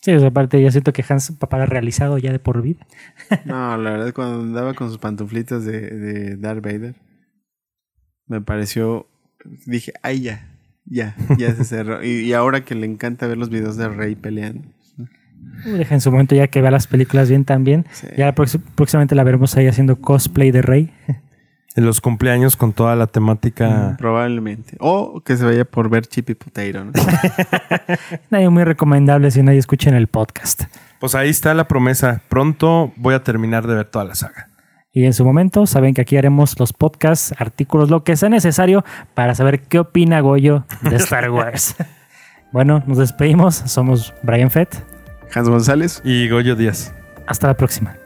Sí, 0.00 0.12
o 0.12 0.18
sea, 0.18 0.28
aparte 0.28 0.60
ya 0.60 0.70
siento 0.72 0.92
que 0.92 1.04
Hans 1.08 1.32
papá 1.38 1.58
era 1.58 1.66
realizado 1.66 2.18
ya 2.18 2.32
de 2.32 2.38
por 2.38 2.62
vida. 2.62 2.86
No, 3.44 3.76
la 3.76 3.90
verdad 3.90 4.12
cuando 4.14 4.40
andaba 4.40 4.74
con 4.74 4.88
sus 4.88 4.98
pantuflitas 4.98 5.64
de, 5.64 5.80
de 5.80 6.36
Darth 6.36 6.64
Vader, 6.64 6.96
me 8.26 8.40
pareció, 8.40 9.06
dije, 9.66 9.92
ay 10.02 10.22
ya, 10.22 10.58
ya, 10.84 11.14
ya 11.38 11.54
se 11.54 11.64
cerró. 11.64 12.02
Y, 12.02 12.22
y 12.22 12.32
ahora 12.32 12.64
que 12.64 12.74
le 12.74 12.86
encanta 12.86 13.26
ver 13.26 13.38
los 13.38 13.50
videos 13.50 13.76
de 13.76 13.88
Rey 13.88 14.16
peleando. 14.16 14.68
Deja 15.64 15.94
en 15.94 16.00
su 16.00 16.10
momento 16.10 16.34
ya 16.34 16.48
que 16.48 16.60
vea 16.60 16.70
las 16.70 16.86
películas 16.86 17.28
bien 17.28 17.44
también. 17.44 17.86
Sí. 17.92 18.08
Ya 18.16 18.34
próximamente 18.34 19.14
la 19.14 19.24
veremos 19.24 19.56
ahí 19.56 19.66
haciendo 19.66 20.00
cosplay 20.00 20.50
de 20.50 20.62
Rey. 20.62 20.92
En 21.74 21.86
los 21.86 22.02
cumpleaños 22.02 22.54
con 22.56 22.74
toda 22.74 22.94
la 22.96 23.06
temática. 23.06 23.96
Probablemente. 23.98 24.76
O 24.78 25.22
que 25.24 25.38
se 25.38 25.44
vaya 25.46 25.64
por 25.64 25.88
ver 25.88 26.06
Chip 26.06 26.28
y 26.28 26.34
Potato, 26.34 26.84
¿no? 26.84 26.92
Nadie 28.30 28.50
muy 28.50 28.64
recomendable 28.64 29.30
si 29.30 29.42
nadie 29.42 29.58
escucha 29.58 29.88
en 29.88 29.96
el 29.96 30.06
podcast. 30.06 30.64
Pues 31.00 31.14
ahí 31.14 31.30
está 31.30 31.54
la 31.54 31.68
promesa. 31.68 32.20
Pronto 32.28 32.92
voy 32.96 33.14
a 33.14 33.22
terminar 33.22 33.66
de 33.66 33.74
ver 33.74 33.86
toda 33.86 34.04
la 34.04 34.14
saga. 34.14 34.48
Y 34.92 35.06
en 35.06 35.14
su 35.14 35.24
momento 35.24 35.66
saben 35.66 35.94
que 35.94 36.02
aquí 36.02 36.18
haremos 36.18 36.60
los 36.60 36.74
podcasts, 36.74 37.34
artículos, 37.38 37.88
lo 37.88 38.04
que 38.04 38.16
sea 38.16 38.28
necesario 38.28 38.84
para 39.14 39.34
saber 39.34 39.62
qué 39.62 39.78
opina 39.78 40.20
Goyo 40.20 40.66
de 40.82 40.96
Star 40.96 41.30
Wars. 41.30 41.74
bueno, 42.52 42.82
nos 42.86 42.98
despedimos. 42.98 43.54
Somos 43.54 44.12
Brian 44.22 44.50
Fett. 44.50 44.91
Hans 45.34 45.48
González. 45.48 46.00
Y 46.04 46.28
Goyo 46.28 46.54
Díaz. 46.56 46.92
Hasta 47.26 47.48
la 47.48 47.54
próxima. 47.54 47.96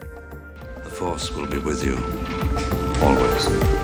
The 0.83 0.89
Force 0.89 1.33
will 1.33 1.47
be 1.49 1.57
with 1.59 1.83
you. 1.83 1.95
Always. 3.03 3.76